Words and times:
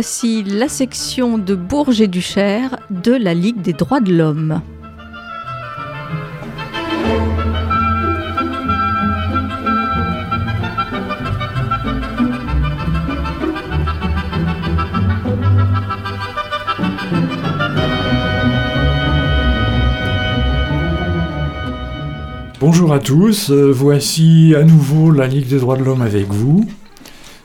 Voici 0.00 0.44
la 0.44 0.68
section 0.68 1.38
de 1.38 1.56
Bourges 1.56 2.00
et 2.00 2.06
du 2.06 2.20
Cher 2.20 2.78
de 2.88 3.10
la 3.10 3.34
Ligue 3.34 3.60
des 3.60 3.72
droits 3.72 3.98
de 3.98 4.14
l'homme. 4.14 4.62
Bonjour 22.60 22.92
à 22.92 23.00
tous, 23.00 23.50
euh, 23.50 23.72
voici 23.72 24.54
à 24.54 24.62
nouveau 24.62 25.10
la 25.10 25.26
Ligue 25.26 25.48
des 25.48 25.58
droits 25.58 25.76
de 25.76 25.82
l'homme 25.82 26.02
avec 26.02 26.28
vous. 26.28 26.68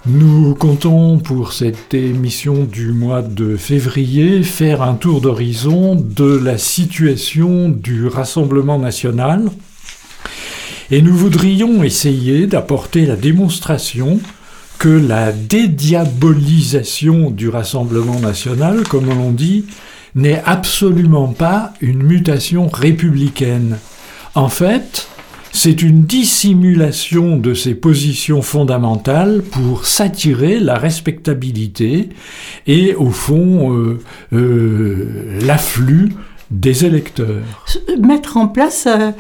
Nous 0.06 0.54
comptons 0.56 1.18
pour 1.18 1.54
cette 1.54 1.94
émission 1.94 2.66
du 2.66 2.92
mois 2.92 3.22
de 3.22 3.56
février 3.56 4.44
faire 4.44 4.82
un 4.82 4.96
tour 4.96 5.22
d'horizon 5.22 5.96
de 5.96 6.26
la 6.26 6.58
situation 6.58 7.70
du 7.70 8.08
Rassemblement 8.08 8.78
national 8.78 9.50
et 10.92 11.02
nous 11.02 11.16
voudrions 11.16 11.84
essayer 11.84 12.48
d'apporter 12.48 13.06
la 13.06 13.16
démonstration 13.16 14.20
que 14.78 14.90
la 14.90 15.32
dédiabolisation 15.32 17.32
du 17.32 17.48
Rassemblement 17.48 18.20
national, 18.20 18.84
comme 18.84 19.08
on 19.08 19.32
dit, 19.32 19.64
n'est 20.16 20.42
absolument 20.46 21.30
pas 21.30 21.72
une 21.80 22.04
mutation 22.04 22.68
républicaine. 22.68 23.78
En 24.36 24.50
fait, 24.50 25.08
c'est 25.54 25.84
une 25.84 26.04
dissimulation 26.04 27.38
de 27.38 27.54
ses 27.54 27.76
positions 27.76 28.42
fondamentales 28.42 29.44
pour 29.44 29.86
s'attirer 29.86 30.60
la 30.60 30.80
respectabilité 30.80 32.10
et, 32.66 32.96
au 32.96 33.12
fond, 33.12 33.72
euh, 33.72 34.00
euh, 34.34 35.40
l'afflux 35.46 36.12
des 36.50 36.86
électeurs. 36.86 37.44
Mettre 38.02 38.38
en 38.38 38.48
place 38.48 38.88
euh, 38.88 39.12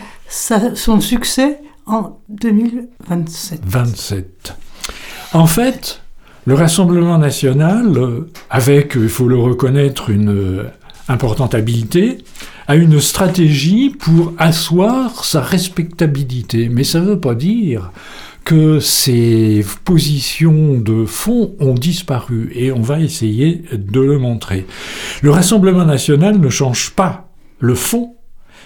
son 0.73 0.99
succès 0.99 1.59
en 1.85 2.19
2027. 2.29 3.61
27. 3.63 4.57
En 5.33 5.45
fait, 5.45 6.01
le 6.45 6.55
Rassemblement 6.55 7.19
national, 7.19 7.95
avec, 8.49 8.93
il 8.95 9.09
faut 9.09 9.27
le 9.27 9.37
reconnaître, 9.37 10.09
une 10.09 10.65
importante 11.07 11.53
habileté, 11.53 12.17
a 12.67 12.75
une 12.75 12.99
stratégie 12.99 13.89
pour 13.89 14.33
asseoir 14.37 15.25
sa 15.25 15.41
respectabilité. 15.41 16.69
Mais 16.69 16.83
ça 16.83 16.99
ne 16.99 17.05
veut 17.05 17.19
pas 17.19 17.35
dire 17.35 17.91
que 18.45 18.79
ses 18.79 19.65
positions 19.85 20.73
de 20.73 21.05
fond 21.05 21.55
ont 21.59 21.75
disparu 21.75 22.51
et 22.55 22.71
on 22.71 22.81
va 22.81 22.99
essayer 22.99 23.63
de 23.71 24.01
le 24.01 24.17
montrer. 24.17 24.65
Le 25.21 25.31
Rassemblement 25.31 25.85
national 25.85 26.39
ne 26.39 26.49
change 26.49 26.91
pas 26.91 27.29
le 27.59 27.75
fond, 27.75 28.15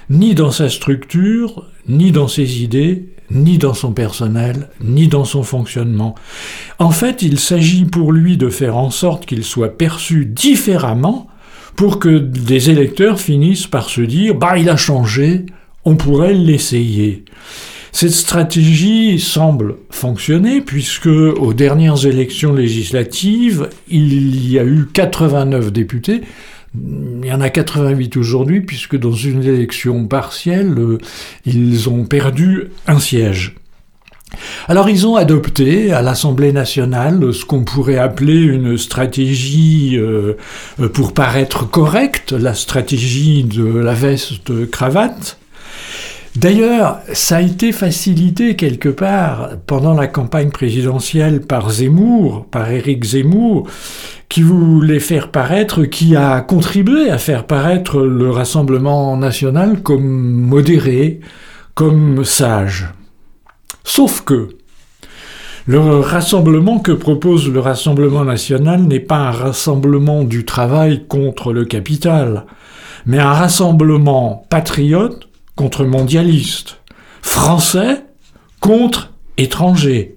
ni 0.09 0.33
dans 0.33 0.51
sa 0.51 0.69
structure, 0.69 1.69
ni 1.87 2.11
dans 2.11 2.27
ses 2.27 2.63
idées, 2.63 3.09
ni 3.29 3.57
dans 3.57 3.73
son 3.73 3.91
personnel, 3.91 4.69
ni 4.81 5.07
dans 5.07 5.25
son 5.25 5.43
fonctionnement. 5.43 6.15
En 6.79 6.91
fait, 6.91 7.21
il 7.21 7.39
s'agit 7.39 7.85
pour 7.85 8.11
lui 8.11 8.37
de 8.37 8.49
faire 8.49 8.77
en 8.77 8.89
sorte 8.89 9.25
qu'il 9.25 9.43
soit 9.43 9.77
perçu 9.77 10.25
différemment 10.25 11.27
pour 11.77 11.99
que 11.99 12.17
des 12.17 12.71
électeurs 12.71 13.21
finissent 13.21 13.67
par 13.67 13.89
se 13.89 14.01
dire 14.01 14.35
bah 14.35 14.57
il 14.57 14.67
a 14.67 14.75
changé, 14.75 15.45
on 15.85 15.95
pourrait 15.95 16.33
l'essayer. 16.33 17.23
Cette 17.93 18.11
stratégie 18.11 19.19
semble 19.19 19.75
fonctionner 19.89 20.61
puisque 20.61 21.07
aux 21.07 21.53
dernières 21.53 22.05
élections 22.05 22.53
législatives, 22.53 23.69
il 23.87 24.51
y 24.51 24.59
a 24.59 24.65
eu 24.65 24.87
89 24.91 25.71
députés. 25.71 26.21
Il 26.75 27.25
y 27.25 27.31
en 27.31 27.41
a 27.41 27.49
88 27.49 28.17
aujourd'hui 28.17 28.61
puisque 28.61 28.97
dans 28.97 29.13
une 29.13 29.43
élection 29.43 30.07
partielle, 30.07 30.75
euh, 30.77 30.97
ils 31.45 31.89
ont 31.89 32.05
perdu 32.05 32.69
un 32.87 32.99
siège. 32.99 33.55
Alors 34.67 34.89
ils 34.89 35.07
ont 35.07 35.15
adopté 35.15 35.93
à 35.93 36.01
l'Assemblée 36.01 36.51
nationale 36.51 37.33
ce 37.33 37.45
qu'on 37.45 37.63
pourrait 37.63 37.97
appeler 37.97 38.41
une 38.41 38.77
stratégie 38.77 39.97
euh, 39.97 40.33
pour 40.93 41.13
paraître 41.13 41.69
correcte, 41.69 42.33
la 42.33 42.53
stratégie 42.53 43.43
de 43.43 43.65
la 43.65 43.93
veste 43.93 44.69
cravate. 44.69 45.37
D'ailleurs, 46.35 46.99
ça 47.13 47.37
a 47.37 47.41
été 47.41 47.71
facilité 47.71 48.55
quelque 48.55 48.89
part 48.89 49.51
pendant 49.65 49.95
la 49.95 50.05
campagne 50.05 50.51
présidentielle 50.51 51.41
par 51.41 51.71
Zemmour, 51.71 52.45
par 52.51 52.69
Éric 52.69 53.03
Zemmour, 53.05 53.67
qui 54.29 54.43
voulait 54.43 54.99
faire 54.99 55.31
paraître, 55.31 55.85
qui 55.85 56.15
a 56.15 56.41
contribué 56.41 57.09
à 57.09 57.17
faire 57.17 57.47
paraître 57.47 58.01
le 58.01 58.29
Rassemblement 58.29 59.17
national 59.17 59.81
comme 59.81 60.05
modéré, 60.05 61.21
comme 61.73 62.23
sage. 62.23 62.87
Sauf 63.87 64.21
que 64.25 64.49
le 65.65 65.79
rassemblement 65.79 66.79
que 66.79 66.91
propose 66.91 67.49
le 67.49 67.61
Rassemblement 67.61 68.25
national 68.25 68.83
n'est 68.83 68.99
pas 68.99 69.15
un 69.15 69.31
rassemblement 69.31 70.25
du 70.25 70.43
travail 70.43 71.05
contre 71.07 71.53
le 71.53 71.63
capital, 71.63 72.45
mais 73.05 73.17
un 73.17 73.31
rassemblement 73.31 74.45
patriote 74.49 75.29
contre 75.55 75.85
mondialiste, 75.85 76.81
français 77.21 78.03
contre 78.59 79.13
étrangers. 79.37 80.13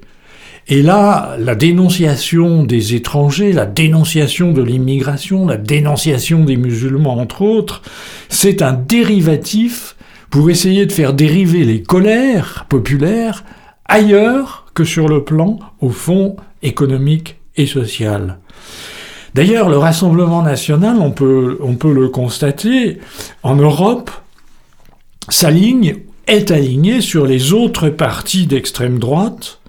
Et 0.66 0.82
là, 0.82 1.36
la 1.38 1.54
dénonciation 1.54 2.64
des 2.64 2.96
étrangers, 2.96 3.52
la 3.52 3.66
dénonciation 3.66 4.50
de 4.50 4.62
l'immigration, 4.62 5.46
la 5.46 5.56
dénonciation 5.56 6.44
des 6.44 6.56
musulmans, 6.56 7.18
entre 7.18 7.42
autres, 7.42 7.82
c'est 8.28 8.62
un 8.62 8.72
dérivatif 8.72 9.96
pour 10.28 10.50
essayer 10.50 10.86
de 10.86 10.92
faire 10.92 11.12
dériver 11.12 11.64
les 11.64 11.82
colères 11.82 12.66
populaires 12.68 13.44
ailleurs 13.90 14.66
que 14.72 14.84
sur 14.84 15.08
le 15.08 15.24
plan, 15.24 15.58
au 15.80 15.90
fond, 15.90 16.36
économique 16.62 17.36
et 17.56 17.66
social. 17.66 18.38
D'ailleurs, 19.34 19.68
le 19.68 19.78
Rassemblement 19.78 20.42
national, 20.42 20.96
on 20.98 21.10
peut, 21.10 21.58
on 21.60 21.74
peut 21.74 21.92
le 21.92 22.08
constater, 22.08 22.98
en 23.42 23.56
Europe, 23.56 24.10
s'aligne, 25.28 25.96
est 26.26 26.50
aligné 26.50 27.00
sur 27.00 27.26
les 27.26 27.52
autres 27.52 27.88
partis 27.88 28.46
d'extrême 28.46 28.98
droite 28.98 29.60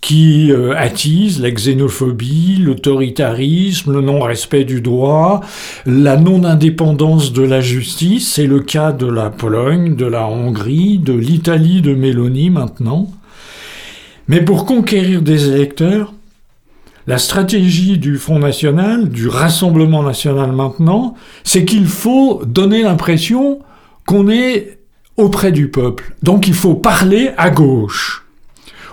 qui 0.00 0.52
euh, 0.52 0.76
attisent 0.76 1.40
la 1.40 1.50
xénophobie, 1.50 2.56
l'autoritarisme, 2.58 3.92
le 3.92 4.00
non-respect 4.00 4.64
du 4.64 4.80
droit, 4.80 5.40
la 5.86 6.16
non-indépendance 6.16 7.32
de 7.32 7.42
la 7.42 7.60
justice. 7.60 8.32
C'est 8.32 8.46
le 8.46 8.60
cas 8.60 8.92
de 8.92 9.06
la 9.06 9.30
Pologne, 9.30 9.96
de 9.96 10.06
la 10.06 10.28
Hongrie, 10.28 10.98
de 10.98 11.14
l'Italie 11.14 11.82
de 11.82 11.94
Mélanie 11.94 12.50
maintenant. 12.50 13.08
Mais 14.28 14.42
pour 14.42 14.66
conquérir 14.66 15.22
des 15.22 15.48
électeurs, 15.48 16.12
la 17.06 17.16
stratégie 17.16 17.96
du 17.96 18.18
Front 18.18 18.38
National, 18.38 19.08
du 19.08 19.28
Rassemblement 19.28 20.02
National 20.02 20.52
maintenant, 20.52 21.14
c'est 21.42 21.64
qu'il 21.64 21.86
faut 21.86 22.42
donner 22.44 22.82
l'impression 22.82 23.60
qu'on 24.06 24.28
est 24.28 24.78
auprès 25.16 25.50
du 25.50 25.70
peuple. 25.70 26.14
Donc 26.22 26.46
il 26.46 26.52
faut 26.52 26.74
parler 26.74 27.30
à 27.38 27.48
gauche, 27.48 28.26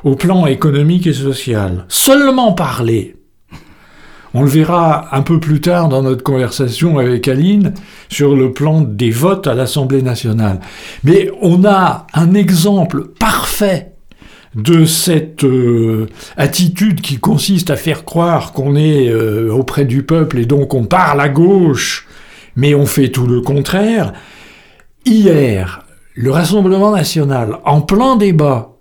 au 0.06 0.16
plan 0.16 0.46
économique 0.46 1.08
et 1.08 1.14
social. 1.14 1.84
Seulement 1.90 2.54
parler. 2.54 3.18
On 4.34 4.42
le 4.42 4.50
verra 4.50 5.14
un 5.16 5.22
peu 5.22 5.42
plus 5.42 5.60
tard 5.60 5.90
dans 5.90 6.02
notre 6.02 6.24
conversation 6.24 6.98
avec 6.98 7.28
Aline 7.28 7.74
sur 8.10 8.36
le 8.36 8.54
plan 8.54 8.80
des 8.82 9.12
votes 9.12 9.48
à 9.48 9.54
l'Assemblée 9.54 10.02
nationale. 10.02 10.62
Mais 11.04 11.30
on 11.42 11.66
a 11.66 12.08
un 12.14 12.34
exemple 12.34 13.10
parfait 13.20 13.95
de 14.56 14.86
cette 14.86 15.44
euh, 15.44 16.08
attitude 16.38 17.02
qui 17.02 17.18
consiste 17.18 17.70
à 17.70 17.76
faire 17.76 18.06
croire 18.06 18.54
qu'on 18.54 18.76
est 18.76 19.10
euh, 19.10 19.52
auprès 19.52 19.86
du 19.86 20.04
peuple 20.04 20.40
et 20.40 20.46
donc 20.46 20.74
on 20.74 20.86
parle 20.86 21.20
à 21.20 21.30
gauche, 21.30 22.08
mais 22.56 22.74
on 22.74 22.86
fait 22.86 23.10
tout 23.10 23.28
le 23.28 23.42
contraire. 23.42 24.14
Hier, 25.06 25.84
le 26.16 26.32
Rassemblement 26.32 26.92
national, 26.92 27.60
en 27.66 27.82
plein 27.82 28.16
débat 28.16 28.72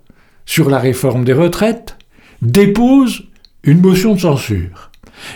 sur 0.45 0.69
la 0.69 0.79
réforme 0.79 1.25
des 1.25 1.33
retraites, 1.33 1.97
dépose 2.41 3.23
une 3.63 3.81
motion 3.81 4.15
de 4.15 4.19
censure. 4.21 4.91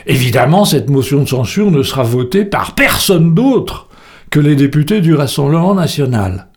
Évidemment, 0.06 0.66
cette 0.66 0.90
motion 0.90 1.24
de 1.24 1.28
censure 1.28 1.72
ne 1.72 1.84
sera 1.84 2.04
votée 2.04 2.46
par 2.46 2.76
personne 2.76 3.34
d'autre 3.34 3.88
que 4.30 4.40
les 4.40 4.56
députés 4.56 5.02
du 5.02 5.16
Rassemblement 5.16 5.74
national. 5.74 6.48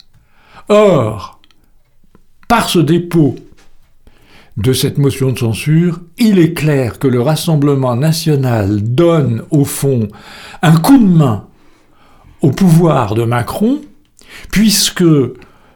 Or, 0.69 1.41
par 2.47 2.69
ce 2.69 2.79
dépôt 2.79 3.35
de 4.57 4.73
cette 4.73 4.97
motion 4.97 5.31
de 5.31 5.39
censure, 5.39 6.01
il 6.17 6.37
est 6.37 6.53
clair 6.53 6.99
que 6.99 7.07
le 7.07 7.21
Rassemblement 7.21 7.95
national 7.95 8.81
donne 8.81 9.43
au 9.49 9.65
fond 9.65 10.07
un 10.61 10.75
coup 10.75 10.97
de 10.97 11.07
main 11.07 11.47
au 12.41 12.51
pouvoir 12.51 13.15
de 13.15 13.23
Macron, 13.23 13.81
puisque 14.51 15.03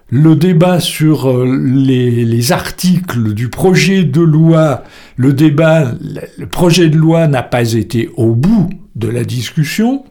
le 0.10 0.36
débat 0.36 0.80
sur 0.80 1.30
euh, 1.30 1.46
les, 1.46 2.52
articles 2.52 3.34
du 3.34 3.50
projet 3.50 4.04
de 4.04 4.22
loi, 4.22 4.84
le 5.16 5.34
débat, 5.34 5.92
le 6.38 6.46
projet 6.46 6.90
de 6.90 6.98
loi 6.98 7.28
n'a 7.28 7.44
pas 7.44 7.74
été 7.74 8.10
au 8.16 8.34
bout 8.34 8.70
de 8.96 9.08
la 9.08 9.24
discussion. 9.24 10.06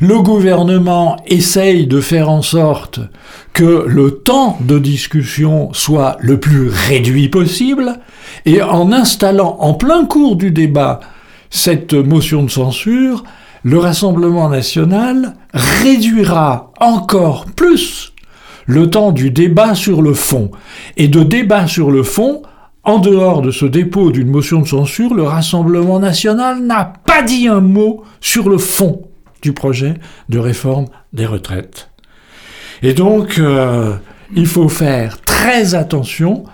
Le 0.00 0.20
gouvernement 0.20 1.16
essaye 1.26 1.86
de 1.86 2.00
faire 2.00 2.28
en 2.30 2.42
sorte 2.42 3.00
que 3.52 3.84
le 3.86 4.18
temps 4.18 4.58
de 4.60 4.78
discussion 4.78 5.70
soit 5.72 6.16
le 6.20 6.38
plus 6.38 6.68
réduit 6.68 7.28
possible, 7.28 7.98
et 8.44 8.62
en 8.62 8.92
installant 8.92 9.56
en 9.60 9.74
plein 9.74 10.04
cours 10.04 10.36
du 10.36 10.50
débat 10.50 11.00
cette 11.50 11.94
motion 11.94 12.42
de 12.42 12.50
censure, 12.50 13.24
le 13.62 13.78
Rassemblement 13.78 14.48
national 14.48 15.34
réduira 15.52 16.72
encore 16.80 17.46
plus 17.46 18.12
le 18.66 18.90
temps 18.90 19.12
du 19.12 19.30
débat 19.30 19.74
sur 19.74 20.02
le 20.02 20.12
fond. 20.12 20.50
Et 20.96 21.08
de 21.08 21.22
débat 21.22 21.66
sur 21.66 21.90
le 21.90 22.02
fond, 22.02 22.42
en 22.84 22.98
dehors 22.98 23.42
de 23.42 23.50
ce 23.50 23.64
dépôt 23.64 24.10
d'une 24.10 24.30
motion 24.30 24.60
de 24.60 24.68
censure, 24.68 25.14
le 25.14 25.22
Rassemblement 25.22 25.98
national 25.98 26.60
n'a 26.60 26.92
pas 27.06 27.22
dit 27.22 27.48
un 27.48 27.60
mot 27.60 28.04
sur 28.20 28.48
le 28.48 28.58
fond 28.58 29.02
projet 29.52 29.94
de 30.28 30.38
réforme 30.38 30.86
des 31.12 31.26
retraites. 31.26 31.90
Et 32.82 32.94
donc, 32.94 33.38
euh, 33.38 33.94
il 34.34 34.46
faut 34.46 34.68
faire 34.68 35.20
très 35.22 35.74
attention, 35.74 36.44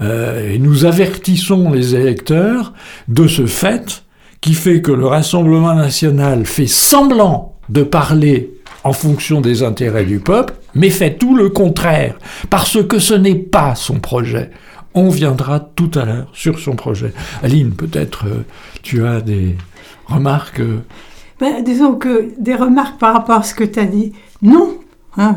euh, 0.00 0.52
et 0.52 0.58
nous 0.58 0.84
avertissons 0.84 1.70
les 1.70 1.94
électeurs 1.94 2.72
de 3.08 3.26
ce 3.26 3.46
fait 3.46 4.04
qui 4.40 4.54
fait 4.54 4.80
que 4.80 4.92
le 4.92 5.06
Rassemblement 5.06 5.74
national 5.74 6.46
fait 6.46 6.66
semblant 6.66 7.56
de 7.68 7.82
parler 7.82 8.50
en 8.84 8.92
fonction 8.92 9.42
des 9.42 9.62
intérêts 9.62 10.06
du 10.06 10.18
peuple, 10.18 10.54
mais 10.74 10.88
fait 10.88 11.14
tout 11.16 11.36
le 11.36 11.50
contraire, 11.50 12.18
parce 12.48 12.82
que 12.82 12.98
ce 12.98 13.14
n'est 13.14 13.34
pas 13.34 13.74
son 13.74 14.00
projet. 14.00 14.50
On 14.94 15.08
viendra 15.08 15.60
tout 15.60 15.90
à 15.94 16.04
l'heure 16.04 16.30
sur 16.32 16.58
son 16.58 16.74
projet. 16.74 17.12
Aline, 17.42 17.72
peut-être 17.72 18.26
euh, 18.26 18.44
tu 18.82 19.06
as 19.06 19.20
des 19.20 19.56
remarques 20.06 20.62
ben, 21.40 21.62
Disons 21.64 21.94
que 21.94 22.32
des 22.38 22.54
remarques 22.54 22.98
par 22.98 23.14
rapport 23.14 23.36
à 23.36 23.42
ce 23.42 23.54
que 23.54 23.64
tu 23.64 23.78
as 23.78 23.86
dit, 23.86 24.12
non. 24.42 24.76
Hein, 25.16 25.34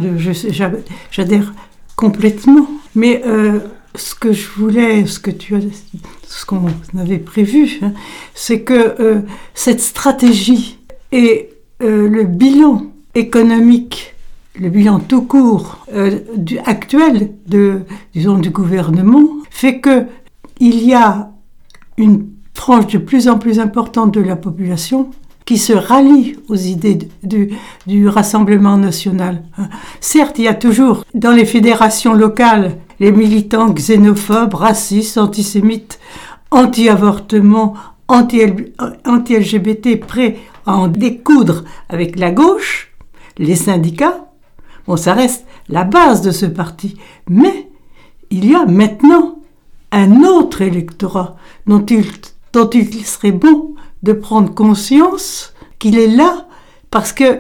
J'adhère 1.12 1.54
complètement. 1.96 2.68
Mais 2.96 3.24
euh, 3.26 3.60
ce 3.96 4.14
que 4.14 4.34
je 4.34 4.48
voulais, 4.50 5.06
ce 5.06 5.20
que 5.20 5.32
tu 5.32 5.56
ce 6.28 6.46
qu'on 6.46 6.68
avait 6.98 7.18
prévu, 7.18 7.80
hein, 7.82 7.94
c'est 8.34 8.62
que 8.62 9.24
cette 9.54 9.82
stratégie 9.82 10.78
et 11.12 11.50
le 11.80 12.24
bilan 12.24 12.94
économique, 13.16 14.14
le 14.60 14.70
bilan 14.70 15.00
tout 15.00 15.24
court 15.24 15.86
euh, 15.94 16.20
actuel 16.66 17.32
de, 17.48 17.82
disons, 18.14 18.38
du 18.38 18.50
gouvernement 18.50 19.24
fait 19.50 19.80
que 19.80 20.06
il 20.60 20.84
y 20.84 20.94
a 20.94 21.32
une 21.98 22.28
tranche 22.54 22.88
de 22.88 23.00
plus 23.00 23.28
en 23.28 23.40
plus 23.40 23.60
importante 23.60 24.14
de 24.14 24.22
la 24.22 24.36
population 24.36 25.10
qui 25.46 25.58
se 25.58 25.74
rallie 25.74 26.38
aux 26.48 26.56
idées 26.56 27.00
du, 27.24 27.50
du 27.86 28.08
Rassemblement 28.08 28.78
national. 28.78 29.44
Certes, 30.00 30.40
il 30.40 30.46
y 30.46 30.48
a 30.48 30.54
toujours 30.54 31.04
dans 31.14 31.32
les 31.32 31.46
fédérations 31.46 32.14
locales 32.14 32.78
les 33.00 33.12
militants 33.12 33.74
xénophobes, 33.74 34.54
racistes, 34.54 35.18
antisémites, 35.18 36.00
anti-avortement, 36.52 37.74
anti-LGBT 38.08 40.00
prêts 40.00 40.38
à 40.66 40.76
en 40.78 40.88
découdre 40.88 41.64
avec 41.90 42.18
la 42.18 42.32
gauche, 42.32 42.92
les 43.38 43.56
syndicats, 43.56 44.32
bon, 44.88 44.96
ça 44.96 45.14
reste 45.14 45.46
la 45.68 45.84
base 45.84 46.22
de 46.22 46.32
ce 46.32 46.46
parti. 46.46 46.98
Mais 47.28 47.70
il 48.30 48.50
y 48.50 48.56
a 48.56 48.66
maintenant 48.66 49.40
un 49.92 50.24
autre 50.24 50.62
électorat 50.62 51.36
dont 51.68 51.86
il, 51.86 52.06
dont 52.54 52.70
il 52.70 53.06
serait 53.06 53.32
bon 53.32 53.73
de 54.04 54.14
prendre 54.14 54.54
conscience 54.54 55.54
qu'il 55.80 55.98
est 55.98 56.08
là 56.08 56.48
parce 56.92 57.14
que 57.14 57.40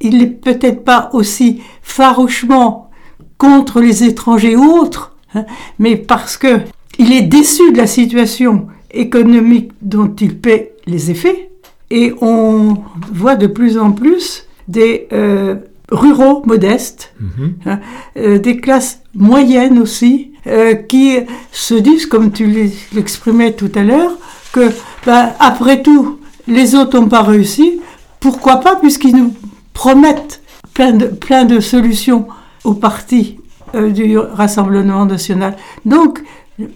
il 0.00 0.18
n'est 0.18 0.26
peut-être 0.26 0.82
pas 0.82 1.10
aussi 1.12 1.60
farouchement 1.82 2.90
contre 3.36 3.80
les 3.80 4.04
étrangers 4.04 4.56
ou 4.56 4.64
autres, 4.64 5.14
hein, 5.34 5.44
mais 5.78 5.96
parce 5.96 6.36
que 6.36 6.60
il 6.98 7.12
est 7.12 7.22
déçu 7.22 7.72
de 7.72 7.76
la 7.76 7.86
situation 7.86 8.66
économique 8.90 9.72
dont 9.82 10.14
il 10.20 10.36
paie 10.36 10.74
les 10.86 11.10
effets, 11.10 11.50
et 11.90 12.12
on 12.20 12.78
voit 13.12 13.36
de 13.36 13.46
plus 13.46 13.78
en 13.78 13.92
plus 13.92 14.46
des 14.68 15.08
euh, 15.12 15.56
ruraux 15.90 16.42
modestes, 16.46 17.12
mhm. 17.20 17.54
hein, 17.66 17.80
euh, 18.16 18.38
des 18.38 18.56
classes 18.56 19.02
moyennes 19.14 19.78
aussi, 19.78 20.32
euh, 20.46 20.74
qui 20.74 21.16
se 21.52 21.74
disent, 21.74 22.06
comme 22.06 22.32
tu 22.32 22.70
l'exprimais 22.92 23.52
tout 23.52 23.72
à 23.74 23.82
l'heure, 23.82 24.12
que 24.52 24.70
ben, 25.06 25.32
après 25.38 25.82
tout, 25.82 26.20
les 26.46 26.74
autres 26.74 26.98
n'ont 26.98 27.08
pas 27.08 27.22
réussi. 27.22 27.80
Pourquoi 28.18 28.56
pas, 28.56 28.76
puisqu'ils 28.76 29.16
nous 29.16 29.34
promettent 29.72 30.42
plein 30.74 31.44
de, 31.44 31.60
solutions 31.60 32.28
au 32.64 32.74
parti 32.74 33.38
du 33.74 34.18
Rassemblement 34.18 35.04
national. 35.04 35.56
Donc, 35.84 36.22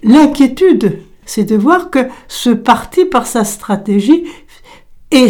l'inquiétude, 0.03 1.01
c'est 1.27 1.45
de 1.45 1.57
voir 1.57 1.91
que 1.91 2.01
ce 2.29 2.51
parti, 2.51 3.05
par 3.05 3.27
sa 3.27 3.45
stratégie, 3.45 4.25
et 5.11 5.29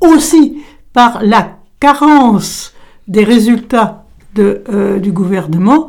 aussi 0.00 0.62
par 0.92 1.22
la 1.22 1.56
carence 1.78 2.74
des 3.08 3.24
résultats 3.24 4.04
euh, 4.38 4.98
du 4.98 5.12
gouvernement 5.12 5.88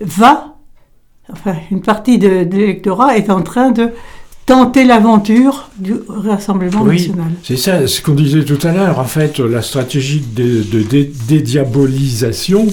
va, 0.00 0.56
enfin 1.30 1.54
une 1.70 1.82
partie 1.82 2.18
de, 2.18 2.28
l'électorat 2.28 3.16
est 3.16 3.30
en 3.30 3.42
train 3.42 3.70
de 3.70 3.90
tenter 4.46 4.84
l'aventure 4.84 5.70
du 5.78 5.94
Rassemblement 6.08 6.82
oui, 6.82 6.96
national. 6.96 7.32
C'est 7.42 7.56
ça, 7.56 7.86
ce 7.86 8.00
qu'on 8.00 8.14
disait 8.14 8.44
tout 8.44 8.58
à 8.66 8.72
l'heure. 8.72 8.98
En 8.98 9.04
fait, 9.04 9.38
la 9.38 9.62
stratégie 9.62 10.20
de, 10.20 10.64
dédiabolisation, 11.28 12.66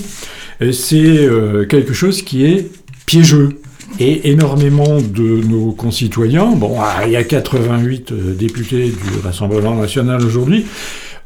euh, 0.61 0.71
c'est 0.71 0.97
euh, 0.97 1.65
quelque 1.65 1.93
chose 1.93 2.21
qui 2.21 2.45
est 2.45 2.69
piégeux. 3.05 3.61
Et 3.99 4.29
énormément 4.29 4.97
de 5.01 5.41
nos 5.47 5.71
concitoyens, 5.71 6.47
bon, 6.55 6.77
ah, 6.79 7.07
il 7.07 7.13
y 7.13 7.15
a 7.15 7.23
88 7.23 8.13
députés 8.37 8.89
du 8.89 9.19
Rassemblement 9.23 9.75
national 9.75 10.23
aujourd'hui, 10.23 10.65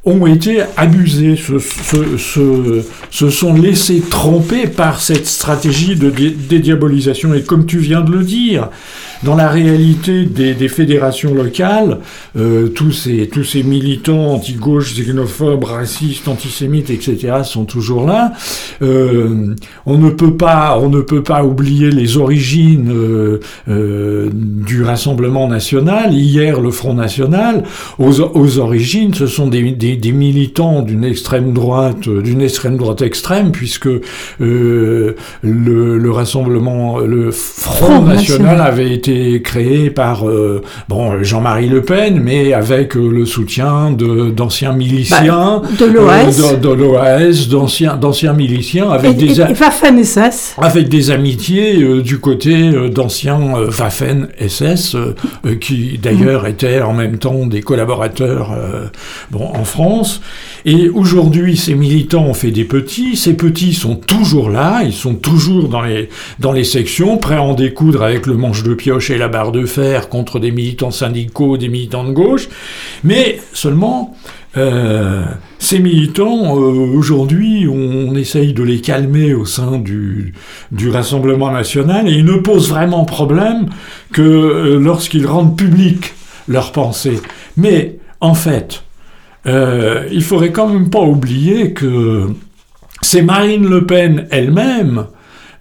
ont 0.03 0.25
été 0.25 0.63
abusés, 0.77 1.36
se, 1.36 1.60
se, 1.60 2.83
se, 3.12 3.29
sont 3.29 3.53
laissés 3.53 4.01
tromper 4.01 4.67
par 4.67 5.00
cette 5.00 5.27
stratégie 5.27 5.95
de 5.95 6.10
dédiabolisation. 6.10 7.33
Et 7.33 7.43
comme 7.43 7.65
tu 7.65 7.77
viens 7.77 8.01
de 8.01 8.12
le 8.12 8.24
dire, 8.24 8.69
dans 9.23 9.35
la 9.35 9.49
réalité 9.49 10.25
des, 10.25 10.53
des 10.53 10.67
fédérations 10.67 11.33
locales, 11.33 11.99
euh, 12.37 12.67
tous, 12.67 12.91
ces, 12.91 13.27
tous 13.27 13.43
ces 13.43 13.63
militants 13.63 14.33
anti-gauche, 14.33 14.95
xénophobes, 14.95 15.63
racistes, 15.63 16.27
antisémites, 16.27 16.89
etc. 16.89 17.41
sont 17.43 17.65
toujours 17.65 18.05
là. 18.05 18.33
Euh, 18.81 19.55
on 19.85 19.97
ne 19.97 20.09
peut 20.09 20.35
pas, 20.35 20.79
on 20.81 20.89
ne 20.89 21.01
peut 21.01 21.23
pas 21.23 21.43
oublier 21.43 21.91
les 21.91 22.17
origines 22.17 22.91
euh, 22.91 24.29
du 24.33 24.83
Rassemblement 24.83 25.47
national. 25.47 26.13
Hier, 26.13 26.59
le 26.59 26.71
Front 26.71 26.93
national, 26.93 27.63
aux, 27.99 28.21
aux 28.21 28.59
origines, 28.59 29.13
ce 29.13 29.27
sont 29.27 29.47
des, 29.47 29.71
des, 29.71 29.97
des 29.97 30.11
militants 30.11 30.81
d'une 30.81 31.03
extrême 31.03 31.53
droite, 31.53 32.09
d'une 32.09 32.41
extrême 32.41 32.77
droite 32.77 33.01
extrême, 33.01 33.51
puisque 33.51 33.89
le, 34.39 35.15
le, 35.41 36.11
Rassemblement, 36.11 36.99
le 36.99 37.31
Front, 37.31 38.01
national 38.01 38.61
avait 38.61 38.91
été 38.91 39.10
créé 39.43 39.89
par 39.89 40.27
euh, 40.27 40.61
bon 40.89 41.23
Jean-Marie 41.23 41.69
Le 41.69 41.81
Pen, 41.81 42.19
mais 42.19 42.53
avec 42.53 42.95
euh, 42.95 43.09
le 43.09 43.25
soutien 43.25 43.91
d'anciens 43.91 44.73
miliciens, 44.73 45.61
bah, 45.63 45.69
de 45.79 45.85
l'OAS, 45.85 46.59
de, 46.59 46.69
l'OAS, 46.69 47.47
d'anciens 47.49 47.95
d'anciens 47.95 48.33
miliciens, 48.33 48.89
avec 48.89 49.17
des 49.17 49.39
Waffen 49.39 50.03
SS, 50.03 50.55
avec 50.57 50.89
des 50.89 51.11
amitiés 51.11 51.81
euh, 51.81 52.01
du 52.01 52.19
côté 52.19 52.71
d'anciens 52.89 53.39
Waffen 53.79 54.27
SS, 54.39 54.95
qui 55.59 55.99
d'ailleurs 56.01 56.47
étaient 56.47 56.81
en 56.81 56.93
même 56.93 57.17
temps 57.17 57.45
des 57.45 57.61
collaborateurs 57.61 58.55
bon 59.31 59.51
en 59.53 59.63
France. 59.63 60.21
Et 60.65 60.89
aujourd'hui, 60.89 61.57
ces 61.57 61.75
militants 61.75 62.25
ont 62.25 62.33
fait 62.33 62.51
des 62.51 62.65
petits. 62.65 63.15
Ces 63.15 63.33
petits 63.35 63.73
sont 63.73 63.95
toujours 63.95 64.49
là, 64.49 64.83
ils 64.83 64.93
sont 64.93 65.15
toujours 65.15 65.69
dans 65.69 65.81
les 65.81 66.09
dans 66.39 66.51
les 66.51 66.63
sections, 66.63 67.17
prêts 67.17 67.35
à 67.35 67.41
en 67.41 67.53
découdre 67.53 68.03
avec 68.03 68.27
le 68.27 68.35
manche 68.35 68.63
de 68.63 68.73
pioche 68.73 69.09
et 69.09 69.17
la 69.17 69.27
barre 69.27 69.51
de 69.51 69.65
fer 69.65 70.09
contre 70.09 70.39
des 70.39 70.51
militants 70.51 70.91
syndicaux, 70.91 71.57
des 71.57 71.69
militants 71.69 72.03
de 72.03 72.11
gauche, 72.11 72.47
mais 73.03 73.39
seulement 73.53 74.15
euh, 74.57 75.23
ces 75.59 75.79
militants, 75.79 76.57
euh, 76.57 76.97
aujourd'hui, 76.97 77.67
on, 77.67 78.15
essaye 78.15 78.53
de 78.53 78.63
les 78.63 78.81
calmer 78.81 79.33
au 79.33 79.45
sein 79.45 79.77
du, 79.77 80.33
du, 80.71 80.89
Rassemblement 80.89 81.51
national 81.51 82.09
et 82.09 82.11
ils 82.11 82.25
ne 82.25 82.35
posent 82.35 82.69
vraiment 82.69 83.05
problème 83.05 83.67
que 84.11 84.21
euh, 84.21 84.79
lorsqu'ils 84.79 85.25
rendent 85.25 85.57
public 85.57 86.13
leurs 86.47 86.73
pensées. 86.73 87.19
Mais 87.55 87.97
en 88.19 88.33
fait, 88.33 88.83
il 89.45 90.24
faudrait 90.24 90.51
quand 90.51 90.67
même 90.67 90.89
pas 90.89 91.01
oublier 91.01 91.74
que 91.74 92.27
c'est 93.01 93.24
Marine 93.24 93.67
Le 93.67 93.86
Pen 93.86 94.27
elle-même 94.29 95.07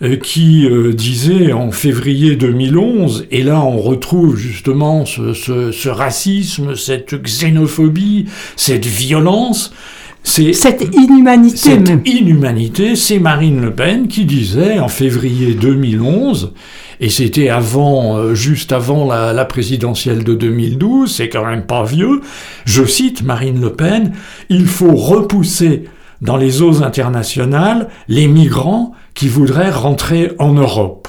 euh, 0.02 0.16
qui 0.16 0.66
euh, 0.66 0.94
disait 0.94 1.52
en 1.52 1.72
février 1.72 2.34
2011, 2.36 3.26
et 3.30 3.42
là 3.42 3.60
on 3.60 3.78
retrouve 3.78 4.34
justement 4.34 5.04
ce, 5.04 5.88
racisme, 5.88 6.74
cette 6.74 7.22
xénophobie, 7.22 8.24
cette 8.56 8.86
violence, 8.86 9.74
cette 10.22 10.94
inhumanité 10.94 11.56
cette 11.56 12.06
inhumanité, 12.06 12.94
c'est 12.96 13.18
Marine 13.18 13.60
Le 13.60 13.74
Pen 13.74 14.08
qui 14.08 14.24
disait 14.24 14.78
en 14.78 14.88
février 14.88 15.54
2011, 15.54 16.52
et 17.00 17.08
c'était 17.08 17.48
avant, 17.48 18.16
euh, 18.16 18.34
juste 18.34 18.72
avant 18.72 19.06
la, 19.06 19.32
la, 19.32 19.44
présidentielle 19.44 20.22
de 20.22 20.34
2012, 20.34 21.14
c'est 21.14 21.28
quand 21.28 21.44
même 21.44 21.64
pas 21.64 21.84
vieux, 21.84 22.20
je 22.64 22.84
cite 22.84 23.22
Marine 23.22 23.60
Le 23.60 23.72
Pen, 23.72 24.12
il 24.50 24.66
faut 24.66 24.94
repousser 24.94 25.84
dans 26.20 26.36
les 26.36 26.62
eaux 26.62 26.82
internationales 26.82 27.88
les 28.08 28.28
migrants 28.28 28.92
qui 29.14 29.28
voudraient 29.28 29.70
rentrer 29.70 30.32
en 30.38 30.52
Europe. 30.52 31.08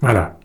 Voilà. 0.00 0.38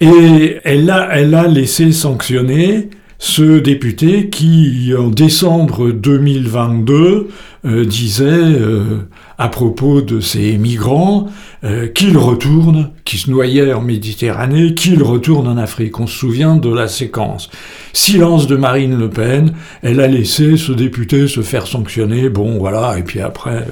Et 0.00 0.58
elle 0.64 0.90
a, 0.90 1.08
elle 1.12 1.34
a 1.34 1.46
laissé 1.46 1.92
sanctionner 1.92 2.90
ce 3.22 3.58
député 3.58 4.30
qui, 4.30 4.94
en 4.98 5.08
décembre 5.08 5.90
2022, 5.90 7.28
euh, 7.66 7.84
disait 7.84 8.24
euh, 8.24 9.06
à 9.36 9.48
propos 9.48 10.00
de 10.00 10.20
ces 10.20 10.56
migrants 10.56 11.26
euh, 11.62 11.86
qu'ils 11.86 12.16
retournent, 12.16 12.88
qui 13.04 13.18
se 13.18 13.30
noyaient 13.30 13.74
en 13.74 13.82
Méditerranée, 13.82 14.74
qu'ils 14.74 15.02
retournent 15.02 15.48
en 15.48 15.58
Afrique. 15.58 16.00
On 16.00 16.06
se 16.06 16.16
souvient 16.16 16.56
de 16.56 16.74
la 16.74 16.88
séquence. 16.88 17.50
Silence 17.92 18.46
de 18.46 18.56
Marine 18.56 18.98
Le 18.98 19.10
Pen, 19.10 19.52
elle 19.82 20.00
a 20.00 20.06
laissé 20.06 20.56
ce 20.56 20.72
député 20.72 21.28
se 21.28 21.42
faire 21.42 21.66
sanctionner, 21.66 22.30
bon 22.30 22.56
voilà, 22.56 22.98
et 22.98 23.02
puis 23.02 23.20
après, 23.20 23.66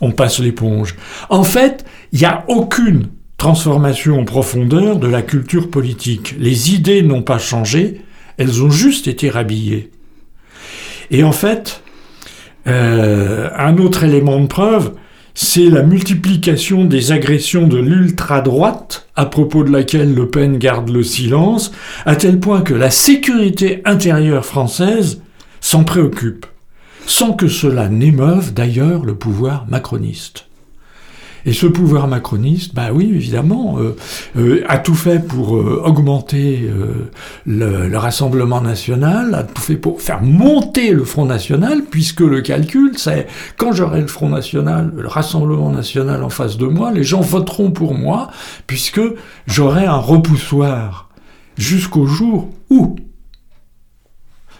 on 0.00 0.12
passe 0.12 0.38
l'éponge. 0.38 0.94
En 1.30 1.42
fait, 1.42 1.84
il 2.12 2.20
n'y 2.20 2.26
a 2.26 2.44
aucune 2.46 3.08
transformation 3.38 4.20
en 4.20 4.24
profondeur 4.24 5.00
de 5.00 5.08
la 5.08 5.22
culture 5.22 5.68
politique. 5.68 6.36
Les 6.38 6.72
idées 6.72 7.02
n'ont 7.02 7.22
pas 7.22 7.38
changé, 7.38 8.00
elles 8.38 8.62
ont 8.62 8.70
juste 8.70 9.08
été 9.08 9.30
rhabillées. 9.30 9.90
Et 11.10 11.22
en 11.22 11.32
fait, 11.32 11.82
euh, 12.66 13.50
un 13.56 13.78
autre 13.78 14.04
élément 14.04 14.40
de 14.40 14.46
preuve, 14.46 14.94
c'est 15.34 15.68
la 15.68 15.82
multiplication 15.82 16.84
des 16.84 17.10
agressions 17.10 17.66
de 17.66 17.78
l'ultra-droite, 17.78 19.08
à 19.16 19.26
propos 19.26 19.64
de 19.64 19.72
laquelle 19.72 20.14
Le 20.14 20.28
Pen 20.28 20.58
garde 20.58 20.90
le 20.90 21.02
silence, 21.02 21.72
à 22.06 22.14
tel 22.14 22.38
point 22.38 22.62
que 22.62 22.74
la 22.74 22.90
sécurité 22.90 23.82
intérieure 23.84 24.46
française 24.46 25.22
s'en 25.60 25.82
préoccupe, 25.82 26.46
sans 27.06 27.32
que 27.32 27.48
cela 27.48 27.88
n'émeuve 27.88 28.54
d'ailleurs 28.54 29.04
le 29.04 29.16
pouvoir 29.16 29.66
macroniste. 29.68 30.46
Et 31.46 31.52
ce 31.52 31.66
pouvoir 31.66 32.08
macroniste, 32.08 32.74
bah 32.74 32.88
oui, 32.92 33.10
évidemment, 33.14 33.78
euh, 33.78 33.96
euh, 34.36 34.64
a 34.66 34.78
tout 34.78 34.94
fait 34.94 35.18
pour 35.18 35.56
euh, 35.56 35.82
augmenter 35.84 36.70
le, 37.44 37.88
le, 37.88 37.98
Rassemblement 37.98 38.62
national, 38.62 39.34
a 39.34 39.42
tout 39.42 39.60
fait 39.60 39.76
pour 39.76 40.00
faire 40.00 40.22
monter 40.22 40.92
le 40.92 41.04
Front 41.04 41.26
national, 41.26 41.82
puisque 41.90 42.20
le 42.20 42.40
calcul, 42.40 42.92
c'est 42.96 43.26
quand 43.56 43.72
j'aurai 43.72 44.00
le 44.00 44.06
Front 44.06 44.30
national, 44.30 44.92
le 44.96 45.08
Rassemblement 45.08 45.70
national 45.70 46.22
en 46.22 46.30
face 46.30 46.56
de 46.56 46.66
moi, 46.66 46.92
les 46.92 47.04
gens 47.04 47.20
voteront 47.20 47.70
pour 47.70 47.94
moi, 47.94 48.30
puisque 48.66 49.02
j'aurai 49.46 49.84
un 49.84 49.96
repoussoir. 49.96 51.10
Jusqu'au 51.56 52.06
jour 52.06 52.50
où, 52.68 52.96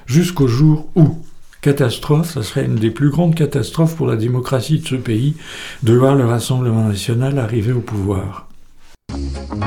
jusqu'au 0.07 0.47
jour 0.47 0.88
où? 0.95 1.24
Catastrophe, 1.64 2.35
ça 2.35 2.42
serait 2.42 2.66
une 2.66 2.75
des 2.75 2.90
plus 2.90 3.09
grandes 3.09 3.35
catastrophes 3.35 3.97
pour 3.97 4.06
la 4.06 4.16
démocratie 4.16 4.80
de 4.80 4.87
ce 4.87 4.97
pays, 4.97 5.35
de 5.83 5.94
voir 5.94 6.14
le 6.14 6.26
Rassemblement 6.26 6.87
national 6.88 7.38
arriver 7.38 7.73
au 7.73 7.80
pouvoir. 7.80 8.47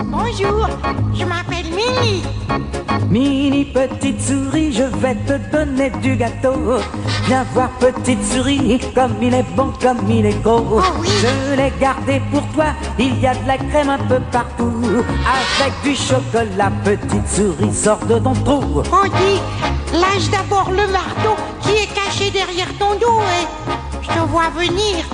Bonjour, 0.03 0.67
je 1.13 1.23
m'appelle 1.23 1.67
Mini. 1.73 2.23
Mini 3.09 3.65
petite 3.65 4.21
souris, 4.21 4.73
je 4.73 4.83
vais 4.83 5.15
te 5.15 5.37
donner 5.51 5.89
du 6.01 6.17
gâteau. 6.17 6.79
Viens 7.27 7.45
voir 7.53 7.69
petite 7.79 8.23
souris, 8.25 8.79
comme 8.93 9.15
il 9.21 9.33
est 9.33 9.45
bon, 9.55 9.71
comme 9.81 9.99
il 10.09 10.25
est 10.25 10.43
gros. 10.43 10.65
Oh 10.69 10.81
oui. 10.99 11.07
Je 11.21 11.55
l'ai 11.55 11.71
gardé 11.79 12.21
pour 12.31 12.45
toi, 12.49 12.65
il 12.99 13.19
y 13.21 13.27
a 13.27 13.35
de 13.35 13.47
la 13.47 13.57
crème 13.57 13.89
un 13.89 13.97
peu 13.99 14.19
partout. 14.31 14.73
Avec 15.61 15.73
du 15.83 15.95
chocolat, 15.95 16.71
petite 16.83 17.27
souris, 17.29 17.73
sort 17.73 18.05
de 18.05 18.19
ton 18.19 18.33
trou. 18.33 18.83
On 18.91 19.03
dit, 19.03 19.41
lâche 19.93 20.29
d'abord 20.29 20.71
le 20.71 20.91
marteau 20.91 21.35
qui 21.61 21.71
est 21.71 21.93
caché 21.93 22.31
derrière 22.31 22.73
ton 22.77 22.95
dos 22.99 23.21
et 23.21 23.47
je 24.01 24.07
te 24.07 24.19
vois 24.27 24.49
venir. 24.49 25.05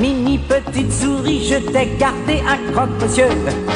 Mini 0.00 0.38
petite 0.38 0.90
souris, 0.90 1.46
je 1.46 1.56
t'ai 1.56 1.90
gardé 1.98 2.42
un 2.48 2.72
croque-monsieur. 2.72 3.28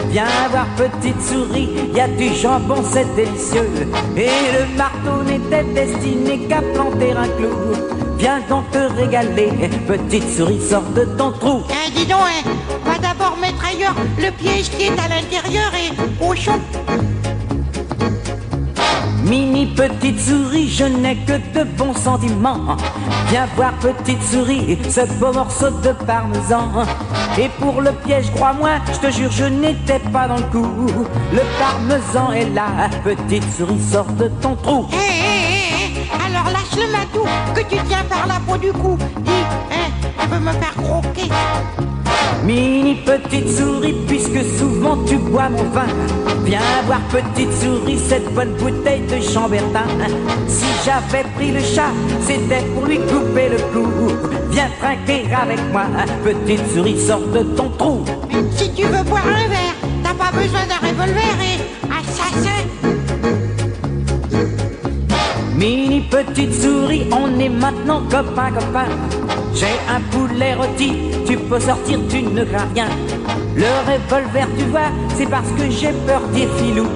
Viens 0.09 0.25
voir 0.51 0.67
petite 0.75 1.21
souris, 1.21 1.69
y 1.95 2.01
a 2.01 2.09
du 2.09 2.35
jambon, 2.35 2.83
c'est 2.83 3.15
délicieux. 3.15 3.69
Et 4.17 4.31
le 4.55 4.75
marteau 4.75 5.23
n'était 5.23 5.65
destiné 5.65 6.39
qu'à 6.49 6.63
planter 6.63 7.13
un 7.13 7.29
clou. 7.29 7.51
Viens 8.17 8.41
donc 8.49 8.71
te 8.71 8.79
régaler, 8.79 9.51
petite 9.87 10.31
souris, 10.35 10.63
sors 10.63 10.89
de 10.97 11.05
ton 11.05 11.31
trou. 11.33 11.63
Eh, 11.69 11.91
dis 11.91 12.07
donc, 12.07 12.21
hein, 12.21 12.51
va 12.87 12.99
d'abord 12.99 13.37
mettre 13.37 13.63
ailleurs 13.63 13.97
le 14.17 14.31
piège 14.31 14.71
qui 14.71 14.85
est 14.85 14.99
à 14.99 15.09
l'intérieur 15.09 15.73
et 15.75 16.25
au 16.25 16.35
chaud. 16.35 16.53
Mini 19.25 19.67
petite 19.67 20.21
souris, 20.21 20.69
je 20.69 20.85
n'ai 20.85 21.17
que 21.17 21.33
de 21.59 21.65
bons 21.65 21.95
sentiments. 21.95 22.77
Viens 23.31 23.47
voir 23.57 23.73
petite 23.75 24.23
souris, 24.23 24.79
ce 24.91 25.01
beau 25.19 25.33
morceau 25.33 25.71
de 25.71 25.93
parmesan. 26.07 26.69
Et 27.39 27.49
pour 27.59 27.81
le 27.81 27.93
piège, 28.05 28.31
crois-moi, 28.35 28.73
je 28.93 29.07
te 29.07 29.11
jure, 29.11 29.31
je 29.31 29.45
n'étais 29.45 29.99
pas 30.13 30.29
dans 30.29 30.37
le 30.37 30.43
coup. 30.43 30.67
Le 31.33 31.41
parmesan 31.59 32.33
est 32.33 32.51
là, 32.51 32.91
petite 33.03 33.51
souris, 33.57 33.81
sort 33.91 34.13
de 34.13 34.29
ton 34.43 34.57
trou. 34.57 34.87
Hé, 34.93 34.97
hé, 34.97 36.01
hé, 36.01 36.09
alors 36.27 36.53
lâche 36.53 36.77
le 36.77 36.93
matou 36.93 37.27
que 37.55 37.61
tu 37.61 37.83
tiens 37.89 38.05
par 38.11 38.27
la 38.27 38.41
peau 38.47 38.59
du 38.59 38.73
cou. 38.73 38.99
Dis, 39.21 39.31
hein, 39.73 39.91
tu 40.21 40.29
veux 40.29 40.41
me 40.41 40.53
faire 40.53 40.75
croquer 40.75 41.31
Mini 42.45 42.97
petite 42.97 43.49
souris, 43.49 43.95
puisque 44.07 44.45
souvent 44.59 44.99
tu 45.07 45.17
bois 45.17 45.49
mon 45.49 45.65
vin. 45.71 45.87
Viens 46.45 46.61
voir 46.85 47.01
petite 47.09 47.53
souris, 47.55 47.99
cette 47.99 48.35
bonne 48.35 48.53
bouteille 48.55 49.01
de 49.03 49.19
Chambertin. 49.23 49.87
Si 50.47 50.67
j'avais 50.85 51.25
pris 51.37 51.53
le 51.53 51.61
chat, 51.61 51.93
c'était 52.21 52.63
pour 52.75 52.85
lui 52.85 52.99
couper 52.99 53.49
le 53.49 53.57
cou. 53.73 53.87
Viens 54.51 54.69
trinquer 54.79 55.25
avec 55.35 55.59
moi, 55.73 55.87
petite 56.23 56.67
souris, 56.75 57.01
sors 57.01 57.27
de 57.29 57.43
ton 57.57 57.71
trou. 57.79 58.05
Si 58.55 58.71
tu 58.75 58.83
veux 58.83 59.05
boire 59.05 59.27
un 59.27 59.49
verre, 59.49 59.75
t'as 60.03 60.13
pas 60.15 60.31
besoin 60.31 60.67
d'un 60.67 60.87
revolver 60.87 61.37
et 61.41 61.61
assassin. 61.91 62.61
Mini 65.57 66.03
petite 66.11 66.53
souris, 66.53 67.07
on 67.11 67.41
est 67.41 67.49
maintenant 67.49 68.03
copain 68.03 68.51
copain. 68.51 68.89
J'ai 69.55 69.67
un 69.89 70.01
poulet 70.11 70.55
rôti, 70.55 71.14
tu 71.27 71.37
peux 71.37 71.61
sortir, 71.61 71.99
tu 72.09 72.23
ne 72.23 72.45
crains 72.45 72.69
rien. 72.75 72.87
Le 73.57 73.67
revolver, 73.87 74.47
tu 74.59 74.65
vois, 74.67 74.91
c'est 75.17 75.29
parce 75.29 75.49
que 75.51 75.71
j'ai 75.71 75.93
peur 76.07 76.23
des 76.33 76.49
filous. 76.59 76.89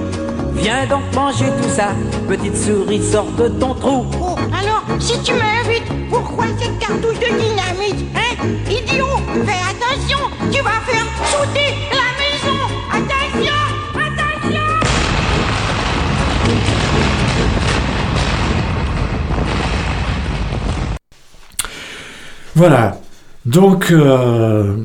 Viens 0.53 0.85
donc 0.87 1.03
manger 1.15 1.45
tout 1.61 1.69
ça, 1.69 1.89
petite 2.27 2.57
souris, 2.57 3.01
sors 3.03 3.31
de 3.31 3.47
ton 3.47 3.73
trou. 3.75 4.05
Oh, 4.21 4.35
alors, 4.53 4.83
si 4.99 5.21
tu 5.23 5.33
m'invites, 5.33 5.89
pourquoi 6.09 6.45
cette 6.59 6.77
cartouche 6.79 7.19
de 7.19 7.27
dynamite 7.27 8.05
Hein? 8.15 8.47
Idiot 8.69 9.05
Fais 9.45 9.61
attention 9.69 10.19
Tu 10.51 10.61
vas 10.61 10.81
faire 10.85 11.05
sauter 11.31 11.75
la 11.91 12.09
maison 12.19 12.57
Attention 12.91 13.53
Attention 13.95 14.59
Voilà. 22.55 22.97
Donc, 23.45 23.91
euh, 23.91 24.75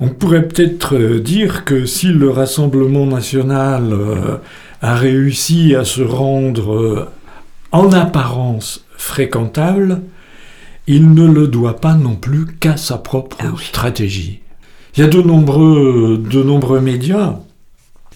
on 0.00 0.08
pourrait 0.08 0.46
peut-être 0.46 0.96
euh, 0.96 1.20
dire 1.20 1.64
que 1.64 1.86
si 1.86 2.08
le 2.08 2.30
Rassemblement 2.30 3.06
national 3.06 3.92
euh, 3.92 4.36
a 4.82 4.94
réussi 4.94 5.74
à 5.74 5.84
se 5.84 6.02
rendre 6.02 6.74
euh, 6.74 7.08
en 7.72 7.92
apparence 7.92 8.84
fréquentable, 8.96 10.02
il 10.86 11.12
ne 11.12 11.26
le 11.26 11.48
doit 11.48 11.76
pas 11.80 11.94
non 11.94 12.14
plus 12.14 12.46
qu'à 12.46 12.76
sa 12.76 12.98
propre 12.98 13.36
Ah 13.40 13.46
oui. 13.56 13.64
stratégie. 13.64 14.40
Il 14.96 15.00
y 15.00 15.04
a 15.04 15.08
de 15.08 15.20
nombreux, 15.20 16.22
de 16.30 16.42
nombreux 16.42 16.80
médias 16.80 17.40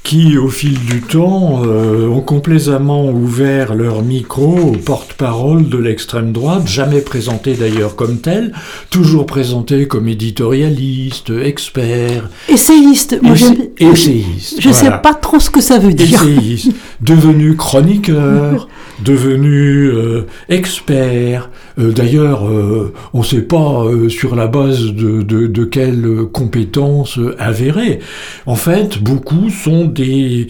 qui, 0.03 0.39
au 0.39 0.49
fil 0.49 0.79
du 0.87 1.03
temps, 1.03 1.63
euh, 1.65 2.09
ont 2.09 2.23
complaisamment 2.23 3.11
ouvert 3.11 3.75
leur 3.75 4.03
micro 4.03 4.57
aux 4.59 4.73
porte-parole 4.77 5.69
de 5.69 5.77
l'extrême 5.77 6.33
droite, 6.33 6.67
jamais 6.67 7.01
présentés 7.03 7.55
d'ailleurs 7.55 7.97
comme 7.97 8.19
tels, 8.19 8.53
toujours 8.91 9.27
présentés 9.27 9.87
comme 9.87 10.09
éditorialistes, 10.09 11.31
experts, 11.31 12.29
Essayiste, 12.49 13.19
moi 13.23 13.35
j'aime- 13.35 13.69
essayistes. 13.79 14.57
Je 14.61 14.69
voilà. 14.71 14.97
sais 14.97 15.03
pas 15.03 15.15
trop 15.15 15.39
ce 15.39 15.51
que 15.51 15.61
ça 15.61 15.79
veut 15.79 15.93
dire. 15.95 16.23
Essayistes, 16.23 16.73
devenus 17.01 17.57
chroniqueurs, 17.57 18.69
devenus 19.05 19.91
euh, 19.95 20.27
experts. 20.49 21.51
Euh, 21.81 21.93
D'ailleurs, 21.93 22.47
euh, 22.49 22.93
on 23.13 23.21
ne 23.21 23.25
sait 23.25 23.43
pas 23.43 23.85
euh, 23.85 24.09
sur 24.09 24.35
la 24.37 24.47
base 24.47 24.93
de, 24.93 25.65
quelles 25.65 26.27
compétences 26.33 27.19
avérées. 27.39 28.01
En 28.47 28.57
fait, 28.57 29.03
beaucoup 29.03 29.51
sont 29.51 29.85
des, 29.85 30.49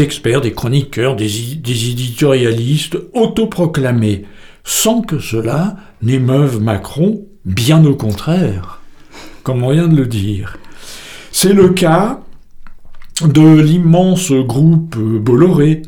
experts, 0.00 0.40
des 0.40 0.52
chroniqueurs, 0.52 1.16
des, 1.16 1.28
des 1.56 1.90
éditorialistes 1.90 2.98
autoproclamés, 3.12 4.24
sans 4.64 5.02
que 5.02 5.18
cela 5.18 5.76
n'émeuve 6.02 6.60
Macron, 6.60 7.22
bien 7.44 7.84
au 7.84 7.94
contraire, 7.94 8.80
comme 9.42 9.62
on 9.62 9.72
vient 9.72 9.88
de 9.88 9.96
le 9.96 10.06
dire. 10.06 10.56
C'est 11.30 11.52
le 11.52 11.70
cas 11.70 12.20
de 13.22 13.60
l'immense 13.60 14.32
groupe 14.32 14.96
Bolloré, 14.96 15.82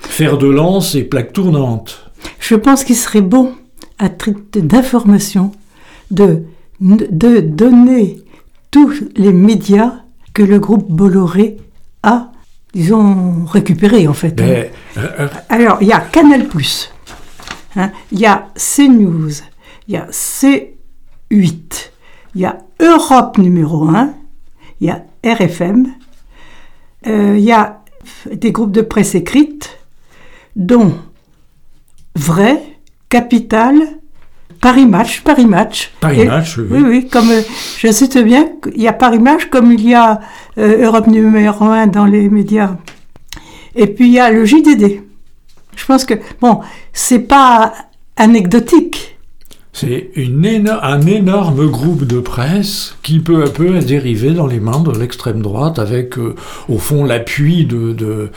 fer 0.00 0.36
de 0.36 0.48
lance 0.48 0.94
et 0.94 1.04
plaque 1.04 1.32
tournante. 1.32 2.10
Je 2.40 2.54
pense 2.54 2.84
qu'il 2.84 2.96
serait 2.96 3.22
bon, 3.22 3.52
à 3.98 4.08
titre 4.08 4.60
d'information, 4.60 5.52
de, 6.10 6.42
de 6.80 7.40
donner 7.40 8.18
tous 8.70 8.92
les 9.16 9.32
médias 9.32 10.00
que 10.34 10.42
le 10.42 10.58
groupe 10.58 10.90
Bolloré 10.90 11.56
a, 12.02 12.30
disons, 12.74 13.44
récupérés 13.46 14.06
en 14.06 14.12
fait. 14.12 14.38
hein. 14.40 14.44
Mais, 14.46 14.72
euh, 14.98 15.08
euh, 15.20 15.28
Alors, 15.48 15.78
il 15.80 15.88
y 15.88 15.92
a 15.92 16.00
Canal+, 16.00 16.46
hein, 17.76 17.90
il 18.12 18.20
y 18.20 18.26
a 18.26 18.48
CNews, 18.54 19.30
il 19.88 19.94
y 19.94 19.96
a 19.96 20.06
C8, 20.10 21.90
il 22.34 22.40
y 22.40 22.44
a 22.44 22.58
Europe 22.80 23.38
numéro 23.38 23.88
1, 23.88 24.14
il 24.80 24.88
y 24.88 24.90
a 24.90 25.04
RFM, 25.24 25.86
euh, 27.06 27.34
il 27.38 27.44
y 27.44 27.52
a 27.52 27.80
des 28.30 28.52
groupes 28.52 28.72
de 28.72 28.82
presse 28.82 29.14
écrite, 29.14 29.78
dont 30.54 30.94
Vrai, 32.14 32.75
Capital, 33.08 33.74
Paris 34.60 34.86
Match, 34.86 35.22
Paris 35.22 35.46
Match. 35.46 35.92
Paris 36.00 36.20
Et- 36.22 36.24
Match, 36.26 36.58
oui. 36.58 36.64
Oui, 36.70 36.80
oui, 36.86 37.08
comme 37.08 37.30
euh, 37.30 37.42
je 37.78 37.90
cite 37.92 38.18
bien, 38.18 38.48
il 38.74 38.82
y 38.82 38.88
a 38.88 38.92
Paris 38.92 39.18
Match 39.18 39.46
comme 39.46 39.72
il 39.72 39.86
y 39.88 39.94
a 39.94 40.20
euh, 40.58 40.84
Europe 40.84 41.06
numéro 41.06 41.64
1 41.64 41.86
dans 41.88 42.06
les 42.06 42.28
médias. 42.28 42.76
Et 43.74 43.86
puis 43.86 44.06
il 44.08 44.12
y 44.14 44.18
a 44.20 44.30
le 44.30 44.44
JDD. 44.44 45.02
Je 45.76 45.84
pense 45.84 46.04
que, 46.04 46.14
bon, 46.40 46.60
c'est 46.92 47.18
pas 47.20 47.74
anecdotique. 48.16 49.15
C'est 49.76 50.10
un 50.82 51.00
énorme 51.02 51.70
groupe 51.70 52.04
de 52.04 52.18
presse 52.20 52.96
qui 53.02 53.20
peu 53.20 53.44
à 53.44 53.48
peu 53.50 53.76
a 53.76 53.82
dérivé 53.82 54.30
dans 54.30 54.46
les 54.46 54.58
mains 54.58 54.80
de 54.80 54.90
l'extrême 54.98 55.42
droite 55.42 55.78
avec 55.78 56.16
euh, 56.16 56.34
au 56.70 56.78
fond 56.78 57.04
l'appui 57.04 57.66
de, 57.66 58.30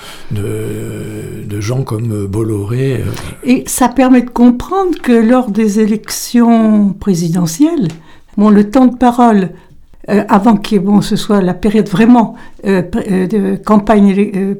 gens 1.61 1.83
comme 1.83 2.27
Bolloré. 2.27 2.95
euh, 2.95 3.05
Et 3.43 3.63
ça 3.67 3.87
permet 3.87 4.23
de 4.23 4.29
comprendre 4.29 4.99
que 5.01 5.13
lors 5.13 5.49
des 5.49 5.79
élections 5.79 6.91
présidentielles, 6.91 7.87
bon, 8.37 8.49
le 8.49 8.69
temps 8.69 8.87
de 8.87 8.97
parole, 8.97 9.51
euh, 10.09 10.25
avant 10.27 10.57
que 10.57 10.75
bon, 10.75 10.99
ce 10.99 11.15
soit 11.15 11.41
la 11.41 11.53
période 11.53 11.87
vraiment 11.87 12.35
de 12.65 13.55
campagne 13.55 14.57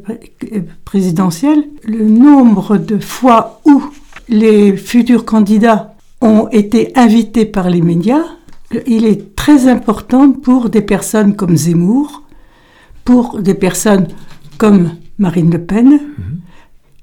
présidentielle, 0.86 1.62
le 1.83 2.05
nombre 2.05 2.77
de 2.77 3.00
fois 3.00 3.59
où 3.65 3.83
les 4.29 4.77
futurs 4.77 5.25
candidats 5.25 5.96
ont 6.22 6.48
été 6.51 6.92
invités 6.98 7.46
par 7.46 7.70
les 7.70 7.82
médias, 7.82 8.24
il 8.86 9.05
est 9.05 9.36
très 9.36 9.68
important 9.68 10.32
pour 10.32 10.70
des 10.70 10.82
personnes 10.82 11.36
comme 11.36 11.55
Zemmour, 11.58 12.24
pour 13.05 13.40
des 13.40 13.53
personnes 13.55 14.08
comme 14.58 14.92
Marine 15.18 15.50
Le 15.51 15.60
Pen, 15.64 16.00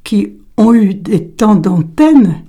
qui 0.05 0.33
ont 0.57 0.73
eu 0.75 0.95
des 0.95 1.25
temps 1.27 1.55
d'antenne 1.57 2.43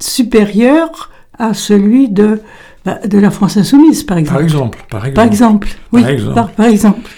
supérieurs 0.00 1.10
à 1.38 1.52
celui 1.54 2.08
de, 2.08 2.40
bah, 2.84 2.98
de 3.06 3.18
la 3.18 3.30
France 3.30 3.56
Insoumise, 3.56 4.04
par 4.04 4.18
exemple. 4.18 4.34
Par 4.38 4.42
exemple, 4.44 4.78
par 4.88 5.06
exemple. 5.06 5.14
Par 5.16 5.26
exemple, 5.26 5.68
oui, 5.92 6.00
Par 6.02 6.10
exemple. 6.10 6.34
par- 6.34 6.50
par 6.52 6.66
exemple. 6.66 7.10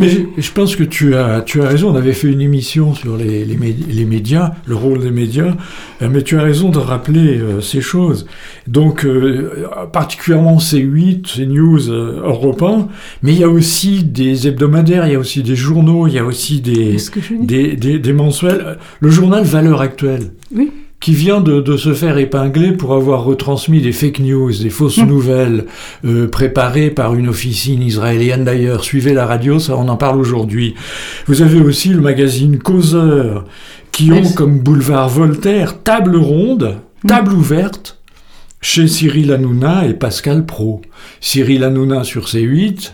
Mais 0.00 0.08
je, 0.08 0.20
je 0.38 0.52
pense 0.52 0.76
que 0.76 0.82
tu 0.82 1.14
as, 1.14 1.42
tu 1.42 1.62
as 1.62 1.68
raison. 1.68 1.90
On 1.90 1.94
avait 1.94 2.12
fait 2.14 2.28
une 2.28 2.40
émission 2.40 2.94
sur 2.94 3.16
les, 3.16 3.44
les, 3.44 3.56
les 3.56 4.04
médias, 4.04 4.52
le 4.66 4.74
rôle 4.74 5.00
des 5.00 5.10
médias, 5.10 5.54
euh, 6.02 6.08
mais 6.10 6.22
tu 6.22 6.38
as 6.38 6.42
raison 6.42 6.70
de 6.70 6.78
rappeler 6.78 7.38
euh, 7.38 7.60
ces 7.60 7.80
choses. 7.80 8.26
Donc, 8.66 9.04
euh, 9.04 9.66
particulièrement 9.92 10.56
C8, 10.58 11.22
CNews, 11.22 11.90
euh, 11.90 12.20
Europe 12.24 12.62
1, 12.62 12.88
mais 13.22 13.32
il 13.32 13.38
y 13.38 13.44
a 13.44 13.48
aussi 13.48 14.02
des 14.02 14.48
hebdomadaires, 14.48 15.06
il 15.06 15.12
y 15.12 15.16
a 15.16 15.18
aussi 15.18 15.42
des 15.42 15.56
journaux, 15.56 16.06
il 16.06 16.14
y 16.14 16.18
a 16.18 16.24
aussi 16.24 16.60
des, 16.60 16.96
des, 17.40 17.76
des, 17.76 17.98
des 17.98 18.12
mensuels. 18.12 18.78
Le 19.00 19.10
journal 19.10 19.44
Valeurs 19.44 19.80
Actuelles, 19.80 20.32
Oui. 20.54 20.70
Qui 21.00 21.14
vient 21.14 21.40
de, 21.40 21.60
de 21.62 21.76
se 21.78 21.94
faire 21.94 22.18
épingler 22.18 22.72
pour 22.72 22.92
avoir 22.94 23.24
retransmis 23.24 23.80
des 23.80 23.92
fake 23.92 24.18
news, 24.20 24.52
des 24.52 24.68
fausses 24.70 24.98
Mm. 24.98 25.06
nouvelles 25.06 25.64
euh, 26.04 26.28
préparées 26.28 26.90
par 26.90 27.14
une 27.14 27.28
officine 27.28 27.82
israélienne 27.82 28.44
d'ailleurs. 28.44 28.84
Suivez 28.84 29.14
la 29.14 29.24
radio, 29.26 29.58
ça 29.58 29.76
on 29.78 29.88
en 29.88 29.96
parle 29.96 30.20
aujourd'hui. 30.20 30.74
Vous 31.26 31.40
avez 31.42 31.60
aussi 31.60 31.88
le 31.88 32.00
magazine 32.02 32.58
Causeur, 32.58 33.46
qui 33.92 34.12
ont 34.12 34.30
comme 34.34 34.58
boulevard 34.60 35.08
Voltaire 35.08 35.82
table 35.82 36.16
ronde, 36.16 36.76
table 37.06 37.32
ouverte, 37.32 37.98
chez 38.60 38.86
Cyril 38.86 39.32
Hanouna 39.32 39.86
et 39.86 39.94
Pascal 39.94 40.44
Pro. 40.44 40.82
Cyril 41.22 41.64
Hanouna 41.64 42.04
sur 42.04 42.26
C8, 42.26 42.92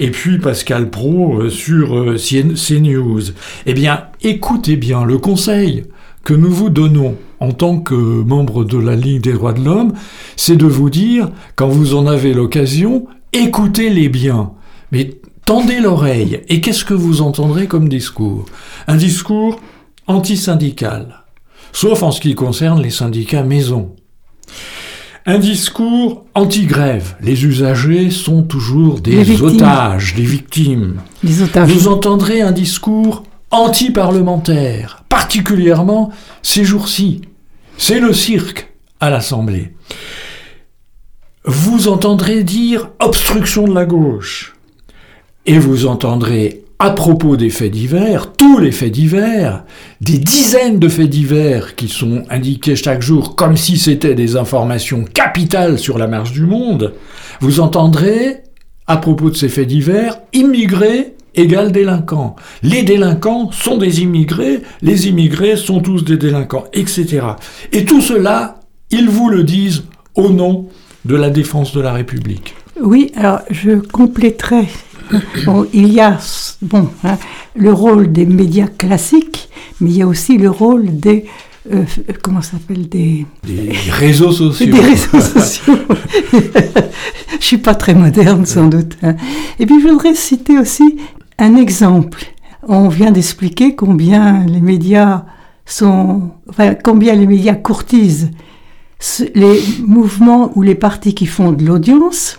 et 0.00 0.10
puis 0.10 0.38
Pascal 0.38 0.90
Pro 0.90 1.40
euh, 1.40 1.50
sur 1.50 1.96
euh, 1.96 2.16
CN- 2.16 2.54
CNews. 2.56 3.22
Eh 3.64 3.74
bien, 3.74 4.06
écoutez 4.22 4.74
bien 4.74 5.04
le 5.04 5.18
conseil 5.18 5.84
que 6.24 6.34
nous 6.34 6.50
vous 6.50 6.70
donnons 6.70 7.16
en 7.38 7.52
tant 7.52 7.78
que 7.78 7.94
membre 7.94 8.64
de 8.64 8.78
la 8.78 8.96
Ligue 8.96 9.22
des 9.22 9.34
droits 9.34 9.52
de 9.52 9.62
l'homme, 9.62 9.92
c'est 10.36 10.56
de 10.56 10.66
vous 10.66 10.90
dire, 10.90 11.28
quand 11.56 11.68
vous 11.68 11.94
en 11.94 12.06
avez 12.06 12.32
l'occasion, 12.32 13.06
écoutez-les 13.32 14.08
bien. 14.08 14.52
Mais 14.90 15.18
tendez 15.44 15.80
l'oreille. 15.80 16.40
Et 16.48 16.60
qu'est-ce 16.60 16.84
que 16.84 16.94
vous 16.94 17.20
entendrez 17.20 17.66
comme 17.66 17.88
discours? 17.88 18.46
Un 18.88 18.96
discours 18.96 19.60
antisyndical, 20.06 21.24
sauf 21.72 22.02
en 22.02 22.10
ce 22.10 22.20
qui 22.20 22.34
concerne 22.34 22.82
les 22.82 22.90
syndicats 22.90 23.42
maison. 23.42 23.94
Un 25.26 25.38
discours 25.38 26.26
anti-grève. 26.34 27.16
Les 27.22 27.46
usagers 27.46 28.10
sont 28.10 28.42
toujours 28.42 29.00
des 29.00 29.24
Les 29.24 29.42
otages, 29.42 30.14
des 30.14 30.22
victimes. 30.22 30.96
Les 31.22 31.40
otages. 31.40 31.70
Vous 31.70 31.88
entendrez 31.88 32.42
un 32.42 32.52
discours 32.52 33.22
anti-parlementaire, 33.50 35.04
particulièrement 35.08 36.10
ces 36.42 36.64
jours-ci. 36.64 37.22
C'est 37.76 38.00
le 38.00 38.12
cirque 38.12 38.72
à 39.00 39.10
l'Assemblée. 39.10 39.74
Vous 41.44 41.88
entendrez 41.88 42.42
dire 42.42 42.88
obstruction 43.00 43.68
de 43.68 43.74
la 43.74 43.84
gauche. 43.84 44.54
Et 45.46 45.58
vous 45.58 45.86
entendrez, 45.86 46.64
à 46.78 46.90
propos 46.90 47.36
des 47.36 47.50
faits 47.50 47.70
divers, 47.70 48.32
tous 48.32 48.58
les 48.58 48.72
faits 48.72 48.92
divers, 48.92 49.64
des 50.00 50.18
dizaines 50.18 50.78
de 50.78 50.88
faits 50.88 51.10
divers 51.10 51.74
qui 51.74 51.88
sont 51.88 52.24
indiqués 52.30 52.76
chaque 52.76 53.02
jour 53.02 53.36
comme 53.36 53.56
si 53.56 53.76
c'était 53.76 54.14
des 54.14 54.36
informations 54.36 55.04
capitales 55.04 55.78
sur 55.78 55.98
la 55.98 56.06
marche 56.06 56.32
du 56.32 56.46
monde, 56.46 56.94
vous 57.40 57.60
entendrez, 57.60 58.42
à 58.86 58.96
propos 58.96 59.30
de 59.30 59.36
ces 59.36 59.48
faits 59.48 59.68
divers, 59.68 60.18
immigrés 60.32 61.13
égale 61.34 61.72
délinquants. 61.72 62.36
Les 62.62 62.82
délinquants 62.82 63.50
sont 63.52 63.76
des 63.76 64.00
immigrés, 64.02 64.62
les 64.82 65.08
immigrés 65.08 65.56
sont 65.56 65.80
tous 65.80 66.04
des 66.04 66.16
délinquants, 66.16 66.64
etc. 66.72 67.22
Et 67.72 67.84
tout 67.84 68.00
cela, 68.00 68.60
ils 68.90 69.08
vous 69.08 69.28
le 69.28 69.44
disent 69.44 69.84
au 70.14 70.30
nom 70.30 70.68
de 71.04 71.16
la 71.16 71.30
défense 71.30 71.74
de 71.74 71.80
la 71.80 71.92
République. 71.92 72.54
Oui, 72.82 73.12
alors 73.16 73.40
je 73.50 73.72
compléterai. 73.78 74.66
Bon, 75.44 75.66
il 75.74 75.92
y 75.92 76.00
a 76.00 76.18
bon, 76.62 76.88
hein, 77.04 77.18
le 77.54 77.72
rôle 77.74 78.10
des 78.10 78.24
médias 78.24 78.68
classiques, 78.68 79.50
mais 79.80 79.90
il 79.90 79.96
y 79.98 80.02
a 80.02 80.06
aussi 80.06 80.38
le 80.38 80.48
rôle 80.48 80.98
des. 80.98 81.26
euh, 81.70 81.82
comment 82.22 82.40
ça 82.40 82.52
s'appelle 82.52 82.88
Des, 82.88 83.26
Des 83.46 83.72
réseaux 83.90 84.32
sociaux. 84.32 84.66
des 84.72 84.80
réseaux 84.80 85.20
sociaux. 85.20 85.74
je 87.40 87.44
suis 87.44 87.58
pas 87.58 87.74
très 87.74 87.94
moderne 87.94 88.46
sans 88.46 88.66
doute. 88.68 88.96
hein. 89.02 89.14
Et 89.58 89.66
puis 89.66 89.80
je 89.82 89.88
voudrais 89.88 90.14
citer 90.14 90.58
aussi 90.58 90.96
un 91.38 91.56
exemple. 91.56 92.24
On 92.66 92.88
vient 92.88 93.10
d'expliquer 93.10 93.74
combien 93.74 94.44
les 94.46 94.60
médias 94.60 95.24
sont, 95.66 96.30
enfin, 96.48 96.74
combien 96.74 97.14
les 97.14 97.26
médias 97.26 97.54
courtisent 97.54 98.30
les 99.34 99.60
mouvements 99.80 100.50
ou 100.54 100.62
les 100.62 100.74
partis 100.74 101.14
qui 101.14 101.26
font 101.26 101.52
de 101.52 101.64
l'audience, 101.64 102.38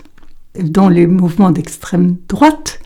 dont 0.59 0.89
les 0.89 1.07
mouvements 1.07 1.51
d'extrême 1.51 2.17
droite. 2.27 2.79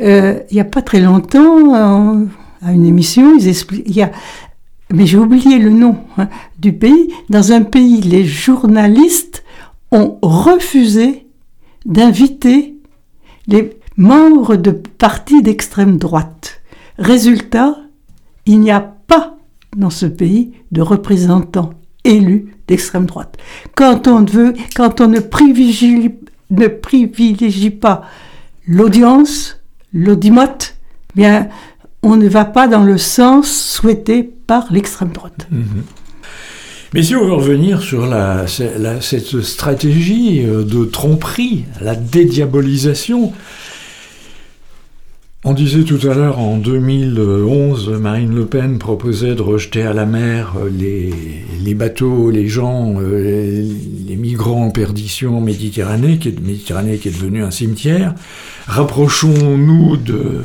Euh, 0.00 0.40
il 0.50 0.54
n'y 0.54 0.60
a 0.60 0.64
pas 0.64 0.82
très 0.82 1.00
longtemps, 1.00 1.74
euh, 1.74 2.24
à 2.62 2.72
une 2.72 2.86
émission, 2.86 3.36
ils 3.36 3.48
expliquent, 3.48 3.84
il 3.86 3.96
y 3.96 4.02
a, 4.02 4.12
mais 4.92 5.06
j'ai 5.06 5.18
oublié 5.18 5.58
le 5.58 5.70
nom 5.70 5.98
hein, 6.18 6.28
du 6.58 6.72
pays. 6.72 7.12
Dans 7.30 7.52
un 7.52 7.62
pays, 7.62 8.00
les 8.00 8.24
journalistes 8.24 9.44
ont 9.90 10.18
refusé 10.22 11.26
d'inviter 11.84 12.76
les 13.48 13.76
membres 13.96 14.56
de 14.56 14.70
partis 14.70 15.42
d'extrême 15.42 15.96
droite. 15.98 16.60
Résultat, 16.98 17.76
il 18.46 18.60
n'y 18.60 18.70
a 18.70 18.80
pas 18.80 19.36
dans 19.76 19.90
ce 19.90 20.06
pays 20.06 20.52
de 20.72 20.80
représentants 20.80 21.74
élus 22.04 22.54
d'extrême 22.68 23.06
droite. 23.06 23.36
Quand 23.74 24.06
on, 24.06 24.20
ne, 24.20 25.20
privilégie, 25.20 26.10
pas 27.70 28.02
l'audience, 28.66 29.60
l'audimote, 29.92 30.76
bien, 31.14 31.48
on 32.02 32.16
ne 32.16 32.28
va 32.28 32.44
pas 32.44 32.68
dans 32.68 32.82
le 32.82 32.98
sens 32.98 33.50
souhaité 33.50 34.22
par 34.22 34.72
l'extrême 34.72 35.10
droite. 35.10 35.48
Mais 36.92 37.02
si 37.02 37.16
on 37.16 37.24
veut 37.24 37.32
revenir 37.32 37.82
sur 37.82 38.08
cette 39.00 39.40
stratégie 39.40 40.44
euh, 40.46 40.62
de 40.62 40.84
tromperie, 40.84 41.64
la 41.80 41.96
dédiabolisation, 41.96 43.32
on 45.46 45.52
disait 45.52 45.84
tout 45.84 46.00
à 46.08 46.14
l'heure, 46.14 46.38
en 46.38 46.56
2011, 46.56 47.90
Marine 48.00 48.34
Le 48.34 48.46
Pen 48.46 48.78
proposait 48.78 49.34
de 49.34 49.42
rejeter 49.42 49.82
à 49.82 49.92
la 49.92 50.06
mer 50.06 50.54
euh, 50.56 50.70
les, 50.70 51.74
bateaux, 51.74 52.30
les 52.30 52.48
gens, 52.48 52.94
euh, 52.98 53.62
les 54.06 54.16
migrants 54.16 54.64
en 54.64 54.70
perdition 54.70 55.36
en 55.36 55.40
Méditerranée, 55.42 56.16
qui 56.16 56.28
est, 56.28 57.10
devenue 57.12 57.42
un 57.42 57.50
cimetière. 57.50 58.14
Rapprochons-nous 58.66 59.98
de, 59.98 60.44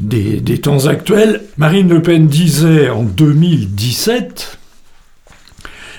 des, 0.00 0.58
temps 0.58 0.86
actuels. 0.86 1.42
Marine 1.56 1.88
Le 1.88 2.02
Pen 2.02 2.26
disait 2.26 2.90
en 2.90 3.04
2017, 3.04 4.58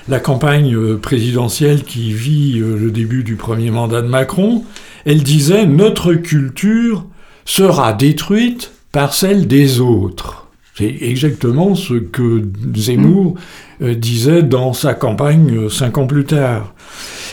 la 0.08 0.20
campagne 0.20 0.74
euh, 0.74 0.98
présidentielle 0.98 1.84
qui 1.84 2.12
vit 2.12 2.58
le 2.58 2.90
début 2.90 3.24
du 3.24 3.36
premier 3.36 3.70
mandat 3.70 4.02
de 4.02 4.08
Macron, 4.08 4.62
elle 5.06 5.22
disait 5.22 5.64
notre 5.64 6.12
culture 6.12 7.06
sera 7.46 7.94
détruite 7.94 8.72
par 8.92 9.14
celle 9.14 9.46
des 9.46 9.80
autres. 9.80 10.48
C'est 10.74 10.94
exactement 11.00 11.74
ce 11.74 11.94
que 11.94 12.46
Zemmour 12.74 13.36
euh, 13.80 13.94
disait 13.94 14.42
dans 14.42 14.74
sa 14.74 14.92
campagne 14.92 15.56
euh, 15.56 15.68
cinq 15.70 15.96
ans 15.96 16.06
plus 16.06 16.26
tard. 16.26 16.74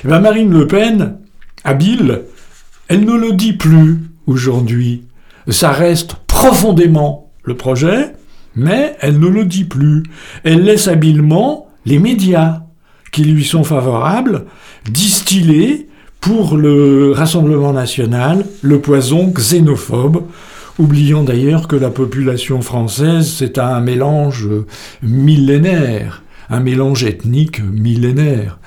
Eh 0.05 0.07
ben, 0.07 0.21
Marine 0.21 0.53
Le 0.53 0.65
Pen, 0.65 1.17
habile, 1.65 2.21
elle 2.87 3.03
ne 3.03 3.17
le 3.17 3.33
dit 3.33 3.53
plus 3.53 3.99
aujourd'hui. 4.27 5.03
Ça 5.49 5.71
reste 5.71 6.15
profondément 6.27 7.31
le 7.43 7.57
projet, 7.57 8.13
mais 8.55 8.95
elle 9.01 9.19
ne 9.19 9.27
le 9.27 9.43
dit 9.43 9.65
plus. 9.65 10.03
Elle 10.45 10.63
laisse 10.63 10.87
habilement 10.87 11.67
les 11.85 11.99
médias 11.99 12.61
qui 13.11 13.25
lui 13.25 13.43
sont 13.43 13.65
favorables 13.65 14.45
distiller 14.89 15.89
pour 16.23 16.55
le 16.55 17.11
Rassemblement 17.11 17.73
national 17.73 18.45
le 18.61 18.79
poison 18.79 19.29
xénophobe, 19.29 20.23
oubliant 20.79 21.21
d'ailleurs 21.21 21.67
que 21.67 21.75
la 21.75 21.89
population 21.89 22.61
française, 22.61 23.29
c'est 23.29 23.57
un 23.57 23.81
mélange 23.81 24.47
millénaire, 25.01 26.23
un 26.49 26.61
mélange 26.61 27.03
ethnique 27.03 27.61
millénaire. 27.61 28.57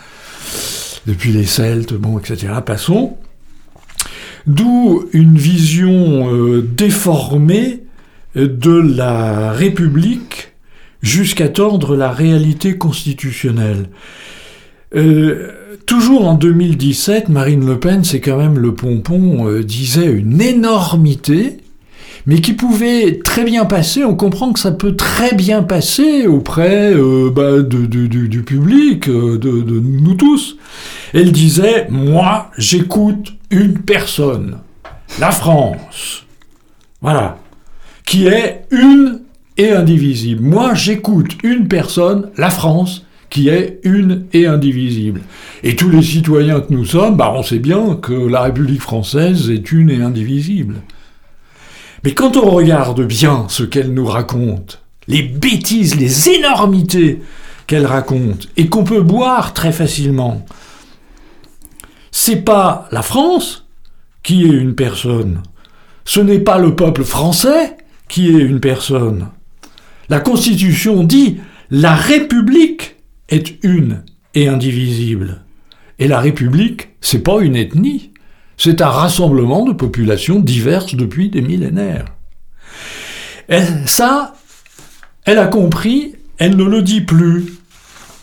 Depuis 1.07 1.33
les 1.33 1.47
Celtes, 1.47 1.95
bon, 1.95 2.19
etc. 2.19 2.53
Passons. 2.65 3.17
D'où 4.47 5.09
une 5.15 5.39
vision 5.39 6.31
euh, 6.31 6.61
déformée 6.61 7.85
de 8.35 8.73
la 8.73 9.53
République 9.53 10.53
jusqu'à 11.01 11.49
tordre 11.49 11.97
la 11.97 12.11
réalité 12.13 12.77
constitutionnelle. 12.77 13.89
Euh, 14.95 15.53
toujours 15.87 16.27
en 16.29 16.35
2017, 16.35 17.29
Marine 17.29 17.65
Le 17.67 17.79
Pen, 17.79 18.05
c'est 18.05 18.21
quand 18.21 18.37
même 18.37 18.59
le 18.59 18.75
pompon, 18.75 19.47
euh, 19.49 19.63
disait 19.63 20.07
une 20.07 20.41
énormité, 20.41 21.59
mais 22.27 22.41
qui 22.41 22.53
pouvait 22.55 23.21
très 23.25 23.45
bien 23.45 23.65
passer. 23.65 24.05
On 24.05 24.17
comprend 24.17 24.53
que 24.53 24.59
ça 24.59 24.73
peut 24.73 24.97
très 24.97 25.35
bien 25.35 25.63
passer 25.63 26.27
auprès 26.27 26.93
euh, 26.93 27.31
bah, 27.31 27.63
de- 27.63 27.87
du 27.87 28.43
public, 28.43 29.09
euh, 29.09 29.39
de, 29.39 29.63
de 29.63 29.81
nous 29.81 30.15
tous. 30.15 30.57
Elle 31.15 31.33
disait, 31.33 31.87
moi, 31.89 32.51
j'écoute 32.59 33.33
une 33.51 33.79
personne, 33.79 34.59
la 35.21 35.31
France. 35.31 36.25
Voilà. 37.01 37.39
Qui 38.05 38.27
est 38.27 38.67
une 38.71 39.21
et 39.57 39.71
indivisible. 39.73 40.43
Moi, 40.43 40.75
j'écoute 40.75 41.39
une 41.43 41.69
personne, 41.69 42.31
la 42.37 42.51
France, 42.51 43.06
qui 43.31 43.49
est 43.49 43.81
une 43.83 44.27
et 44.33 44.47
indivisible. 44.47 45.23
Et 45.63 45.77
tous 45.77 45.91
les 45.91 46.03
citoyens 46.03 46.61
que 46.61 46.73
nous 46.73 46.85
sommes, 46.85 47.17
bah, 47.17 47.33
on 47.35 47.43
sait 47.43 47.59
bien 47.59 47.97
que 47.97 48.13
la 48.13 48.43
République 48.43 48.81
française 48.81 49.51
est 49.51 49.73
une 49.73 49.91
et 49.91 50.03
indivisible. 50.03 50.77
Mais 52.05 52.15
quand 52.15 52.37
on 52.37 52.51
regarde 52.51 53.05
bien 53.05 53.47
ce 53.49 53.65
qu'elle 53.65 53.93
nous 53.93 54.07
raconte, 54.07 54.83
les 55.09 55.23
bêtises, 55.23 55.97
les 55.97 56.31
énormités 56.31 57.21
qu'elle 57.67 57.87
raconte, 57.87 58.49
et 58.57 58.69
qu'on 58.69 58.85
peut 58.85 59.03
boire 59.03 59.55
très 59.55 59.73
facilement, 59.73 60.45
c'est 62.13 62.45
pas 62.45 62.89
la 62.93 63.03
France 63.03 63.67
qui 64.23 64.45
est 64.45 64.53
une 64.53 64.75
personne. 64.75 65.43
Ce 66.05 66.21
n'est 66.21 66.39
pas 66.39 66.59
le 66.59 66.77
peuple 66.77 67.05
français 67.05 67.77
qui 68.09 68.29
est 68.29 68.41
une 68.41 68.61
personne. 68.61 69.29
La 70.09 70.21
Constitution 70.21 71.03
dit 71.03 71.39
la 71.71 71.95
République 71.95 72.96
est 73.29 73.63
une 73.65 74.03
et 74.35 74.49
indivisible. 74.49 75.43
Et 75.99 76.09
la 76.09 76.21
République, 76.21 76.91
c'est 77.01 77.23
pas 77.23 77.41
une 77.41 77.57
ethnie, 77.57 78.13
c'est 78.57 78.81
un 78.81 78.89
rassemblement 78.89 79.65
de 79.65 79.73
populations 79.73 80.41
diverses 80.41 80.95
depuis 80.95 81.31
des 81.31 81.43
millénaires. 81.43 82.07
Et 83.49 83.63
ça, 83.87 84.35
elle 85.25 85.39
a 85.39 85.47
compris, 85.47 86.15
elle 86.39 86.57
ne 86.57 86.65
le 86.65 86.83
dit 86.83 87.01
plus. 87.01 87.59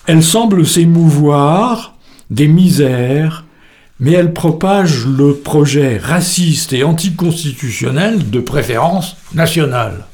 Elle 0.06 0.24
semble 0.24 0.66
s'émouvoir 0.66 1.96
des 2.30 2.48
misères, 2.48 3.46
mais 4.00 4.12
elle 4.12 4.34
propage 4.34 5.06
le 5.06 5.36
projet 5.36 5.98
raciste 5.98 6.74
et 6.74 6.84
anticonstitutionnel 6.84 8.30
de 8.30 8.40
préférence 8.40 9.16
nationale, 9.34 10.06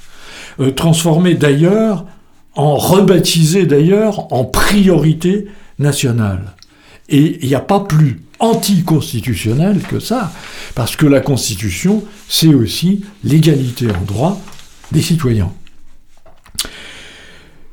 euh, 0.59 0.71
transformé 0.71 1.33
d'ailleurs, 1.33 2.05
en 2.55 2.75
rebaptisé 2.77 3.65
d'ailleurs, 3.65 4.31
en 4.33 4.45
priorité 4.45 5.47
nationale. 5.77 6.55
Et 7.09 7.39
il 7.41 7.47
n'y 7.47 7.55
a 7.55 7.59
pas 7.59 7.79
plus 7.79 8.21
anticonstitutionnel 8.39 9.81
que 9.81 9.99
ça, 9.99 10.31
parce 10.75 10.95
que 10.95 11.05
la 11.05 11.19
Constitution, 11.19 12.03
c'est 12.27 12.53
aussi 12.53 13.01
l'égalité 13.23 13.87
en 13.91 14.05
droit 14.05 14.39
des 14.91 15.01
citoyens. 15.01 15.51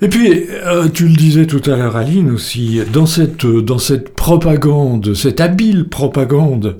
Et 0.02 0.08
puis, 0.08 0.44
euh, 0.50 0.88
tu 0.88 1.08
le 1.08 1.14
disais 1.14 1.46
tout 1.46 1.62
à 1.70 1.76
l'heure, 1.76 1.96
Aline, 1.96 2.30
aussi, 2.30 2.80
dans 2.92 3.06
cette 3.06 4.14
propagande, 4.14 5.14
cette 5.14 5.40
habile 5.40 5.88
propagande, 5.88 6.78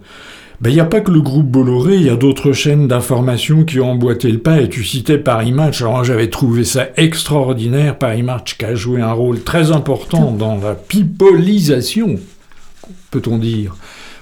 ben, 0.61 0.71
il 0.71 0.75
n'y 0.75 0.81
a 0.81 0.87
pas 0.87 1.01
que 1.01 1.11
le 1.11 1.21
groupe 1.21 1.47
Bolloré, 1.47 1.97
il 1.97 2.03
y 2.03 2.11
a 2.11 2.17
d'autres 2.17 2.53
chaînes 2.53 2.89
d'information 2.89 3.65
qui 3.65 3.81
ont 3.81 3.91
emboîté 3.91 4.31
le 4.31 4.39
pas, 4.39 4.61
et 4.61 4.69
tu 4.69 4.85
citais 4.85 5.19
Paris 5.19 5.53
Match, 5.53 5.83
alors 5.83 6.05
j'avais 6.05 6.31
trouvé 6.31 6.65
ça 6.65 6.89
extraordinaire, 6.97 7.99
Paris 7.99 8.23
Match 8.23 8.57
qui 8.57 8.65
a 8.65 8.75
joué 8.75 9.01
un 9.01 9.13
rôle 9.13 9.43
très 9.43 9.71
important 9.71 10.33
dans 10.33 10.57
la 10.57 10.75
pipolisation, 10.75 12.17
peut-on 13.11 13.39
dire. 13.39 13.77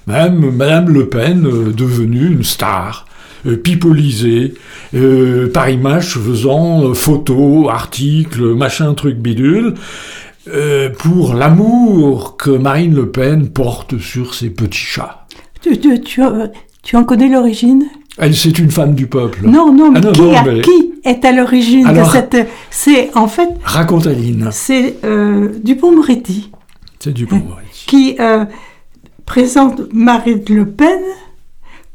Même 0.07 0.51
Madame 0.51 0.91
Le 0.91 1.09
Pen, 1.09 1.47
euh, 1.47 1.73
devenue 1.73 2.33
une 2.33 2.45
star, 2.45 3.07
euh, 3.47 3.57
pipolisée, 3.57 4.55
euh, 4.95 5.51
Paris 5.53 5.77
Match 5.77 6.19
faisant 6.19 6.95
photos, 6.95 7.69
articles, 7.71 8.55
machin, 8.55 8.95
truc 8.95 9.19
bidule, 9.19 9.75
euh, 10.49 10.91
pour 10.91 11.35
l'amour 11.35 12.37
que 12.37 12.51
Marine 12.51 12.95
Le 12.95 13.11
Pen 13.11 13.49
porte 13.49 13.99
sur 13.99 14.35
ses 14.35 14.51
petits 14.51 14.79
chats. 14.79 15.24
Tu, 15.65 15.79
tu, 15.81 16.01
tu, 16.03 16.23
euh, 16.23 16.49
tu 16.83 16.97
en 16.97 17.05
connais 17.05 17.29
l'origine? 17.29 17.85
Elle, 18.19 18.37
c'est 18.37 18.59
une 18.59 18.71
femme 18.71 18.95
du 18.95 19.07
peuple. 19.07 19.41
Non, 19.47 19.73
non, 19.73 19.91
mais, 19.91 19.99
Ah 20.03 20.07
non, 20.07 20.13
qui, 20.13 20.21
non, 20.21 20.37
a- 20.37 20.43
mais- 20.45 20.61
qui 20.61 20.93
est 21.05 21.25
à 21.25 21.33
l'origine 21.33 21.91
de 21.91 22.05
cette... 22.05 22.47
C'est 22.71 23.17
en 23.17 23.27
fait, 23.29 23.49
Raconte 23.65 24.07
Aline. 24.07 24.51
c'est 24.53 24.97
euh, 25.05 25.49
Dupont-Moretti 25.63 26.51
C'est 27.01 27.13
du 27.15 27.25
bon, 27.25 27.37
Moretti. 27.39 27.87
qui 27.87 28.17
euh, 28.21 28.45
présente 29.25 29.81
Marine 29.93 30.43
Le 30.51 30.67
Pen 30.69 31.01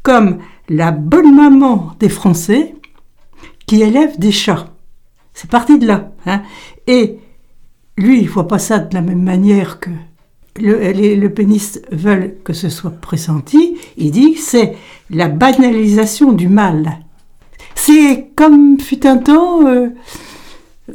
comme 0.02 0.38
la 0.68 0.90
bonne 0.90 1.34
maman 1.34 1.92
des 2.00 2.08
Français 2.08 2.74
qui 3.66 3.82
élève 3.82 4.18
des 4.18 4.32
chats. 4.32 4.66
C'est 5.32 5.48
parti 5.50 5.78
de 5.78 5.86
là. 5.86 6.10
hein. 6.26 6.42
Et 6.88 7.18
lui, 7.96 8.18
il 8.18 8.24
ne 8.24 8.30
voit 8.30 8.48
pas 8.48 8.58
ça 8.58 8.78
de 8.80 8.92
la 8.94 9.00
même 9.00 9.22
manière 9.22 9.78
que 9.78 9.90
le, 10.58 10.92
les 10.92 11.16
le 11.16 11.30
pénistes 11.30 11.82
veulent 11.92 12.34
que 12.44 12.52
ce 12.52 12.68
soit 12.68 12.90
pressenti. 12.90 13.76
Il 13.96 14.10
dit 14.10 14.34
que 14.34 14.40
c'est 14.40 14.76
la 15.10 15.28
banalisation 15.28 16.32
du 16.32 16.48
mal. 16.48 16.98
C'est 17.74 18.28
comme 18.36 18.78
fut 18.78 19.06
un 19.06 19.18
temps, 19.18 19.66
euh, 19.66 19.88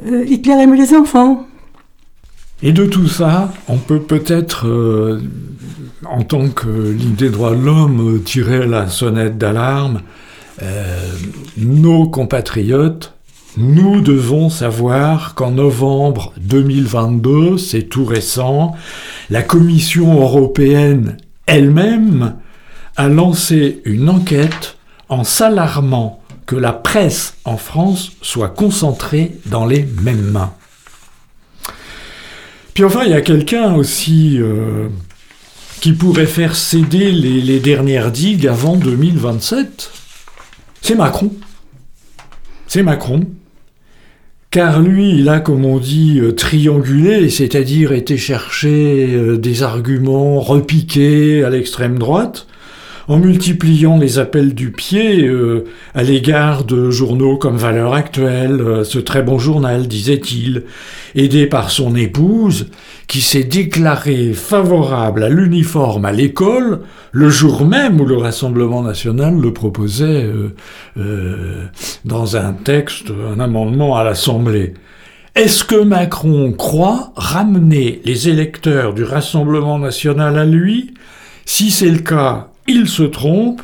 euh, 0.06 0.26
Hitler 0.26 0.54
aimait 0.54 0.78
les 0.78 0.94
enfants. 0.94 1.48
Et 2.62 2.72
de 2.72 2.86
tout 2.86 3.08
ça, 3.08 3.54
on 3.68 3.78
peut 3.78 4.00
peut-être, 4.00 4.68
euh, 4.68 5.22
en 6.06 6.24
tant 6.24 6.48
que 6.50 6.68
Ligue 6.68 7.15
des 7.15 7.30
droits 7.30 7.56
de 7.56 7.62
l'homme, 7.63 8.22
tirer 8.24 8.65
la 8.65 8.88
sonnette 8.88 9.38
d'alarme. 9.38 10.02
Nos 11.58 12.08
compatriotes 12.08 13.14
Nous 13.58 14.02
devons 14.02 14.50
savoir 14.50 15.34
qu'en 15.34 15.52
novembre 15.52 16.34
2022, 16.41 17.58
c'est 17.58 17.84
tout 17.84 18.04
récent, 18.04 18.76
la 19.30 19.44
Commission 19.44 20.22
européenne 20.22 21.15
elle-même 21.46 22.36
a 22.98 23.08
lancé 23.08 23.82
une 23.86 24.10
enquête 24.10 24.76
en 25.08 25.24
s'alarmant 25.24 26.22
que 26.46 26.58
la 26.58 26.74
presse 26.74 27.36
en 27.46 27.56
France 27.56 28.12
soit 28.22 28.50
concentrée 28.50 29.38
dans 29.46 29.65
les 29.65 29.84
mêmes 30.02 30.32
mains. 30.32 30.54
Puis 32.74 32.84
enfin, 32.84 33.04
il 33.06 33.12
y 33.12 33.15
a 33.15 33.22
quelqu'un 33.22 33.74
aussi 33.74 34.38
euh, 34.38 34.89
qui 35.80 35.94
pourrait 35.94 36.26
faire 36.26 36.58
céder 36.58 37.10
les, 37.13 37.39
les 37.39 37.62
dernières 37.62 38.12
digues 38.12 38.48
avant 38.48 38.76
2027. 38.76 39.91
C'est 40.82 40.96
Macron. 40.96 41.32
C'est 42.68 42.84
Macron. 42.84 43.26
Car 44.56 44.82
lui, 44.82 45.10
il 45.10 45.28
a, 45.28 45.41
comme 45.41 45.65
on 45.65 45.80
dit, 45.80 46.22
euh, 46.22 46.32
triangulé, 46.32 47.30
c'est-à-dire 47.30 47.91
été 47.91 48.15
chercher 48.15 49.10
euh, 49.13 49.38
des 49.38 49.63
arguments 49.63 50.39
repiqués 50.39 51.44
à 51.44 51.50
l'extrême 51.50 52.00
droite, 52.00 52.48
en 53.08 53.18
multipliant 53.18 53.98
les 53.98 54.20
appels 54.20 54.54
du 54.54 54.72
pied 54.72 55.26
euh, 55.28 55.65
à 55.94 56.04
l'égard 56.04 56.63
de 56.63 56.89
journaux 56.89 57.38
comme 57.38 57.58
Valeurs 57.58 57.94
Actuelles, 57.94 58.62
euh, 58.62 58.84
ce 58.84 59.00
très 59.00 59.22
bon 59.22 59.38
journal, 59.38 59.88
disait-il, 59.88 60.63
aidé 61.15 61.48
par 61.48 61.70
son 61.70 61.96
épouse, 61.96 62.68
qui 63.08 63.22
s'est 63.22 63.44
déclarée 63.44 64.34
favorable 64.34 65.24
à 65.24 65.30
l'uniforme 65.30 66.06
à 66.06 66.12
l'école 66.12 66.82
le 67.12 67.30
jour 67.30 67.65
même 67.65 68.02
où 68.02 68.06
le 68.06 68.18
Rassemblement 68.18 68.82
national 68.82 69.39
le 69.39 69.54
proposait 69.54 70.26
euh, 70.26 70.54
euh, 70.98 71.63
dans 72.04 72.36
un 72.36 72.52
texte, 72.52 73.10
un 73.10 73.39
amendement 73.39 73.96
à 73.96 74.04
l'Assemblée. 74.04 74.74
Est-ce 75.34 75.63
que 75.63 75.82
Macron 75.82 76.52
croit 76.52 77.13
ramener 77.15 78.02
les 78.04 78.28
électeurs 78.28 78.94
du 78.94 79.04
Rassemblement 79.04 79.80
national 79.80 80.38
à 80.38 80.46
lui? 80.46 80.94
Si 81.46 81.72
c'est 81.72 81.89
le 81.89 82.00
cas, 82.00 82.50
il 82.67 82.88
se 82.88 83.04
trompe, 83.04 83.62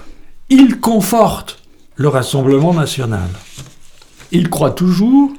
il 0.50 0.80
conforte 0.80 1.60
le 1.96 2.08
Rassemblement 2.08 2.74
national. 2.74 3.30
Il 4.32 4.50
croit 4.50 4.72
toujours 4.72 5.32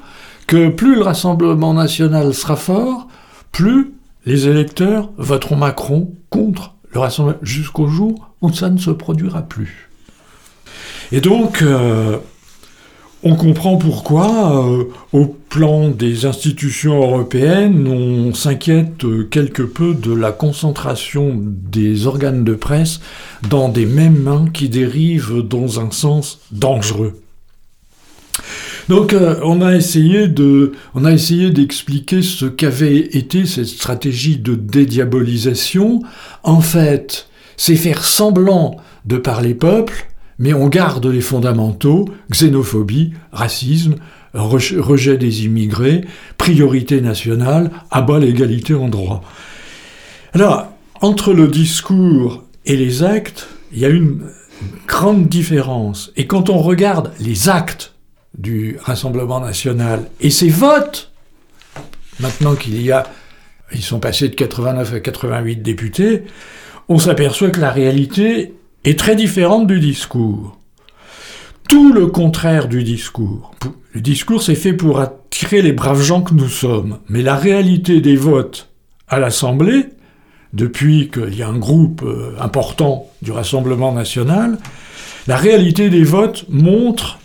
que 0.46 0.68
plus 0.68 0.94
le 0.96 1.03
Rassemblement 1.03 1.75
national 1.75 2.35
sera 2.35 2.57
fort, 2.57 3.09
plus 3.51 3.92
les 4.27 4.48
électeurs 4.48 5.11
voteront 5.16 5.57
Macron 5.57 6.12
contre 6.31 6.75
le 6.92 7.01
Rassemblement, 7.01 7.38
jusqu'au 7.42 7.88
jour 7.88 8.31
où 8.40 8.53
ça 8.53 8.70
ne 8.70 8.79
se 8.79 8.90
produira 8.90 9.42
plus. 9.42 9.90
Et 11.11 11.20
donc, 11.20 11.62
euh, 11.62 12.18
on 13.23 13.37
comprend 13.37 13.77
pourquoi, 13.77 14.67
euh, 14.67 14.85
au 15.13 15.27
plan 15.27 15.89
des 15.89 16.27
institutions 16.27 17.01
européennes, 17.01 17.87
on 17.87 18.35
s'inquiète 18.35 19.05
euh, 19.05 19.25
quelque 19.31 19.63
peu 19.63 19.95
de 19.95 20.13
la 20.13 20.33
concentration 20.33 21.33
des 21.37 22.07
organes 22.07 22.43
de 22.43 22.55
presse 22.55 23.01
dans 23.49 23.69
des 23.69 23.87
mêmes 23.87 24.19
mains 24.19 24.47
qui 24.53 24.69
dérivent 24.69 25.43
dans 25.43 25.79
un 25.79 25.93
sens 25.93 26.41
dangereux. 26.51 27.21
Donc 28.89 29.13
euh, 29.13 29.37
on 29.45 29.63
a 29.63 29.77
essayé 29.77 30.27
de, 30.27 30.73
on 30.95 31.05
a 31.05 31.13
essayé 31.13 31.51
d'expliquer 31.51 32.23
ce 32.23 32.47
qu'avait 32.47 32.99
été 32.99 33.47
cette 33.47 33.67
stratégie 33.67 34.39
de 34.39 34.57
dédiabolisation. 34.57 36.03
En 36.43 36.61
fait, 36.61 37.29
c'est 37.57 37.77
faire 37.77 38.05
semblant 38.05 38.79
de 39.05 39.17
parler 39.17 39.55
peuple, 39.55 40.07
mais 40.43 40.55
on 40.55 40.67
garde 40.67 41.07
les 41.07 41.21
fondamentaux, 41.21 42.07
xénophobie, 42.29 43.13
racisme, 43.31 43.95
rejet, 44.35 45.17
des 45.17 45.45
immigrés, 45.45 46.05
priorité 46.37 47.01
nationale, 47.01 47.71
abat 47.93 48.19
l'égalité 48.19 48.75
en 48.75 48.89
droit. 48.89 49.23
Alors, 50.33 50.67
entre 51.01 51.33
le 51.33 51.47
discours 51.47 52.43
et 52.67 52.77
les 52.77 53.05
actes, 53.05 53.47
il 53.73 53.79
y 53.79 53.85
a 53.85 53.89
une 53.89 54.23
grande 54.89 55.29
différence. 55.29 56.11
Et 56.17 56.27
quand 56.27 56.51
on 56.51 56.59
regarde 56.59 57.13
les 57.21 57.49
actes 57.49 57.95
du 58.37 58.79
Rassemblement 58.83 59.39
national 59.39 60.11
et 60.21 60.31
ses 60.31 60.49
votes, 60.49 61.13
maintenant 62.19 62.57
qu'il 62.57 62.83
y 62.83 62.91
a, 62.91 63.05
ils 63.73 63.83
sont 63.83 64.01
passés 64.01 64.29
de 64.29 64.35
89 64.35 64.93
à 64.93 64.99
88 64.99 65.63
députés, 65.63 66.25
on 66.89 66.99
s'aperçoit 66.99 67.51
que 67.51 67.61
la 67.61 67.71
réalité 67.71 68.55
est 68.85 68.99
très 68.99 69.16
différente 69.16 69.66
du 69.66 69.81
discours. 69.81 70.59
Tout 71.68 71.92
le 71.92 72.07
contraire 72.07 72.68
du 72.68 72.83
discours. 72.83 73.55
Le 73.95 74.01
discours, 74.01 74.42
c'est 74.42 74.55
fait 74.55 74.73
pour 74.73 75.01
attirer 75.01 75.62
les 75.62 75.73
braves 75.73 76.03
gens 76.03 76.23
que 76.23 76.35
nous 76.35 76.49
sommes. 76.49 76.99
Mais 77.09 77.23
la 77.23 77.37
réalité 77.37 78.01
des 78.01 78.16
votes 78.16 78.68
à 79.09 79.18
l'Assemblée, 79.18 79.87
depuis 80.53 81.09
qu'il 81.11 81.35
y 81.35 81.42
a 81.42 81.49
un 81.49 81.59
groupe 81.59 82.03
euh, 82.03 82.35
important 82.40 83.11
du 83.23 83.33
Rassemblement 83.33 83.92
national, 83.92 84.59
la 85.27 85.37
réalité 85.37 85.88
des 85.88 86.05
votes 86.05 86.45
montre, 86.49 87.18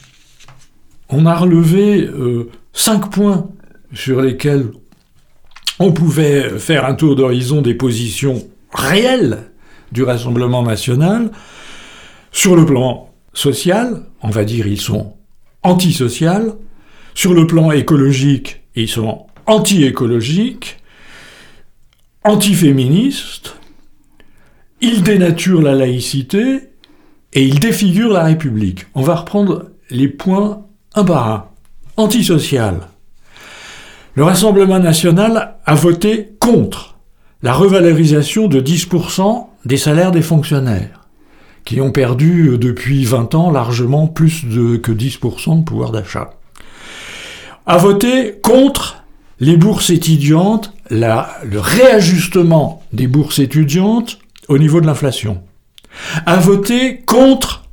on 1.09 1.25
a 1.25 1.35
relevé 1.35 2.01
euh, 2.05 2.49
cinq 2.73 3.09
points 3.09 3.49
sur 3.93 4.21
lesquels 4.21 4.71
on 5.79 5.91
pouvait 5.91 6.57
faire 6.59 6.85
un 6.85 6.93
tour 6.95 7.15
d'horizon 7.15 7.61
des 7.61 7.73
positions 7.73 8.47
réelles 8.73 9.49
du 9.91 10.03
Rassemblement 10.03 10.63
national. 10.63 11.31
Sur 12.31 12.55
le 12.55 12.65
plan 12.65 13.09
social, 13.33 14.03
on 14.21 14.29
va 14.29 14.43
dire 14.43 14.67
ils 14.67 14.81
sont 14.81 15.15
antisociaux. 15.63 16.59
Sur 17.13 17.33
le 17.33 17.47
plan 17.47 17.71
écologique, 17.71 18.61
ils 18.75 18.87
sont 18.89 19.25
anti-écologiques, 19.47 20.77
antiféministes. 22.23 23.55
Ils 24.81 25.01
dénaturent 25.01 25.63
la 25.63 25.73
laïcité 25.73 26.69
et 27.33 27.43
ils 27.43 27.59
défigurent 27.59 28.13
la 28.13 28.25
République. 28.25 28.85
On 28.93 29.01
va 29.01 29.15
reprendre 29.15 29.71
les 29.89 30.07
points 30.07 30.65
un 30.93 31.03
par 31.03 31.29
un. 31.29 31.45
Antisocial. 31.97 32.81
Le 34.13 34.23
Rassemblement 34.23 34.79
national 34.79 35.55
a 35.65 35.75
voté 35.75 36.33
contre 36.39 36.97
la 37.41 37.53
revalorisation 37.53 38.47
de 38.47 38.59
10% 38.59 39.47
des 39.67 39.77
salaires 39.77 40.11
des 40.11 40.21
fonctionnaires, 40.21 41.01
qui 41.65 41.81
ont 41.81 41.91
perdu 41.91 42.47
euh, 42.47 42.57
depuis 42.57 43.03
20 43.03 43.35
ans 43.35 43.51
largement 43.51 44.07
plus 44.07 44.45
de, 44.45 44.77
que 44.77 44.93
10% 44.93 45.59
de 45.59 45.63
pouvoir 45.65 45.91
d'achat. 45.91 46.31
A 47.65 47.77
voté 47.77 48.35
contre 48.41 49.03
les 49.41 49.57
bourses 49.57 49.89
étudiantes, 49.89 50.73
le 50.89 51.59
réajustement 51.59 52.81
des 52.93 53.07
bourses 53.07 53.39
étudiantes 53.39 54.19
au 54.47 54.57
niveau 54.57 54.79
de 54.79 54.85
l'inflation. 54.85 55.41
A 56.25 56.37
voté 56.37 57.01
contre 57.05 57.65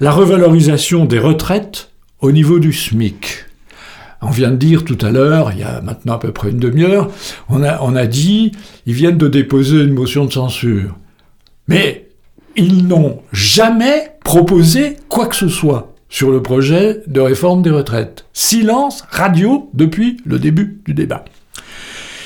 la 0.00 0.12
revalorisation 0.12 1.04
des 1.04 1.18
retraites 1.18 1.90
au 2.20 2.32
niveau 2.32 2.58
du 2.58 2.72
SMIC. 2.72 3.44
On 4.22 4.30
vient 4.30 4.50
de 4.50 4.56
dire 4.56 4.82
tout 4.82 4.98
à 5.02 5.10
l'heure, 5.10 5.52
il 5.52 5.58
y 5.58 5.62
a 5.62 5.82
maintenant 5.82 6.14
à 6.14 6.18
peu 6.18 6.32
près 6.32 6.50
une 6.50 6.58
demi-heure, 6.58 7.10
on 7.50 7.62
a 7.62 8.06
dit, 8.06 8.52
ils 8.86 8.94
viennent 8.94 9.18
de 9.18 9.28
déposer 9.28 9.82
une 9.82 9.92
motion 9.92 10.24
de 10.24 10.32
censure. 10.32 10.96
Mais 11.68 12.08
ils 12.56 12.86
n'ont 12.86 13.22
jamais 13.32 14.12
proposé 14.24 14.96
quoi 15.08 15.26
que 15.26 15.36
ce 15.36 15.48
soit 15.48 15.94
sur 16.08 16.30
le 16.30 16.42
projet 16.42 17.02
de 17.06 17.20
réforme 17.20 17.62
des 17.62 17.70
retraites. 17.70 18.26
Silence 18.32 19.04
radio 19.10 19.68
depuis 19.74 20.18
le 20.24 20.38
début 20.38 20.80
du 20.84 20.94
débat. 20.94 21.24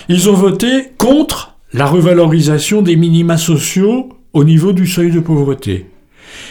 Ils 0.09 0.29
ont 0.29 0.35
voté 0.35 0.93
contre 0.99 1.55
la 1.73 1.87
revalorisation 1.87 2.83
des 2.83 2.97
minima 2.97 3.37
sociaux 3.37 4.11
au 4.33 4.45
niveau 4.45 4.73
du 4.73 4.87
seuil 4.87 5.11
de 5.11 5.21
pauvreté. 5.21 5.87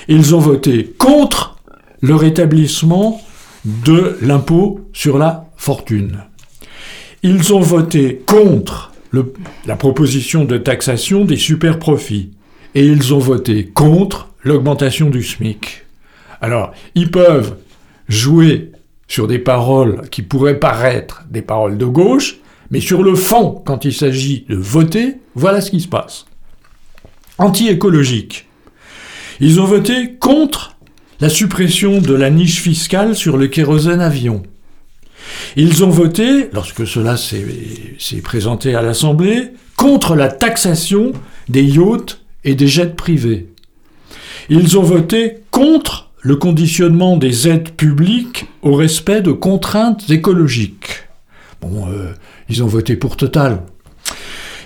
Ils 0.08 0.34
ont 0.34 0.40
voté 0.40 0.96
contre 0.98 1.58
le 2.02 2.16
rétablissement 2.16 3.22
de 3.66 4.18
l'impôt 4.22 4.82
sur 4.94 5.18
la 5.18 5.46
fortune. 5.58 6.24
Ils 7.24 7.54
ont 7.54 7.60
voté 7.60 8.22
contre 8.26 8.92
la 9.66 9.76
proposition 9.76 10.46
de 10.46 10.58
taxation 10.58 11.26
des 11.26 11.38
superprofits 11.38 12.32
et 12.78 12.86
ils 12.86 13.12
ont 13.12 13.18
voté 13.18 13.66
contre 13.66 14.28
l'augmentation 14.44 15.10
du 15.10 15.24
SMIC. 15.24 15.84
Alors, 16.42 16.74
ils 16.94 17.10
peuvent 17.10 17.56
jouer 18.08 18.72
sur 19.08 19.26
des 19.26 19.40
paroles 19.40 20.08
qui 20.12 20.22
pourraient 20.22 20.60
paraître 20.60 21.24
des 21.28 21.42
paroles 21.42 21.80
de 21.80 21.88
gauche, 21.88 22.36
mais 22.70 22.80
sur 22.80 23.02
le 23.02 23.16
fond, 23.16 23.64
quand 23.66 23.84
il 23.84 23.94
s'agit 23.94 24.46
de 24.48 24.56
voter, 24.56 25.16
voilà 25.34 25.60
ce 25.60 25.72
qui 25.72 25.82
se 25.82 25.88
passe. 25.88 26.28
Anti-écologique. 27.40 28.46
Ils 29.40 29.60
ont 29.60 29.66
voté 29.66 30.14
contre 30.20 30.78
la 31.20 31.30
suppression 31.30 32.00
de 32.00 32.14
la 32.14 32.30
niche 32.30 32.62
fiscale 32.62 33.16
sur 33.16 33.38
le 33.38 33.48
kérosène 33.48 34.02
avion. 34.02 34.44
Ils 35.56 35.84
ont 35.84 35.90
voté, 35.90 36.52
lorsque 36.54 36.86
cela 36.86 37.18
s'est 37.18 38.22
présenté 38.24 38.76
à 38.76 38.84
l'Assemblée, 38.84 39.54
contre 39.76 40.16
la 40.16 40.28
taxation 40.28 41.14
des 41.50 41.64
yachts 41.64 42.22
et 42.48 42.56
des 42.56 42.68
jets 42.68 42.96
privés. 42.96 43.50
Ils 44.50 44.78
ont 44.78 44.84
voté 44.84 45.40
contre 45.52 46.10
le 46.22 46.38
conditionnement 46.38 47.18
des 47.18 47.48
aides 47.50 47.72
publiques 47.72 48.48
au 48.62 48.74
respect 48.74 49.22
de 49.22 49.34
contraintes 49.34 50.10
écologiques. 50.10 51.04
Bon, 51.62 51.88
euh, 51.90 52.14
ils 52.50 52.64
ont 52.64 52.68
voté 52.68 52.96
pour 52.96 53.18
Total. 53.18 53.62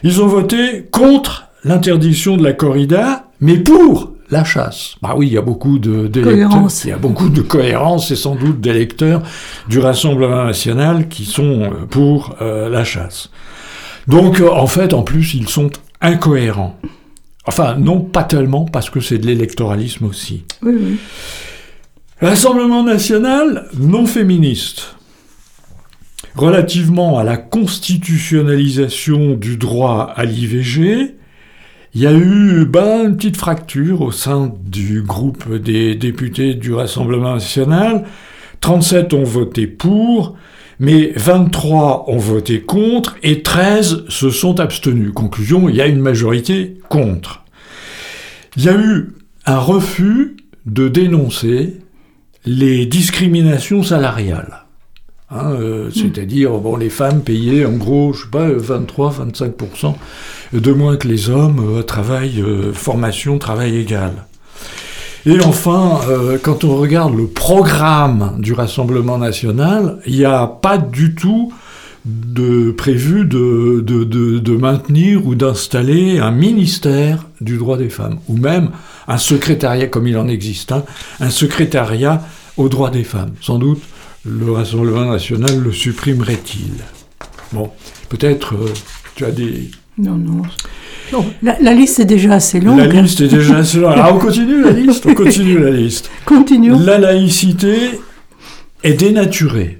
Ils 0.04 0.22
ont 0.22 0.28
voté 0.28 0.86
contre 0.92 1.48
l'interdiction 1.64 2.38
de 2.38 2.44
la 2.44 2.54
corrida, 2.54 3.26
mais 3.40 3.58
pour 3.58 4.12
la 4.30 4.44
chasse. 4.44 4.96
Bah 5.02 5.14
oui, 5.18 5.28
il 5.28 5.34
y 5.34 5.38
a 5.38 5.42
beaucoup 5.42 5.80
de 5.80 6.10
il 6.14 6.90
y 6.90 6.92
a 6.92 6.98
beaucoup 6.98 7.30
de 7.30 7.42
cohérence 7.42 8.12
et 8.12 8.16
sans 8.16 8.36
doute 8.36 8.62
d'électeurs 8.62 9.24
du 9.68 9.80
Rassemblement 9.80 10.46
national 10.46 11.08
qui 11.10 11.26
sont 11.26 11.64
euh, 11.64 11.70
pour 11.90 12.36
euh, 12.42 12.70
la 12.70 12.84
chasse. 12.84 13.30
Donc 14.08 14.40
en 14.42 14.68
fait, 14.68 14.94
en 14.94 15.02
plus, 15.02 15.34
ils 15.34 15.50
sont 15.50 15.70
incohérents. 16.00 16.78
Enfin, 17.46 17.76
non, 17.76 18.02
pas 18.02 18.24
tellement, 18.24 18.66
parce 18.66 18.90
que 18.90 19.00
c'est 19.00 19.18
de 19.18 19.26
l'électoralisme 19.26 20.06
aussi. 20.06 20.44
Oui, 20.62 20.74
oui. 20.80 20.98
Rassemblement 22.22 22.84
national 22.84 23.68
non 23.80 24.06
féministe. 24.06 24.96
Relativement 26.36 27.18
à 27.18 27.24
la 27.24 27.38
constitutionnalisation 27.38 29.34
du 29.34 29.58
droit 29.58 30.14
à 30.16 30.24
l'IVG, 30.24 31.16
il 31.94 32.02
y 32.02 32.08
a 32.08 32.14
eu 32.14 32.64
ben, 32.66 33.08
une 33.08 33.18
petite 33.18 33.38
fracture 33.38 34.02
au 34.02 34.12
sein 34.12 34.54
du 34.64 35.02
groupe 35.02 35.54
des 35.56 35.96
députés 35.96 36.54
du 36.54 36.74
Rassemblement 36.74 37.34
national. 37.34 38.06
37 38.62 39.14
ont 39.14 39.24
voté 39.24 39.68
pour, 39.68 40.38
mais 40.82 41.14
23 41.16 42.06
ont 42.08 42.18
voté 42.18 42.62
contre 42.62 43.16
et 43.22 43.44
13 43.44 44.06
se 44.10 44.32
sont 44.32 44.60
abstenus. 44.60 45.12
Conclusion, 45.14 45.70
il 45.70 45.76
y 45.76 45.82
a 45.82 45.86
une 45.86 46.00
majorité 46.00 46.80
contre. 46.90 47.44
Il 48.58 48.64
y 48.64 48.70
a 48.70 48.76
eu 48.76 49.10
un 49.46 49.60
refus 49.60 50.38
de 50.66 50.88
dénoncer 50.88 51.78
les 52.46 52.88
discriminations 52.88 53.84
salariales. 53.84 54.64
Hein, 55.30 55.52
euh, 55.52 55.92
C'est-à-dire, 55.92 56.58
bon, 56.58 56.76
les 56.76 56.90
femmes 56.90 57.22
payaient 57.22 57.64
en 57.64 57.74
gros, 57.74 58.12
je 58.14 58.24
sais 58.24 58.32
pas, 58.32 58.50
23-25% 58.50 59.96
de 60.54 60.72
moins 60.72 60.98
que 60.98 61.08
les 61.08 61.30
hommes, 61.30 61.78
euh, 61.78 61.84
travail, 61.84 62.42
euh, 62.42 62.74
formation, 62.74 63.38
travail 63.38 63.78
égal. 63.78 64.26
Et 65.26 65.40
enfin, 65.42 66.00
euh, 66.10 66.40
quand 66.42 66.64
on 66.64 66.78
regarde 66.78 67.16
le 67.16 67.28
programme 67.28 68.38
du 68.40 68.54
Rassemblement 68.54 69.20
national, 69.20 70.00
il 70.08 70.16
n'y 70.18 70.26
a 70.26 70.48
pas 70.48 70.78
du 70.80 71.14
tout 71.14 71.54
de 72.06 72.72
prévu 72.72 73.26
de, 73.26 73.82
de, 73.86 74.04
de, 74.04 74.40
de 74.40 74.56
maintenir 74.58 75.28
ou 75.28 75.36
d'installer 75.36 76.18
un 76.18 76.32
ministère 76.32 77.28
du 77.40 77.58
droit 77.58 77.78
des 77.78 77.90
femmes, 77.90 78.18
ou 78.28 78.38
même 78.38 78.72
un 79.08 79.20
secrétariat, 79.20 79.86
comme 79.88 80.08
il 80.08 80.18
en 80.18 80.28
existe 80.28 80.72
un, 80.72 80.84
un 81.20 81.30
secrétariat 81.30 82.24
aux 82.58 82.70
droits 82.70 82.90
des 82.90 83.04
femmes. 83.04 83.34
Sans 83.42 83.60
doute, 83.60 83.84
le 84.26 84.52
Rassemblement 84.52 85.06
national 85.12 85.60
le 85.60 85.72
supprimerait-il. 85.72 86.74
Bon, 87.54 87.70
peut-être 88.10 88.56
euh, 88.56 88.74
tu 89.14 89.26
as 89.26 89.32
des... 89.32 89.70
Non, 89.98 90.16
non. 90.16 90.42
La, 91.44 91.58
la 91.62 91.74
liste 91.74 92.00
est 92.00 92.06
déjà 92.06 92.34
assez 92.36 92.60
longue. 92.62 92.78
La 92.80 92.88
liste 92.88 93.20
est 93.22 93.28
déjà 93.28 93.58
assez 93.58 93.80
longue. 93.80 93.94
Ah, 93.98 94.12
on 94.14 94.18
continue 94.20 94.64
la 94.64 94.72
liste 94.72 95.06
On 95.06 95.14
continue 95.14 95.58
la 95.60 95.70
liste. 95.72 96.10
Continuons. 96.26 96.80
La 96.80 96.98
laïcité 96.98 97.76
est 98.84 98.94
dénaturée. 98.94 99.78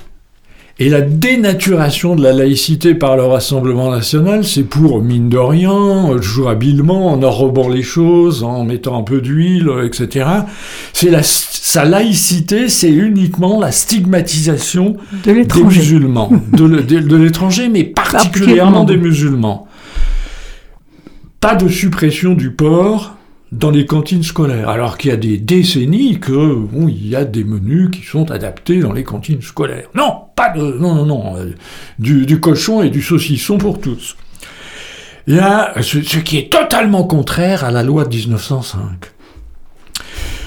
Et 0.80 0.90
la 0.90 1.02
dénaturation 1.02 2.16
de 2.16 2.24
la 2.24 2.34
laïcité 2.34 2.96
par 2.96 3.16
le 3.16 3.24
Rassemblement 3.24 3.92
national, 3.92 4.44
c'est 4.44 4.64
pour, 4.64 5.02
mine 5.04 5.30
de 5.30 5.38
rien, 5.38 6.08
toujours 6.18 6.50
habilement, 6.50 7.12
en 7.12 7.22
enrobant 7.22 7.70
les 7.70 7.84
choses, 7.84 8.44
en 8.44 8.64
mettant 8.66 8.98
un 8.98 9.04
peu 9.04 9.22
d'huile, 9.22 9.70
etc. 9.86 10.26
C'est 10.92 11.12
la, 11.12 11.22
sa 11.24 11.86
laïcité, 11.86 12.68
c'est 12.68 12.90
uniquement 12.90 13.60
la 13.60 13.72
stigmatisation 13.72 14.98
De 15.24 15.32
des 15.34 15.64
musulmans, 15.64 16.32
de, 16.52 16.64
le- 16.64 16.82
de- 16.82 17.00
de 17.00 17.16
l'étranger, 17.16 17.70
mais 17.70 17.84
particulièrement 17.84 18.84
des 18.84 18.98
musulmans. 18.98 19.68
Pas 21.42 21.56
de 21.56 21.68
suppression 21.68 22.34
du 22.34 22.52
porc 22.52 23.16
dans 23.52 23.72
les 23.72 23.88
cantines 23.88 24.24
scolaires, 24.24 24.70
alors 24.70 24.98
qu'il 24.98 25.10
y 25.10 25.14
a 25.14 25.18
des 25.18 25.38
décennies 25.38 26.20
que 26.20 26.54
bon, 26.54 26.88
il 26.88 27.08
y 27.08 27.16
a 27.16 27.26
des 27.26 27.44
menus 27.44 27.90
qui 27.92 28.04
sont 28.04 28.30
adaptés 28.30 28.80
dans 28.80 28.94
les 28.94 29.04
cantines 29.04 29.42
scolaires. 29.42 29.88
Non, 29.96 30.14
pas 30.36 30.50
de 30.50 30.62
non 30.62 30.94
non 30.94 31.06
non 31.06 31.38
euh, 31.38 31.56
du, 32.00 32.40
cochon 32.40 32.84
et 32.84 32.90
du 32.90 33.02
saucisson 33.02 33.58
pour 33.58 33.82
tous. 33.82 34.16
Il 35.26 35.36
y 35.36 35.40
a 35.40 35.74
ce, 35.82 36.02
ce 36.02 36.20
qui 36.20 36.38
est 36.38 36.52
totalement 36.52 37.04
contraire 37.04 37.64
à 37.66 37.72
la 37.72 37.84
loi 37.84 38.06
de 38.06 38.16
1905. 38.16 39.12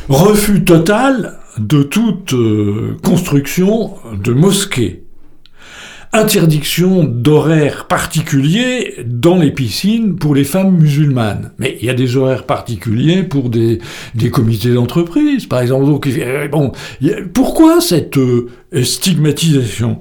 Refus 0.09 0.65
total 0.65 1.39
de 1.59 1.83
toute 1.83 2.35
euh, 2.35 2.97
construction 3.03 3.95
de 4.13 4.33
mosquées. 4.33 5.04
Interdiction 6.17 7.03
d'horaires 7.03 7.87
particuliers 7.89 8.95
dans 9.05 9.37
les 9.37 9.51
piscines 9.51 10.15
pour 10.15 10.37
les 10.37 10.45
femmes 10.45 10.79
musulmanes. 10.79 11.51
Mais 11.59 11.77
il 11.81 11.87
y 11.87 11.91
a 11.91 11.95
des 11.95 12.17
horaires 12.17 12.47
particuliers 12.47 13.25
pour 13.25 13.51
des, 13.51 13.81
des 14.15 14.31
comités 14.31 14.73
d'entreprise, 14.73 15.47
par 15.47 15.61
exemple. 15.61 15.87
Donc, 15.87 16.09
bon, 16.53 16.71
pourquoi 17.33 17.81
cette 17.81 18.17
euh, 18.17 18.49
stigmatisation? 18.81 19.99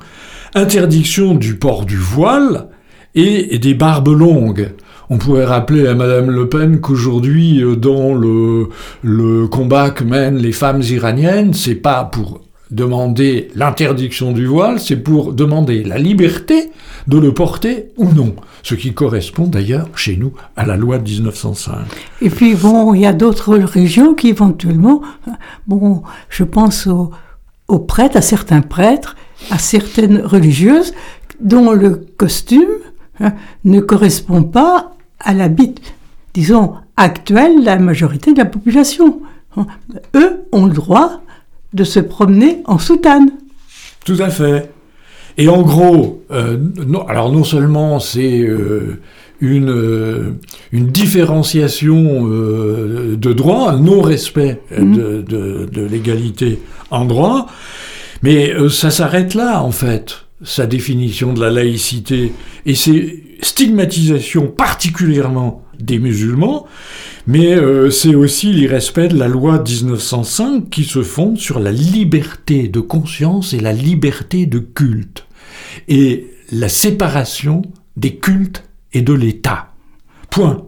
Interdiction 0.54 1.34
du 1.34 1.56
port 1.56 1.84
du 1.84 1.98
voile 1.98 2.68
et 3.16 3.58
des 3.58 3.74
barbes 3.74 4.10
longues. 4.10 4.70
On 5.10 5.18
pourrait 5.18 5.46
rappeler 5.46 5.88
à 5.88 5.96
Madame 5.96 6.30
Le 6.30 6.48
Pen 6.48 6.80
qu'aujourd'hui, 6.80 7.64
euh, 7.64 7.76
dans 7.76 8.14
le, 8.14 8.70
le 9.02 9.48
combat 9.48 9.90
que 9.90 10.04
mènent 10.04 10.38
les 10.38 10.52
femmes 10.52 10.84
iraniennes, 10.84 11.54
c'est 11.54 11.74
pas 11.74 12.04
pour 12.06 12.43
demander 12.74 13.50
l'interdiction 13.56 14.32
du 14.32 14.46
voile, 14.46 14.80
c'est 14.80 14.98
pour 14.98 15.34
demander 15.34 15.84
la 15.84 15.98
liberté 15.98 16.72
de 17.08 17.18
le 17.18 17.34
porter 17.34 17.90
ou 17.98 18.12
non. 18.12 18.36
Ce 18.64 18.76
qui 18.76 18.94
correspond 18.94 19.48
d'ailleurs 19.48 19.88
chez 19.96 20.18
nous 20.18 20.34
à 20.56 20.66
la 20.66 20.76
loi 20.76 20.98
de 20.98 21.04
1905. 21.04 21.76
Et 22.22 22.30
puis, 22.30 22.56
bon, 22.56 22.94
il 22.94 23.02
y 23.02 23.06
a 23.06 23.14
d'autres 23.14 23.54
religions 23.54 24.14
qui 24.16 24.30
éventuellement, 24.30 25.02
bon, 25.68 26.04
je 26.30 26.44
pense 26.44 26.88
aux, 26.88 27.12
aux 27.68 27.80
prêtres, 27.80 28.18
à 28.18 28.22
certains 28.22 28.62
prêtres, 28.62 29.16
à 29.52 29.58
certaines 29.58 30.22
religieuses, 30.22 30.94
dont 31.40 31.72
le 31.72 32.06
costume 32.18 32.70
hein, 33.20 33.34
ne 33.66 33.80
correspond 33.80 34.44
pas 34.44 34.94
à 35.20 35.34
l'habit, 35.34 35.76
disons, 36.34 36.74
actuel 36.98 37.60
de 37.62 37.66
la 37.66 37.78
majorité 37.78 38.34
de 38.34 38.38
la 38.38 38.46
population. 38.46 39.22
Hein. 39.58 39.68
Eux 40.16 40.46
ont 40.52 40.66
le 40.66 40.74
droit 40.74 41.23
de 41.74 41.84
se 41.84 42.00
promener 42.00 42.60
en 42.66 42.78
soutane. 42.78 43.30
Tout 44.06 44.18
à 44.20 44.30
fait. 44.30 44.72
Et 45.38 45.50
en 45.50 45.62
gros, 45.64 46.24
euh, 46.32 46.58
non, 46.86 47.08
alors 47.08 47.32
non 47.32 47.44
seulement 47.44 48.00
c'est 48.00 48.42
euh, 48.42 49.00
une, 49.42 49.70
euh, 49.70 50.34
une 50.72 50.88
différenciation 50.88 52.28
de 52.28 53.34
droit, 53.34 53.72
un 53.72 53.80
non-respect 53.80 54.62
de, 54.72 55.22
de, 55.22 55.68
de 55.72 55.82
l'égalité 55.86 56.60
en 56.92 57.06
droit, 57.06 57.48
mais 58.22 58.54
ça 58.70 58.92
s'arrête 58.92 59.34
là, 59.34 59.64
en 59.64 59.72
fait, 59.72 60.26
sa 60.44 60.66
définition 60.66 61.34
de 61.34 61.42
la 61.42 61.50
laïcité. 61.50 62.32
Et 62.66 62.76
c'est 62.76 63.23
stigmatisation 63.44 64.48
particulièrement 64.48 65.64
des 65.80 66.00
musulmans, 66.00 66.68
mais 67.28 67.54
euh, 67.54 67.90
c'est 67.90 68.16
aussi 68.16 68.54
l'irrespect 68.54 69.10
de 69.10 69.18
la 69.18 69.28
loi 69.28 69.58
de 69.58 69.70
1905 69.70 70.70
qui 70.70 70.84
se 70.84 71.04
fonde 71.04 71.38
sur 71.38 71.60
la 71.60 71.72
liberté 71.72 72.68
de 72.68 72.80
conscience 72.80 73.54
et 73.54 73.60
la 73.60 73.74
liberté 73.74 74.46
de 74.46 74.60
culte, 74.60 75.26
et 75.88 76.28
la 76.52 76.70
séparation 76.70 77.64
des 77.98 78.16
cultes 78.18 78.64
et 78.94 79.02
de 79.02 79.14
l'État. 79.14 79.74
Point. 80.30 80.66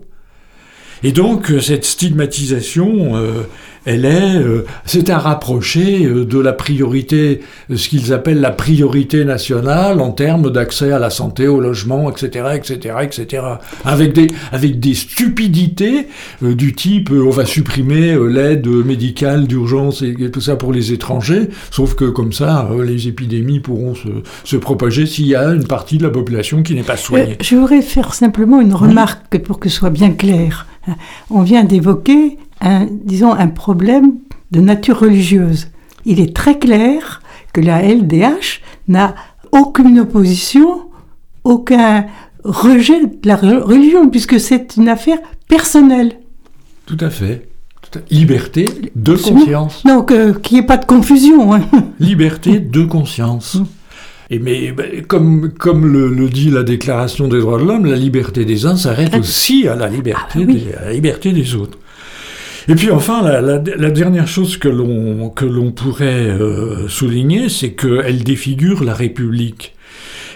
Et 1.03 1.11
donc 1.11 1.51
cette 1.61 1.85
stigmatisation, 1.85 3.15
euh, 3.15 3.43
elle 3.85 4.05
est, 4.05 4.35
euh, 4.35 4.65
c'est 4.85 5.09
à 5.09 5.19
rapprocher 5.19 6.05
euh, 6.05 6.25
de 6.25 6.39
la 6.39 6.53
priorité, 6.53 7.41
euh, 7.69 7.77
ce 7.77 7.87
qu'ils 7.87 8.13
appellent 8.13 8.41
la 8.41 8.51
priorité 8.51 9.25
nationale 9.25 10.01
en 10.01 10.11
termes 10.11 10.51
d'accès 10.51 10.91
à 10.91 10.99
la 10.99 11.09
santé, 11.09 11.47
au 11.47 11.59
logement, 11.59 12.09
etc., 12.09 12.49
etc., 12.55 12.95
etc. 13.03 13.43
Avec 13.83 14.13
des, 14.13 14.27
avec 14.51 14.79
des 14.79 14.95
stupidités 14.95 16.07
euh, 16.43 16.55
du 16.55 16.73
type, 16.73 17.11
euh, 17.11 17.23
on 17.25 17.29
va 17.29 17.45
supprimer 17.45 18.17
l'aide 18.27 18.67
médicale 18.67 19.47
d'urgence 19.47 20.01
et, 20.01 20.15
et 20.19 20.31
tout 20.31 20.41
ça 20.41 20.55
pour 20.55 20.73
les 20.73 20.91
étrangers, 20.91 21.49
sauf 21.69 21.95
que 21.95 22.05
comme 22.05 22.33
ça, 22.33 22.69
les 22.83 23.07
épidémies 23.07 23.59
pourront 23.59 23.93
se, 23.93 24.07
se 24.43 24.55
propager 24.55 25.05
s'il 25.05 25.27
y 25.27 25.35
a 25.35 25.49
une 25.49 25.67
partie 25.67 25.97
de 25.97 26.03
la 26.03 26.09
population 26.09 26.63
qui 26.63 26.73
n'est 26.73 26.83
pas 26.83 26.97
soignée. 26.97 27.37
Je 27.41 27.55
voudrais 27.55 27.81
faire 27.81 28.13
simplement 28.13 28.61
une 28.61 28.73
remarque 28.73 29.37
pour 29.39 29.59
que 29.59 29.69
ce 29.69 29.77
soit 29.77 29.89
bien 29.89 30.11
clair. 30.11 30.65
On 31.29 31.41
vient 31.41 31.63
d'évoquer 31.63 32.37
un, 32.61 32.87
disons, 33.03 33.33
un 33.33 33.47
problème 33.47 34.15
de 34.51 34.59
nature 34.61 34.99
religieuse. 34.99 35.67
Il 36.05 36.19
est 36.19 36.35
très 36.35 36.57
clair 36.59 37.21
que 37.53 37.61
la 37.61 37.81
LDH 37.81 38.61
n'a 38.87 39.15
aucune 39.51 39.99
opposition, 39.99 40.81
aucun 41.43 42.05
rejet 42.43 43.05
de 43.05 43.27
la 43.27 43.35
re- 43.37 43.59
religion, 43.61 44.09
puisque 44.09 44.39
c'est 44.39 44.75
une 44.77 44.89
affaire 44.89 45.17
personnelle. 45.47 46.19
Tout 46.85 46.97
à 46.99 47.09
fait. 47.09 47.47
Liberté 48.11 48.65
de 48.95 49.13
Absolument. 49.13 49.39
conscience. 49.39 49.83
Donc, 49.85 50.11
euh, 50.11 50.33
qu'il 50.33 50.57
n'y 50.57 50.63
ait 50.63 50.67
pas 50.67 50.77
de 50.77 50.85
confusion. 50.85 51.53
hein. 51.53 51.61
Liberté 51.99 52.59
de 52.59 52.83
conscience. 52.83 53.57
Et 54.29 54.39
mais 54.39 54.71
ben, 54.71 55.03
comme, 55.07 55.51
comme 55.53 55.85
le, 55.91 56.09
le 56.09 56.27
dit 56.29 56.49
la 56.49 56.63
Déclaration 56.63 57.27
des 57.27 57.39
droits 57.39 57.59
de 57.59 57.63
l'homme, 57.63 57.85
la 57.85 57.95
liberté 57.95 58.43
des 58.43 58.65
uns 58.65 58.75
s'arrête 58.75 59.15
aussi 59.15 59.67
à 59.67 59.75
la 59.75 59.87
liberté, 59.87 60.39
Ah, 60.41 60.45
oui. 60.45 60.65
des, 60.65 60.73
à 60.73 60.85
la 60.85 60.93
liberté 60.93 61.31
des 61.31 61.55
autres. 61.55 61.77
Et 62.67 62.75
puis 62.75 62.89
enfin, 62.91 63.21
la, 63.21 63.41
la- 63.41 63.61
la 63.77 63.91
dernière 63.91 64.27
chose 64.27 64.57
que 64.57 64.67
l'on 64.67 65.29
que 65.29 65.45
l'on 65.45 65.71
pourrait 65.71 66.29
euh, 66.29 66.87
souligner, 66.87 67.47
c'est 67.49 67.71
qu'elle 67.73 68.23
défigure 68.23 68.83
la 68.83 68.93
République. 68.95 69.73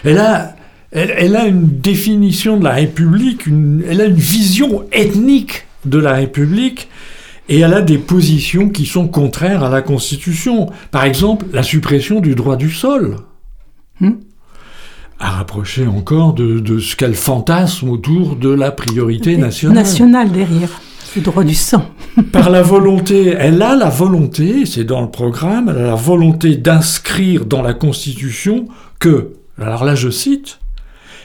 Elle 0.04 0.18
a, 0.18 0.54
elle, 0.92 1.12
elle 1.16 1.36
a 1.36 1.46
une 1.46 1.66
définition 1.80 2.56
de 2.56 2.64
la 2.64 2.72
République, 2.72 3.46
une- 3.46 3.82
elle 3.88 4.00
a 4.00 4.04
une 4.04 4.14
vision 4.14 4.84
ethnique 4.92 5.66
de 5.84 5.98
la 5.98 6.12
République, 6.12 6.88
et 7.48 7.58
elle 7.60 7.74
a 7.74 7.80
des 7.82 7.98
positions 7.98 8.68
qui 8.68 8.86
sont 8.86 9.08
contraires 9.08 9.64
à 9.64 9.68
la 9.70 9.82
Constitution. 9.82 10.70
Par 10.92 11.04
exemple, 11.04 11.46
la 11.52 11.64
suppression 11.64 12.20
du 12.20 12.34
droit 12.36 12.56
du 12.56 12.70
sol. 12.70 13.16
Hmm. 13.98 14.12
À 15.18 15.30
rapprocher 15.30 15.86
encore 15.86 16.32
de, 16.32 16.60
de 16.60 16.78
ce 16.78 16.96
qu'elle 16.96 17.14
fantasme 17.14 17.88
autour 17.90 18.36
de 18.36 18.48
la 18.48 18.70
priorité 18.70 19.36
nationale. 19.36 19.76
National 19.78 20.30
derrière. 20.30 20.80
Le 21.16 21.22
droit 21.22 21.42
du 21.42 21.56
sang. 21.56 21.90
Par 22.32 22.50
la 22.50 22.62
volonté, 22.62 23.34
elle 23.36 23.60
a 23.62 23.74
la 23.74 23.88
volonté, 23.88 24.64
c'est 24.64 24.84
dans 24.84 25.00
le 25.00 25.10
programme, 25.10 25.68
elle 25.68 25.82
a 25.82 25.88
la 25.88 25.94
volonté 25.96 26.54
d'inscrire 26.54 27.46
dans 27.46 27.62
la 27.62 27.74
Constitution 27.74 28.66
que, 29.00 29.32
alors 29.60 29.84
là 29.84 29.96
je 29.96 30.08
cite, 30.08 30.60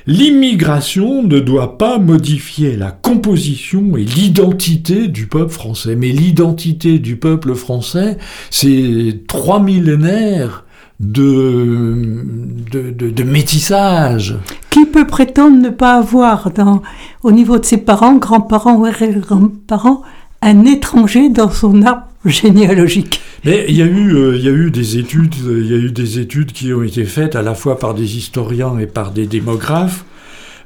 l'immigration 0.07 1.21
ne 1.21 1.39
doit 1.39 1.77
pas 1.77 1.99
modifier 1.99 2.75
la 2.77 2.89
composition 2.89 3.95
et 3.95 4.03
l'identité 4.03 5.07
du 5.07 5.27
peuple 5.27 5.53
français. 5.53 5.95
Mais 5.95 6.09
l'identité 6.09 6.97
du 6.97 7.17
peuple 7.17 7.53
français, 7.53 8.17
c'est 8.49 9.21
trois 9.27 9.59
millénaires 9.59 10.64
de, 10.99 12.23
de, 12.71 12.91
de, 12.91 13.09
de 13.09 13.23
métissage. 13.23 14.35
Qui 14.69 14.85
peut 14.85 15.07
prétendre 15.07 15.57
ne 15.61 15.69
pas 15.69 15.95
avoir, 15.95 16.51
dans, 16.51 16.81
au 17.23 17.31
niveau 17.31 17.57
de 17.59 17.65
ses 17.65 17.77
parents, 17.77 18.15
grands-parents 18.15 18.75
ou 18.75 18.85
arrière-grands-parents, 18.85 20.01
un 20.41 20.65
étranger 20.65 21.29
dans 21.29 21.49
son 21.49 21.81
arbre 21.81 22.07
généalogique? 22.25 23.21
Mais 23.43 23.65
il 23.67 23.75
y 23.75 23.81
a 23.81 23.85
eu, 23.85 24.15
euh, 24.15 24.35
il 24.37 24.43
y 24.43 24.47
a 24.47 24.51
eu 24.51 24.71
des 24.71 24.97
études, 24.97 25.35
il 25.45 25.67
y 25.67 25.73
a 25.73 25.77
eu 25.77 25.91
des 25.91 26.19
études 26.19 26.51
qui 26.51 26.73
ont 26.73 26.83
été 26.83 27.05
faites 27.05 27.35
à 27.35 27.41
la 27.41 27.55
fois 27.55 27.77
par 27.79 27.93
des 27.93 28.17
historiens 28.17 28.77
et 28.79 28.87
par 28.87 29.11
des 29.11 29.27
démographes. 29.27 30.05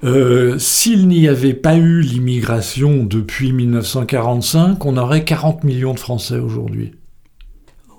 Euh, 0.04 0.58
S'il 0.60 1.08
n'y 1.10 1.28
avait 1.28 1.54
pas 1.54 1.76
eu 1.76 2.02
l'immigration 2.02 3.04
depuis 3.04 3.52
1945, 3.52 4.86
on 4.86 4.96
aurait 4.96 5.26
40 5.26 5.66
millions 5.66 5.94
de 5.94 6.00
Français 6.00 6.38
aujourd'hui. 6.40 6.94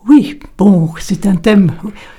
Oui, 0.08 0.38
bon, 0.56 0.90
c'est 0.98 1.26
un 1.26 1.36
thème. 1.36 1.72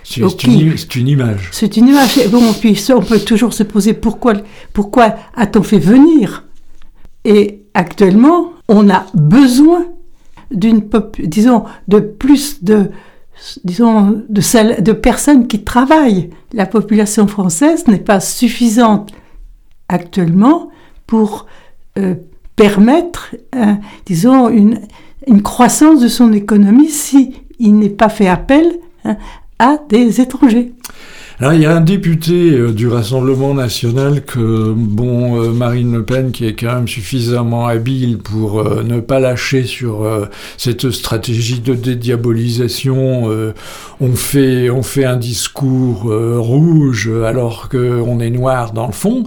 C'est 0.04 0.22
une, 0.44 1.08
image. 1.08 1.50
C'est 1.52 1.78
une 1.78 1.88
image. 1.88 2.20
Bon, 2.30 2.54
puis 2.54 2.76
ça, 2.76 2.96
on 2.96 3.02
peut 3.02 3.20
toujours 3.20 3.54
se 3.54 3.64
poser 3.64 3.94
pourquoi, 3.94 4.34
pourquoi 4.74 5.16
a-t-on 5.36 5.64
fait 5.64 5.80
venir? 5.80 6.46
Et 7.26 7.64
actuellement, 7.74 8.54
on 8.68 8.90
a 8.90 9.06
besoin 9.14 9.86
d'une, 10.52 10.84
disons, 11.20 11.64
de 11.88 12.00
plus 12.00 12.64
de, 12.64 12.92
disons, 13.64 14.24
de, 14.30 14.92
personnes 14.92 15.48
qui 15.48 15.64
travaillent. 15.64 16.30
La 16.54 16.66
population 16.66 17.28
française 17.28 17.88
n'est 17.88 17.98
pas 17.98 18.20
suffisante 18.20 19.12
actuellement 19.88 20.70
pour 21.08 21.48
euh, 21.98 22.16
permettre, 22.56 23.36
euh, 23.56 23.74
disons, 24.06 24.50
une, 24.50 24.82
une 25.28 25.42
croissance 25.42 26.00
de 26.00 26.08
son 26.08 26.32
économie 26.34 26.90
si 26.90 27.34
il 27.62 27.78
n'est 27.78 27.90
pas 27.90 28.10
fait 28.10 28.28
appel 28.28 28.80
hein, 29.06 29.16
à 29.60 29.78
des 29.90 30.20
étrangers. 30.20 30.74
Alors, 31.42 31.54
il 31.54 31.62
y 31.62 31.66
a 31.66 31.76
un 31.76 31.82
député 31.82 32.52
euh, 32.52 32.72
du 32.72 32.88
Rassemblement 32.88 33.56
national 33.56 34.24
que, 34.24 34.74
bon, 34.76 35.42
euh, 35.42 35.52
Marine 35.52 35.92
Le 35.92 36.04
Pen, 36.04 36.32
qui 36.32 36.46
est 36.46 36.54
quand 36.54 36.76
même 36.76 36.88
suffisamment 36.88 37.66
habile 37.66 38.20
pour 38.20 38.60
euh, 38.60 38.84
ne 38.84 39.00
pas 39.00 39.20
lâcher 39.20 39.64
sur 39.64 40.08
cette 40.58 40.92
stratégie 40.92 41.60
de 41.60 41.74
dédiabolisation, 41.74 43.28
on, 44.00 44.14
fait, 44.14 44.70
on 44.70 44.84
fait 44.84 45.06
un 45.06 45.16
discours 45.16 46.14
rouge 46.38 47.10
alors 47.26 47.70
qu'on 47.70 48.20
est 48.20 48.30
noir 48.30 48.72
dans 48.74 48.86
le 48.86 48.94
fond. 48.94 49.24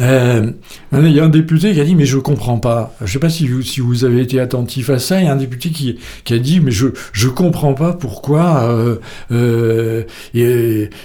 Euh, 0.00 0.52
il 0.92 1.10
y 1.10 1.18
a 1.18 1.24
un 1.24 1.28
député 1.28 1.74
qui 1.74 1.80
a 1.80 1.84
dit 1.84 1.96
mais 1.96 2.04
je 2.04 2.18
comprends 2.18 2.58
pas. 2.58 2.94
Je 3.04 3.12
sais 3.12 3.18
pas 3.18 3.28
si 3.28 3.48
vous, 3.48 3.62
si 3.62 3.80
vous 3.80 4.04
avez 4.04 4.20
été 4.20 4.38
attentif 4.38 4.90
à 4.90 4.98
ça. 4.98 5.20
Il 5.20 5.26
y 5.26 5.28
a 5.28 5.32
un 5.32 5.36
député 5.36 5.70
qui, 5.70 5.98
qui 6.24 6.34
a 6.34 6.38
dit 6.38 6.60
mais 6.60 6.70
je 6.70 6.88
je 7.12 7.28
comprends 7.28 7.74
pas 7.74 7.92
pourquoi 7.92 8.62
euh, 8.62 8.96
euh, 9.32 10.04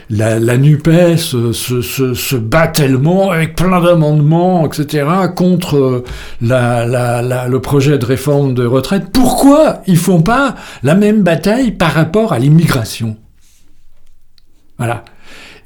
la, 0.09 0.39
la 0.39 0.57
Nupes 0.57 1.17
se, 1.17 1.51
se, 1.53 1.81
se 2.13 2.35
bat 2.35 2.67
tellement 2.67 3.31
avec 3.31 3.55
plein 3.55 3.81
d'amendements 3.81 4.65
etc 4.67 5.05
contre 5.35 5.77
euh, 5.77 6.03
la, 6.41 6.85
la, 6.85 7.21
la, 7.21 7.47
le 7.47 7.61
projet 7.61 7.97
de 7.97 8.05
réforme 8.05 8.53
de 8.53 8.65
retraite. 8.65 9.07
Pourquoi 9.11 9.81
ils 9.87 9.97
font 9.97 10.21
pas 10.21 10.55
la 10.83 10.95
même 10.95 11.23
bataille 11.23 11.71
par 11.71 11.93
rapport 11.93 12.33
à 12.33 12.39
l'immigration? 12.39 13.17
Voilà. 14.77 15.03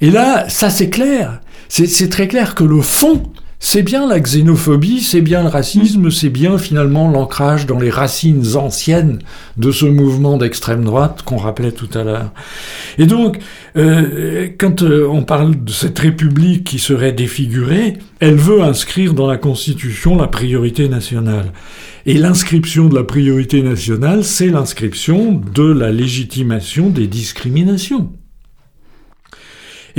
Et 0.00 0.10
là, 0.10 0.48
ça 0.48 0.70
c'est 0.70 0.90
clair. 0.90 1.40
C'est 1.68 2.08
très 2.08 2.28
clair 2.28 2.54
que 2.54 2.64
le 2.64 2.80
fond, 2.80 3.22
c'est 3.60 3.82
bien 3.82 4.06
la 4.06 4.20
xénophobie, 4.20 5.00
c'est 5.00 5.20
bien 5.20 5.42
le 5.42 5.48
racisme, 5.48 6.12
c'est 6.12 6.28
bien 6.28 6.58
finalement 6.58 7.10
l'ancrage 7.10 7.66
dans 7.66 7.78
les 7.78 7.90
racines 7.90 8.56
anciennes 8.56 9.18
de 9.56 9.72
ce 9.72 9.84
mouvement 9.84 10.36
d'extrême 10.36 10.84
droite 10.84 11.22
qu'on 11.22 11.38
rappelait 11.38 11.72
tout 11.72 11.88
à 11.94 12.04
l'heure. 12.04 12.32
Et 12.98 13.06
donc, 13.06 13.38
euh, 13.76 14.48
quand 14.58 14.82
euh, 14.82 15.08
on 15.08 15.24
parle 15.24 15.64
de 15.64 15.72
cette 15.72 15.98
république 15.98 16.64
qui 16.64 16.78
serait 16.78 17.12
défigurée, 17.12 17.98
elle 18.20 18.36
veut 18.36 18.62
inscrire 18.62 19.12
dans 19.12 19.26
la 19.26 19.36
Constitution 19.38 20.16
la 20.16 20.28
priorité 20.28 20.88
nationale. 20.88 21.52
Et 22.06 22.14
l'inscription 22.14 22.88
de 22.88 22.94
la 22.94 23.04
priorité 23.04 23.62
nationale, 23.62 24.22
c'est 24.22 24.48
l'inscription 24.48 25.42
de 25.52 25.64
la 25.64 25.90
légitimation 25.90 26.90
des 26.90 27.08
discriminations. 27.08 28.12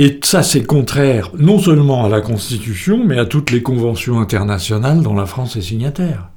Et 0.02 0.18
ça, 0.24 0.42
c'est 0.42 0.64
contraire 0.64 1.30
non 1.38 1.58
seulement 1.58 2.06
à 2.06 2.08
la 2.08 2.22
Constitution, 2.22 3.04
mais 3.04 3.18
à 3.18 3.26
toutes 3.26 3.50
les 3.50 3.60
conventions 3.60 4.18
internationales 4.18 5.02
dont 5.02 5.12
la 5.12 5.26
France 5.26 5.56
est 5.56 5.60
signataire. 5.60 6.30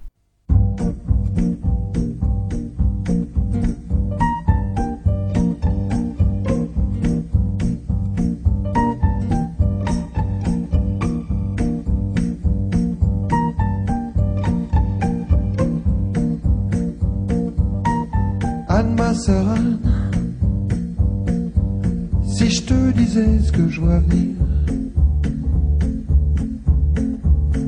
Si 22.34 22.49
je 22.49 22.63
te 22.63 22.91
disais 22.91 23.39
ce 23.45 23.51
que 23.51 23.69
je 23.69 23.79
vois 23.79 23.99
venir. 23.99 24.36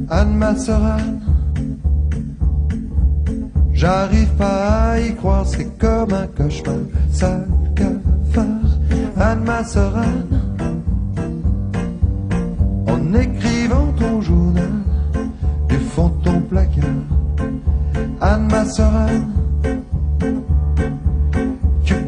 Anne 0.10 0.36
ma 0.36 0.56
j'arrive 3.74 4.34
pas 4.38 4.92
à 4.92 5.00
y 5.00 5.14
croire, 5.16 5.46
c'est 5.46 5.78
comme 5.78 6.14
un 6.14 6.28
cauchemar, 6.28 6.76
sale 7.12 7.48
cafard. 7.76 8.72
Anne 9.18 9.44
ma 9.44 9.62
en 12.92 13.14
écrivant 13.14 13.94
ton 14.00 14.22
journal 14.22 14.74
du 15.70 15.78
fond 15.78 16.10
de 16.10 16.24
ton 16.24 16.42
placard. 16.42 17.06
Anne 18.20 18.48
ma 18.50 18.66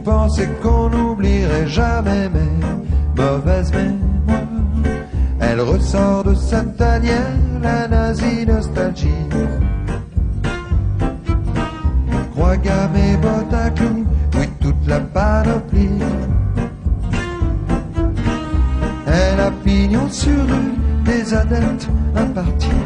tu 0.07 0.13
pensais 0.13 0.49
qu'on 0.63 0.89
n'oublierait 0.89 1.67
jamais 1.67 2.29
mes 2.29 3.21
mauvaises 3.21 3.73
mémoires. 3.73 4.39
Elle 5.41 5.59
ressort 5.59 6.23
de 6.23 6.33
sa 6.33 6.63
tanière 6.63 7.33
la 7.61 7.87
nazie 7.89 8.45
nostalgie. 8.45 9.27
Croix 12.31 12.55
gamme 12.55 13.17
bottes 13.21 13.53
à 13.53 13.69
clous, 13.71 14.05
oui 14.35 14.49
toute 14.61 14.87
la 14.87 15.01
panoplie. 15.01 15.99
Elle 19.07 19.39
a 19.41 19.51
pignon 19.65 20.09
sur 20.09 20.39
rue 20.51 21.03
des 21.03 21.33
adeptes 21.33 21.89
impartis. 22.15 22.83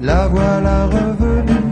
La 0.00 0.28
voilà 0.28 0.86
revenue, 0.86 1.67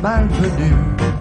malvenue. 0.00 1.17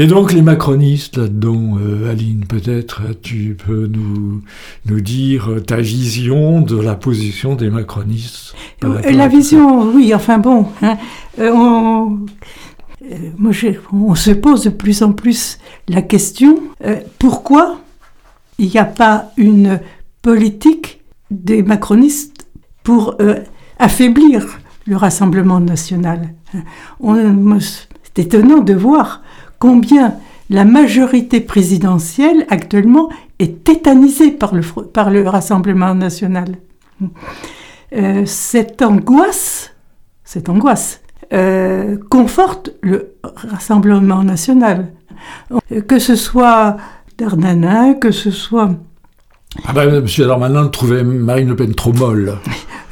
Et 0.00 0.06
donc 0.06 0.32
les 0.32 0.42
macronistes 0.42 1.16
là-dedans, 1.16 1.76
euh, 1.80 2.08
Aline, 2.10 2.44
peut-être 2.48 3.02
tu 3.20 3.56
peux 3.66 3.88
nous, 3.88 4.42
nous 4.86 5.00
dire 5.00 5.48
ta 5.66 5.78
vision 5.78 6.60
de 6.60 6.80
la 6.80 6.94
position 6.94 7.56
des 7.56 7.68
macronistes. 7.68 8.54
Euh, 8.84 9.00
La 9.10 9.26
vision, 9.26 9.82
oui, 9.92 10.14
enfin 10.14 10.38
bon, 10.38 10.66
hein, 10.82 10.96
euh, 11.40 11.50
on, 11.52 12.20
euh, 13.02 13.16
moi, 13.36 13.50
j'ai- 13.50 13.80
on 13.92 14.14
se 14.14 14.30
pose 14.30 14.62
de 14.64 14.70
plus 14.70 15.02
en 15.02 15.10
plus 15.12 15.58
la 15.88 16.00
question 16.02 16.60
euh, 16.84 17.00
pourquoi 17.18 17.80
il 18.60 18.68
n'y 18.68 18.78
a 18.78 18.84
pas 18.84 19.32
une 19.36 19.80
politique 20.22 21.00
des 21.32 21.64
macronistes 21.64 22.46
pour 22.84 23.16
euh, 23.20 23.40
affaiblir 23.80 24.46
le 24.86 24.96
Rassemblement 24.96 25.58
national 25.58 26.34
hein. 26.54 26.60
On- 27.00 27.58
C'est 27.60 28.24
étonnant 28.26 28.58
de 28.62 28.74
voir 28.74 29.22
combien 29.58 30.14
la 30.50 30.64
majorité 30.64 31.40
présidentielle 31.40 32.46
actuellement 32.48 33.08
est 33.38 33.64
tétanisée 33.64 34.30
par 34.30 34.54
le, 34.54 34.62
fr- 34.62 34.86
par 34.90 35.10
le 35.10 35.28
Rassemblement 35.28 35.94
national. 35.94 36.56
Euh, 37.94 38.22
cette 38.26 38.82
angoisse, 38.82 39.72
cette 40.24 40.48
angoisse 40.48 41.00
euh, 41.32 41.96
conforte 42.10 42.70
le 42.82 43.14
Rassemblement 43.22 44.22
national. 44.24 44.88
Euh, 45.72 45.80
Que 45.82 45.98
ce 45.98 46.16
soit 46.16 46.76
Darmanin, 47.18 47.94
que 47.94 48.10
ce 48.10 48.30
soit 48.30 48.70
Ah 49.66 49.72
ben, 49.72 49.88
M. 49.96 50.06
Darmanin 50.18 50.68
trouvait 50.68 51.02
Marine 51.04 51.48
Le 51.48 51.56
Pen 51.56 51.74
trop 51.74 51.92
molle. 51.92 52.36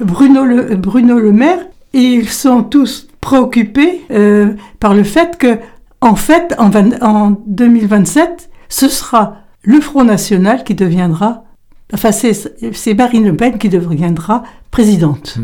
Bruno 0.01 0.45
Le, 0.45 0.77
Bruno 0.77 1.19
Le 1.19 1.33
Maire, 1.33 1.61
ils 1.93 2.29
sont 2.29 2.63
tous 2.63 3.09
préoccupés 3.21 4.03
euh, 4.11 4.53
par 4.81 4.95
le 4.95 5.05
fait 5.05 5.37
que, 5.39 5.59
en 6.01 6.15
fait, 6.17 6.55
en, 6.59 6.69
vingt- 6.71 7.03
en 7.03 7.31
2027, 7.47 8.51
ce 8.69 8.89
sera 8.89 9.37
le 9.63 9.81
Front 9.81 10.05
National 10.05 10.63
qui 10.65 10.75
deviendra, 10.75 11.45
enfin, 11.93 12.13
c'est 12.13 12.95
Marine 12.95 13.25
Le 13.27 13.37
Pen 13.37 13.59
qui 13.59 13.69
deviendra 13.69 14.43
présidente. 14.71 15.37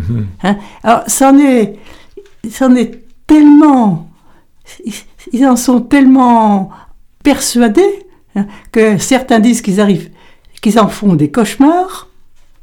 Hein? 0.43 0.57
Alors, 0.83 1.03
c'en 1.07 1.39
est, 1.39 1.77
est 2.45 3.01
tellement, 3.27 4.09
ils 5.33 5.47
en 5.47 5.57
sont 5.57 5.81
tellement 5.81 6.71
persuadés 7.25 8.07
hein, 8.37 8.47
que 8.73 8.99
certains 8.99 9.41
disent 9.41 9.63
qu'ils 9.63 9.81
arrivent, 9.81 10.11
qu'ils 10.61 10.79
en 10.79 10.89
font 10.89 11.15
des 11.15 11.31
cauchemars. 11.31 12.09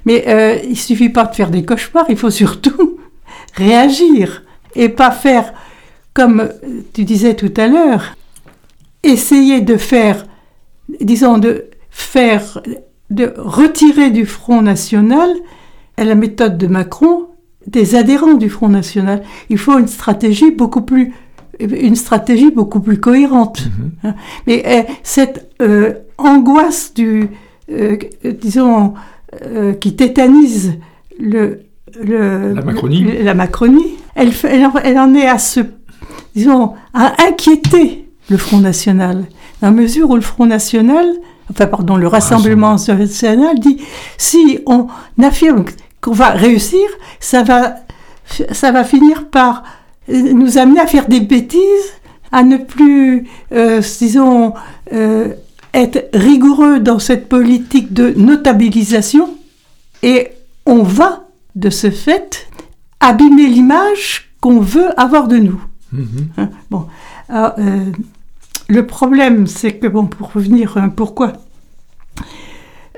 Mais 0.06 0.24
euh, 0.28 0.58
il 0.64 0.78
suffit 0.78 1.10
pas 1.10 1.26
de 1.26 1.36
faire 1.36 1.50
des 1.50 1.66
cauchemars, 1.66 2.06
il 2.10 2.18
faut 2.18 2.30
surtout 2.30 2.98
réagir 3.56 4.44
et 4.76 4.88
pas 4.90 5.12
faire 5.12 5.54
comme 6.20 6.50
tu 6.92 7.06
disais 7.06 7.34
tout 7.34 7.54
à 7.56 7.68
l'heure, 7.70 8.18
essayer 9.04 9.62
de 9.62 9.78
faire, 9.78 10.26
disons, 11.00 11.38
de 11.38 11.66
faire, 11.90 12.62
de 13.10 13.34
retirer 13.38 14.10
du 14.12 14.26
Front 14.26 14.62
National, 14.62 15.30
à 15.96 16.04
la 16.04 16.16
méthode 16.16 16.58
de 16.58 16.68
Macron, 16.68 17.28
des 17.68 17.96
adhérents 17.96 18.34
du 18.34 18.50
Front 18.50 18.68
National. 18.68 19.24
Il 19.50 19.58
faut 19.58 19.78
une 19.80 19.88
stratégie 19.88 20.52
beaucoup 20.52 20.82
plus, 20.82 21.14
une 21.62 21.96
stratégie 21.96 22.52
beaucoup 22.52 22.82
plus 22.82 23.00
cohérente. 23.00 23.62
Hein. 24.04 24.14
Mais 24.46 24.62
euh, 24.68 24.82
cette 25.04 25.50
euh, 25.62 25.94
angoisse 26.18 26.94
du, 26.94 27.30
euh, 27.72 27.96
disons, 28.42 28.94
euh, 29.46 29.72
qui 29.72 29.96
tétanise 29.96 30.74
le, 31.18 31.62
le- 32.04 32.54
La 32.56 32.62
Macronie. 32.62 33.04
le- 33.04 33.24
la 33.24 33.34
Macronie, 33.34 33.88
elle, 34.16 34.32
elle, 34.44 34.66
en- 34.66 34.74
elle 34.84 35.00
en 35.00 35.14
est 35.16 35.28
à 35.28 35.38
se, 35.38 35.62
disons, 36.36 36.74
à 36.94 37.14
inquiéter 37.28 38.10
le 38.30 38.38
Front 38.38 38.60
National, 38.60 39.26
dans 39.62 39.68
la 39.68 39.72
mesure 39.72 40.10
où 40.10 40.16
le 40.16 40.22
Front 40.22 40.46
National, 40.46 41.06
enfin 41.52 41.68
pardon, 41.68 41.96
le 41.96 42.08
Rassemblement 42.08 42.76
national 42.76 43.60
dit, 43.60 43.82
si 44.18 44.60
on 44.66 44.88
affirme 45.22 45.66
qu'on 46.02 46.14
va 46.14 46.30
réussir, 46.30 46.88
ça 47.20 47.44
va, 47.44 47.76
ça 48.52 48.72
va 48.72 48.84
finir 48.84 49.28
par 49.28 49.64
euh, 50.10 50.34
nous 50.34 50.58
amener 50.58 50.80
à 50.80 50.88
faire 50.88 51.08
des 51.08 51.22
bêtises, 51.22 51.94
à 52.32 52.44
ne 52.44 52.58
plus, 52.58 53.28
euh, 53.52 53.82
disons, 54.00 54.54
euh, 54.94 55.34
être 55.74 56.10
rigoureux 56.14 56.80
dans 56.80 57.00
cette 57.00 57.28
politique 57.28 57.94
de 57.94 58.14
notabilisation, 58.16 59.36
et 60.04 60.30
on 60.66 60.84
va, 60.84 61.28
de 61.56 61.70
ce 61.70 61.90
fait, 61.90 62.48
abîmer 63.00 63.48
l'image 63.48 64.32
qu'on 64.40 64.60
veut 64.60 65.00
avoir 65.00 65.28
de 65.28 65.38
nous. 65.38 65.62
Mhm. 65.92 66.28
Hein, 66.38 66.50
bon, 66.70 66.86
alors, 67.30 67.54
euh, 67.58 67.86
le 68.68 68.86
problème, 68.86 69.48
c'est 69.48 69.74
que, 69.74 69.88
bon, 69.88 70.06
pour 70.06 70.32
revenir, 70.34 70.78
hein, 70.78 70.90
pourquoi? 70.90 71.34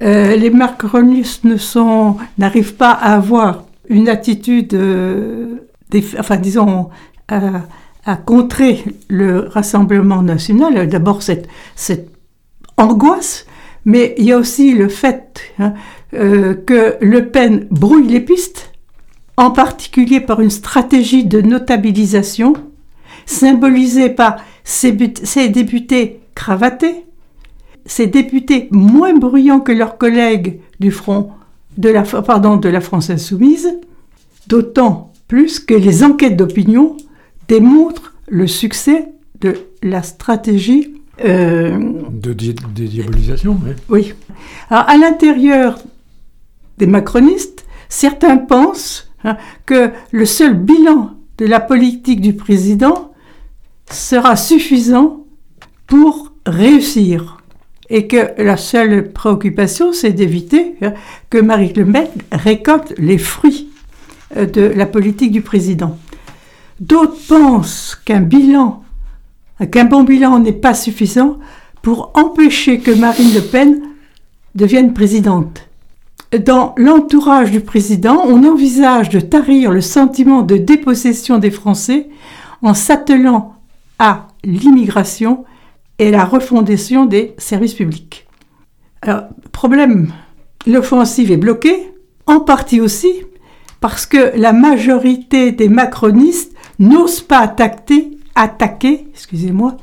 Euh, 0.02 0.36
les 0.36 0.50
macronistes 0.50 1.44
ne 1.44 1.58
sont, 1.58 2.18
n'arrivent 2.38 2.76
pas 2.76 2.92
à 2.92 3.14
avoir 3.16 3.66
une 3.88 4.10
attitude, 4.10 4.74
euh, 4.74 5.58
enfin, 6.18 6.38
disons, 6.38 6.90
à, 7.28 8.18
contrer 8.26 8.84
le 9.08 9.48
Rassemblement 9.48 10.22
national. 10.22 10.88
D'abord, 10.88 11.22
cette, 11.22 11.48
cette 11.76 12.10
angoisse, 12.78 13.46
mais 13.86 14.16
il 14.18 14.26
y 14.26 14.32
a 14.34 14.38
aussi 14.38 14.74
le 14.74 14.90
fait 14.90 15.42
hein, 15.60 15.74
euh, 16.14 16.56
que 16.56 16.98
Le 17.00 17.28
Pen 17.28 17.68
brouille 17.72 18.08
les 18.08 18.20
pistes, 18.20 18.74
en 19.38 19.52
particulier 19.52 20.20
par 20.20 20.42
une 20.42 20.50
stratégie 20.50 21.26
de 21.26 21.42
notabilisation 21.42 22.54
symbolisée 23.26 24.10
par 24.10 24.38
ces, 24.64 24.92
députés 25.50 26.20
cravatés, 26.36 27.06
ces 27.86 28.08
députés 28.08 28.68
moins 28.72 29.14
bruyants 29.18 29.60
que 29.60 29.72
leurs 29.72 29.98
collègues 29.98 30.60
du 30.80 30.92
front 30.92 31.32
de 31.78 31.90
la, 31.90 32.04
pardon, 32.04 32.58
de 32.58 32.70
la 32.70 32.82
France 32.82 33.10
insoumise, 33.10 33.70
d'autant 34.48 35.12
plus 35.28 35.60
que 35.60 35.74
les 35.74 36.04
enquêtes 36.04 36.36
d'opinion 36.38 36.98
démontrent 37.48 38.14
le 38.28 38.48
succès 38.48 39.08
de 39.40 39.56
la 39.82 40.04
stratégie. 40.04 40.94
euh, 41.24 41.78
De 42.12 42.34
di- 42.34 42.56
dédiabolisation, 42.76 43.58
oui. 43.66 43.72
oui. 43.90 44.14
Alors, 44.70 44.88
à 44.90 44.98
l'intérieur 44.98 45.80
des 46.78 46.88
macronistes, 46.88 47.66
certains 47.90 48.38
pensent 48.38 49.10
hein, 49.24 49.38
que 49.66 49.92
le 50.12 50.26
seul 50.26 50.54
bilan 50.56 51.12
de 51.38 51.46
la 51.46 51.60
politique 51.60 52.22
du 52.22 52.34
président 52.34 53.11
sera 53.94 54.36
suffisant 54.36 55.26
pour 55.88 56.32
réussir. 56.46 57.38
Et 57.90 58.08
que 58.08 58.42
la 58.42 58.56
seule 58.56 59.12
préoccupation, 59.12 59.92
c'est 59.92 60.14
d'éviter 60.14 60.76
hein, 60.82 60.94
que 61.30 61.38
Marie 61.38 61.74
Le 61.74 61.86
Pen 61.86 62.08
récolte 62.32 62.94
les 62.98 63.18
fruits 63.18 63.68
euh, 64.38 64.46
de 64.46 64.62
la 64.62 64.86
politique 64.86 65.32
du 65.32 65.42
président. 65.42 65.98
D'autres 66.80 67.18
pensent 67.28 68.00
qu'un 68.06 68.22
bilan, 68.22 68.84
qu'un 69.72 69.84
bon 69.84 70.04
bilan 70.04 70.40
n'est 70.40 70.54
pas 70.54 70.74
suffisant 70.74 71.38
pour 71.82 72.12
empêcher 72.16 72.80
que 72.80 72.92
Marine 72.92 73.34
Le 73.34 73.42
Pen 73.42 73.82
devienne 74.56 74.94
présidente. 74.94 75.68
Dans 76.46 76.74
l'entourage 76.78 77.52
du 77.52 77.60
président, 77.60 78.24
on 78.26 78.46
envisage 78.46 79.10
de 79.10 79.20
tarir 79.20 79.70
le 79.70 79.82
sentiment 79.82 80.44
de 80.44 80.56
dépossession 80.56 81.40
des 81.40 81.52
Français 81.52 82.08
en 82.62 82.74
s'attelant 82.74 83.61
l'immigration 84.44 85.46
et 86.00 86.12
la 86.12 86.26
refondation 86.26 87.06
des 87.06 87.36
services 87.38 87.74
publics. 87.76 88.28
Alors, 89.02 89.24
problème, 89.52 90.12
l'offensive 90.66 91.32
est 91.32 91.38
bloquée, 91.38 91.92
en 92.26 92.40
partie 92.40 92.82
aussi 92.82 93.12
parce 93.80 94.06
que 94.06 94.32
la 94.36 94.54
majorité 94.54 95.52
des 95.52 95.68
macronistes 95.68 96.54
n'osent 96.80 97.22
pas 97.22 97.40
attaquer, 97.40 98.12
attaquer 98.36 99.08
excusez-moi, 99.12 99.78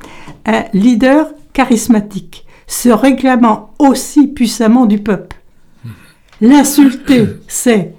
un 0.45 0.63
leader 0.73 1.27
charismatique, 1.53 2.45
se 2.65 2.89
réclamant 2.89 3.73
aussi 3.77 4.27
puissamment 4.27 4.85
du 4.85 4.99
peuple. 4.99 5.35
L'insulter, 6.39 7.25
c'est 7.47 7.93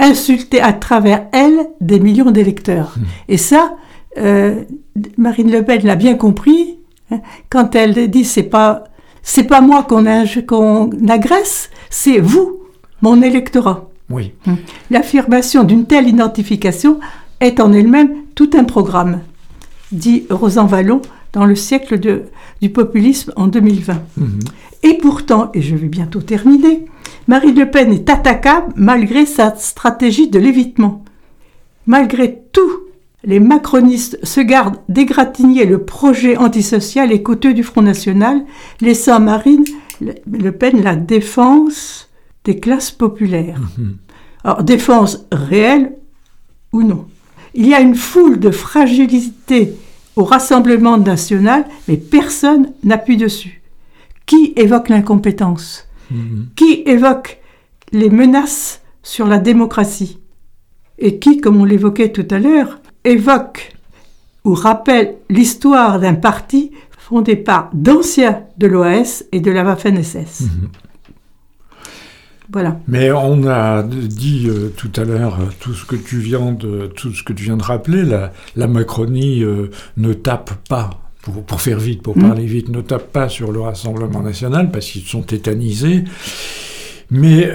insulter 0.00 0.60
à 0.60 0.72
travers 0.72 1.26
elle 1.32 1.68
des 1.80 2.00
millions 2.00 2.32
d'électeurs. 2.32 2.96
Et 3.28 3.38
ça, 3.38 3.76
euh, 4.18 4.62
Marine 5.16 5.50
Le 5.50 5.62
Pen 5.64 5.82
l'a 5.84 5.96
bien 5.96 6.14
compris 6.14 6.76
hein, 7.10 7.20
quand 7.50 7.74
elle 7.74 8.10
dit 8.10 8.24
c'est 8.24 8.42
pas 8.44 8.84
c'est 9.22 9.44
pas 9.44 9.60
moi 9.60 9.82
qu'on 9.82 10.04
qu'on 10.46 10.90
agresse, 11.08 11.70
c'est 11.90 12.18
vous, 12.20 12.60
mon 13.02 13.20
électorat. 13.22 13.90
Oui. 14.08 14.32
L'affirmation 14.90 15.64
d'une 15.64 15.84
telle 15.86 16.08
identification 16.08 17.00
est 17.40 17.58
en 17.58 17.72
elle-même 17.72 18.10
tout 18.36 18.50
un 18.56 18.62
programme, 18.64 19.20
dit 19.90 20.26
Rosan 20.30 20.66
Vallon 20.66 21.02
dans 21.32 21.44
le 21.44 21.56
siècle 21.56 21.98
de- 21.98 22.22
du 22.62 22.70
populisme 22.70 23.32
en 23.36 23.48
2020. 23.48 24.00
Et 24.84 24.94
pourtant, 24.94 25.50
et 25.54 25.60
je 25.60 25.74
vais 25.74 25.88
bientôt 25.88 26.20
terminer, 26.20 26.86
Marine 27.26 27.58
Le 27.58 27.68
Pen 27.68 27.92
est 27.92 28.08
attaquable 28.08 28.72
malgré 28.76 29.26
sa 29.26 29.56
stratégie 29.56 30.28
de 30.30 30.38
l'évitement. 30.38 31.02
Malgré 31.86 32.42
les 33.26 33.40
macronistes 33.40 34.18
se 34.22 34.40
gardent 34.40 34.78
d'égratigner 34.88 35.66
le 35.66 35.84
projet 35.84 36.36
antisocial 36.36 37.10
et 37.10 37.22
coûteux 37.22 37.52
du 37.52 37.64
Front 37.64 37.82
National, 37.82 38.44
laissant 38.80 39.18
Marine 39.20 39.64
Le 40.00 40.50
Pen 40.52 40.82
la 40.82 40.94
défense 40.94 42.08
des 42.44 42.60
classes 42.60 42.92
populaires. 42.92 43.60
Alors, 44.44 44.62
défense 44.62 45.26
réelle 45.32 45.96
ou 46.72 46.84
non? 46.84 47.06
Il 47.54 47.66
y 47.66 47.74
a 47.74 47.80
une 47.80 47.96
foule 47.96 48.38
de 48.38 48.52
fragilité 48.52 49.74
au 50.14 50.22
Rassemblement 50.22 50.96
national, 50.96 51.64
mais 51.88 51.96
personne 51.96 52.72
n'appuie 52.84 53.16
dessus. 53.16 53.60
Qui 54.24 54.52
évoque 54.56 54.88
l'incompétence? 54.88 55.88
Qui 56.54 56.82
évoque 56.86 57.40
les 57.90 58.10
menaces 58.10 58.82
sur 59.02 59.26
la 59.26 59.38
démocratie? 59.38 60.20
Et 60.98 61.18
qui, 61.18 61.40
comme 61.40 61.60
on 61.60 61.64
l'évoquait 61.64 62.12
tout 62.12 62.26
à 62.30 62.38
l'heure, 62.38 62.80
évoque 63.06 63.72
ou 64.44 64.54
rappelle 64.54 65.14
l'histoire 65.30 65.98
d'un 66.00 66.14
parti 66.14 66.72
fondé 66.98 67.36
par 67.36 67.70
d'anciens 67.72 68.42
de 68.58 68.66
l'OAS 68.66 69.24
et 69.32 69.40
de 69.40 69.50
la 69.50 69.64
Waffen-SS. 69.64 70.42
Voilà. 72.52 72.78
Mais 72.86 73.10
on 73.10 73.44
a 73.48 73.82
dit 73.82 74.46
euh, 74.48 74.72
tout 74.76 74.90
à 74.96 75.04
l'heure 75.04 75.40
euh, 75.40 75.46
tout 75.58 75.74
ce 75.74 75.84
que 75.84 75.96
tu 75.96 76.18
viens 76.18 76.52
de 76.52 76.86
tout 76.94 77.12
ce 77.12 77.24
que 77.24 77.32
tu 77.32 77.42
viens 77.44 77.56
de 77.56 77.62
rappeler. 77.62 78.04
La, 78.04 78.32
la 78.54 78.68
Macronie 78.68 79.42
euh, 79.42 79.70
ne 79.96 80.12
tape 80.12 80.52
pas. 80.68 80.90
Pour, 81.22 81.42
pour 81.42 81.60
faire 81.60 81.80
vite, 81.80 82.02
pour 82.02 82.16
Mm. 82.16 82.22
parler 82.22 82.46
vite, 82.46 82.68
ne 82.68 82.80
tape 82.82 83.10
pas 83.10 83.28
sur 83.28 83.50
le 83.50 83.60
Rassemblement 83.60 84.22
national 84.22 84.70
parce 84.70 84.86
qu'ils 84.86 85.02
sont 85.02 85.22
tétanisés. 85.22 86.04
Mais 87.10 87.50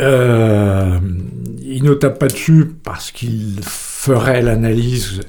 ils 1.63 1.83
ne 1.83 1.93
tapent 1.93 2.19
pas 2.19 2.27
dessus 2.27 2.71
parce 2.83 3.11
qu'ils 3.11 3.59
feraient 3.63 4.41
l'analyse. 4.41 5.21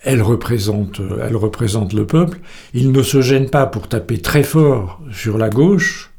Elle 0.00 0.22
représente, 0.22 1.00
euh, 1.00 1.26
elle 1.26 1.36
représente 1.36 1.92
le 1.92 2.06
peuple. 2.06 2.38
Ils 2.74 2.92
ne 2.92 3.02
se 3.02 3.20
gênent 3.20 3.50
pas 3.50 3.66
pour 3.66 3.88
taper 3.88 4.18
très 4.18 4.42
fort 4.42 5.00
sur 5.12 5.38
la 5.38 5.50
gauche, 5.50 6.10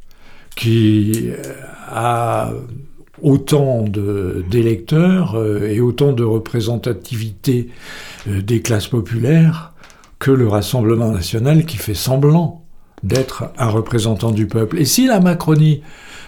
qui 0.56 1.30
euh, 1.30 1.54
a 1.88 2.52
autant 3.22 3.84
d'électeurs 3.84 5.36
euh, 5.36 5.68
et 5.68 5.80
autant 5.80 6.14
de 6.14 6.24
représentativité 6.24 7.70
des 8.28 8.62
classes 8.62 8.88
populaires 8.88 9.74
que 10.20 10.32
le 10.32 10.48
Rassemblement 10.48 11.12
national 11.12 11.66
qui 11.66 11.78
fait 11.78 11.94
semblant 11.94 12.66
d'être 13.04 13.52
un 13.58 13.70
représentant 13.70 14.32
du 14.32 14.48
peuple. 14.48 14.80
Et 14.80 14.86
si 14.86 15.08
la 15.08 15.22
Macronie 15.22 15.82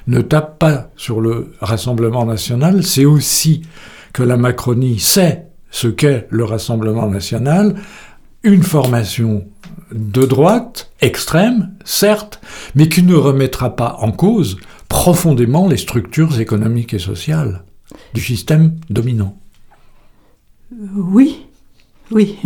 ne 0.07 0.21
tape 0.21 0.57
pas 0.57 0.89
sur 0.95 1.19
le 1.19 1.53
Rassemblement 1.59 2.25
national, 2.25 2.83
c'est 2.83 3.05
aussi 3.05 3.63
que 4.13 4.23
la 4.23 4.37
Macronie 4.37 4.99
sait 4.99 5.50
ce 5.71 5.87
qu'est 5.87 6.27
le 6.29 6.43
Rassemblement 6.43 7.07
national, 7.07 7.75
une 8.43 8.63
formation 8.63 9.45
de 9.91 10.25
droite, 10.25 10.91
extrême, 11.01 11.73
certes, 11.83 12.41
mais 12.75 12.89
qui 12.89 13.03
ne 13.03 13.15
remettra 13.15 13.75
pas 13.75 13.97
en 13.99 14.11
cause 14.11 14.57
profondément 14.87 15.67
les 15.67 15.77
structures 15.77 16.39
économiques 16.39 16.93
et 16.93 16.99
sociales 16.99 17.63
du 18.13 18.21
système 18.21 18.75
dominant. 18.89 19.37
Oui, 20.95 21.45
oui. 22.11 22.37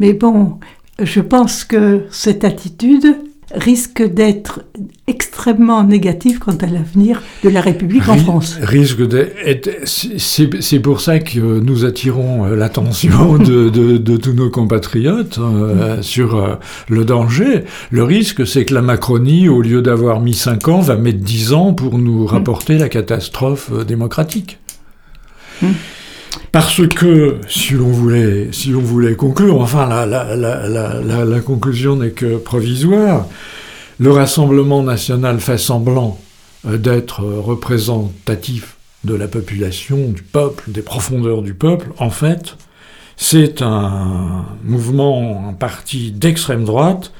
Mais 0.00 0.12
bon, 0.12 0.58
je 1.00 1.20
pense 1.20 1.64
que 1.64 2.06
cette 2.10 2.44
attitude 2.44 3.16
risque 3.54 4.02
d'être 4.02 4.64
extrêmement 5.06 5.84
négative 5.84 6.38
quant 6.38 6.56
à 6.56 6.66
l'avenir 6.66 7.22
de 7.42 7.48
la 7.48 7.60
République 7.60 8.08
en 8.08 8.16
France. 8.16 8.58
Risque 8.62 9.06
d'être. 9.06 9.70
C'est 9.84 10.78
pour 10.80 11.00
ça 11.00 11.18
que 11.18 11.38
nous 11.60 11.84
attirons 11.84 12.46
euh, 12.46 12.56
l'attention 12.56 13.36
de, 13.38 13.68
de- 13.68 13.98
de 13.98 14.16
tous 14.16 14.32
nos 14.32 14.50
compatriotes 14.50 15.38
euh, 15.38 16.00
sur 16.02 16.36
euh, 16.36 16.54
le 16.88 17.04
danger. 17.04 17.64
Le 17.90 18.02
risque, 18.02 18.46
c'est 18.46 18.64
que 18.64 18.74
la 18.74 18.82
Macronie, 18.82 19.48
au 19.48 19.60
lieu 19.62 19.82
d'avoir 19.82 20.20
mis 20.20 20.34
5 20.34 20.68
ans, 20.68 20.80
va 20.80 20.96
mettre 20.96 21.18
10 21.20 21.52
ans 21.52 21.74
pour 21.74 21.98
nous 21.98 22.26
rapporter 22.26 22.78
la 22.78 22.88
catastrophe 22.88 23.70
démocratique. 23.86 24.58
Parce 26.54 26.86
que, 26.86 27.38
si 27.48 27.72
l'on 27.72 27.88
voulait, 27.88 28.50
si 28.52 28.68
l'on 28.68 28.80
voulait 28.80 29.16
conclure, 29.16 29.60
enfin, 29.60 29.88
la, 29.88 30.06
la, 30.06 30.36
la, 30.36 30.68
la, 30.68 31.00
la- 31.00 31.24
la 31.24 31.40
conclusion 31.40 31.96
n'est 31.96 32.12
que 32.12 32.36
provisoire, 32.36 33.26
le 33.98 34.12
Rassemblement 34.12 34.84
national 34.84 35.40
fait 35.40 35.58
semblant 35.58 36.16
euh, 36.68 36.78
d'être 36.78 37.24
euh, 37.24 37.40
représentatif 37.40 38.76
de 39.02 39.14
la 39.16 39.26
population, 39.26 39.96
du 40.10 40.22
peuple, 40.22 40.62
des 40.68 40.82
profondeurs 40.82 41.42
du 41.42 41.54
peuple. 41.54 41.88
En 41.98 42.10
fait, 42.10 42.56
c'est 43.16 43.60
un 43.60 44.44
mouvement, 44.62 45.48
un 45.48 45.54
parti 45.54 46.12
d'extrême 46.12 46.62
droite 46.62 47.10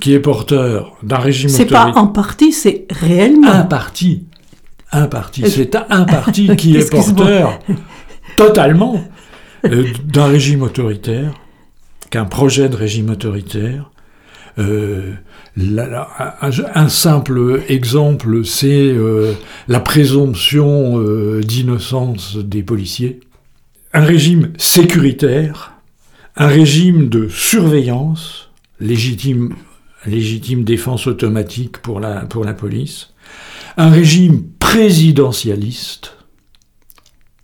qui 0.00 0.14
est 0.14 0.20
porteur 0.20 0.96
d'un 1.02 1.18
régime 1.18 1.50
C'est 1.50 1.66
pas 1.66 1.92
en 1.96 2.06
partie, 2.06 2.52
c'est 2.52 2.86
réellement. 2.88 3.50
Un 3.52 3.64
parti. 3.64 4.24
Un 4.90 5.06
parti. 5.06 5.42
C'est 5.50 5.76
un 5.76 6.04
parti 6.04 6.56
qui 6.56 6.78
est 6.78 6.90
porteur 7.18 7.58
totalement 8.40 9.04
euh, 9.66 9.84
d'un 10.02 10.24
régime 10.24 10.62
autoritaire, 10.62 11.34
qu'un 12.08 12.24
projet 12.24 12.70
de 12.70 12.76
régime 12.76 13.10
autoritaire. 13.10 13.90
Euh, 14.58 15.12
un, 15.58 16.88
simple 16.88 17.60
exemple, 17.68 18.42
c'est 18.46 18.88
euh, 18.88 19.34
la 19.68 19.80
présomption 19.80 20.98
d'innocence 21.40 22.38
des 22.38 22.62
policiers. 22.62 23.20
Un 23.92 24.06
régime 24.06 24.52
sécuritaire, 24.56 25.74
un 26.34 26.46
régime 26.46 27.10
de 27.10 27.28
surveillance, 27.28 28.48
légitime, 28.80 29.54
légitime 30.06 30.64
défense 30.64 31.06
automatique 31.06 31.76
pour 31.82 32.00
la, 32.00 32.20
pour 32.24 32.46
la 32.46 32.54
police, 32.54 33.12
un 33.76 33.90
régime 33.90 34.44
présidentialiste, 34.58 36.16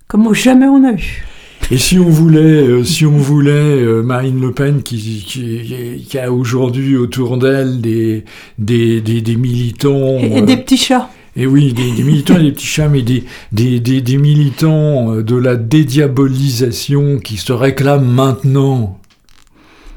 Comme 0.08 0.32
jamais 0.34 0.66
on 0.66 0.84
a 0.84 0.92
eu. 0.92 1.24
Et 1.70 1.78
si 1.78 1.98
on 1.98 2.08
voulait, 2.08 2.38
euh, 2.38 2.84
si 2.84 3.04
on 3.06 3.16
voulait 3.16 3.50
euh, 3.50 4.02
Marine 4.02 4.40
Le 4.40 4.52
Pen 4.52 4.82
qui, 4.82 5.24
qui, 5.26 6.06
qui 6.08 6.18
a 6.18 6.30
aujourd'hui 6.30 6.96
autour 6.96 7.38
d'elle 7.38 7.80
des, 7.80 8.24
des, 8.58 9.00
des, 9.00 9.20
des 9.20 9.36
militants. 9.36 10.18
Et, 10.20 10.38
et 10.38 10.42
des 10.42 10.58
petits 10.58 10.76
chats. 10.76 11.10
Et 11.34 11.46
oui, 11.46 11.72
des, 11.72 11.90
des 11.90 12.04
militants 12.04 12.36
et 12.38 12.44
des 12.44 12.52
petits 12.52 12.66
chats, 12.66 12.88
mais 12.88 13.02
des, 13.02 13.24
des, 13.50 13.80
des, 13.80 14.00
des 14.00 14.16
militants 14.16 15.12
euh, 15.12 15.22
de 15.24 15.34
la 15.34 15.56
dédiabolisation 15.56 17.18
qui 17.18 17.36
se 17.36 17.52
réclament 17.52 18.08
maintenant 18.08 19.00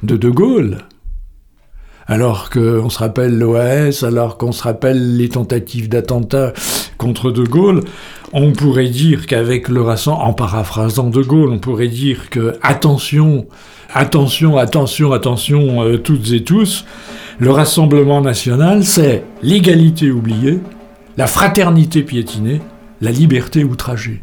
de 0.02 0.18
De 0.18 0.30
Gaulle. 0.30 0.80
Alors 2.08 2.50
qu'on 2.50 2.90
se 2.90 2.98
rappelle 2.98 3.38
l'OAS, 3.38 4.04
alors 4.04 4.40
qu'on 4.40 4.52
se 4.52 4.64
rappelle 4.64 5.18
les 5.18 5.30
tentatives 5.30 5.88
d'attentat 5.88 6.54
contre 6.98 7.30
De 7.30 7.44
Gaulle, 7.44 7.82
on 8.34 8.52
pourrait 8.52 8.90
dire 8.90 9.26
qu'avec 9.26 9.70
le 9.70 9.82
rassemblement, 9.82 10.28
en 10.28 10.34
paraphrasant 10.34 11.10
De 11.10 11.22
Gaulle, 11.22 11.50
on 11.50 11.60
pourrait 11.60 11.88
dire 11.88 12.30
que 12.30 12.58
attention, 12.62 13.48
attention, 13.94 14.58
attention, 14.58 15.14
attention, 15.14 15.84
euh, 15.84 15.98
toutes 15.98 16.32
et 16.32 16.44
tous, 16.44 16.86
le 17.40 17.52
Rassemblement 17.52 18.22
national, 18.22 18.84
c'est 18.84 19.24
l'égalité 19.42 20.12
oubliée, 20.12 20.60
la 21.18 21.28
fraternité 21.28 22.04
piétinée, 22.04 22.62
la 23.02 23.12
liberté 23.12 23.64
outragée. 23.64 24.22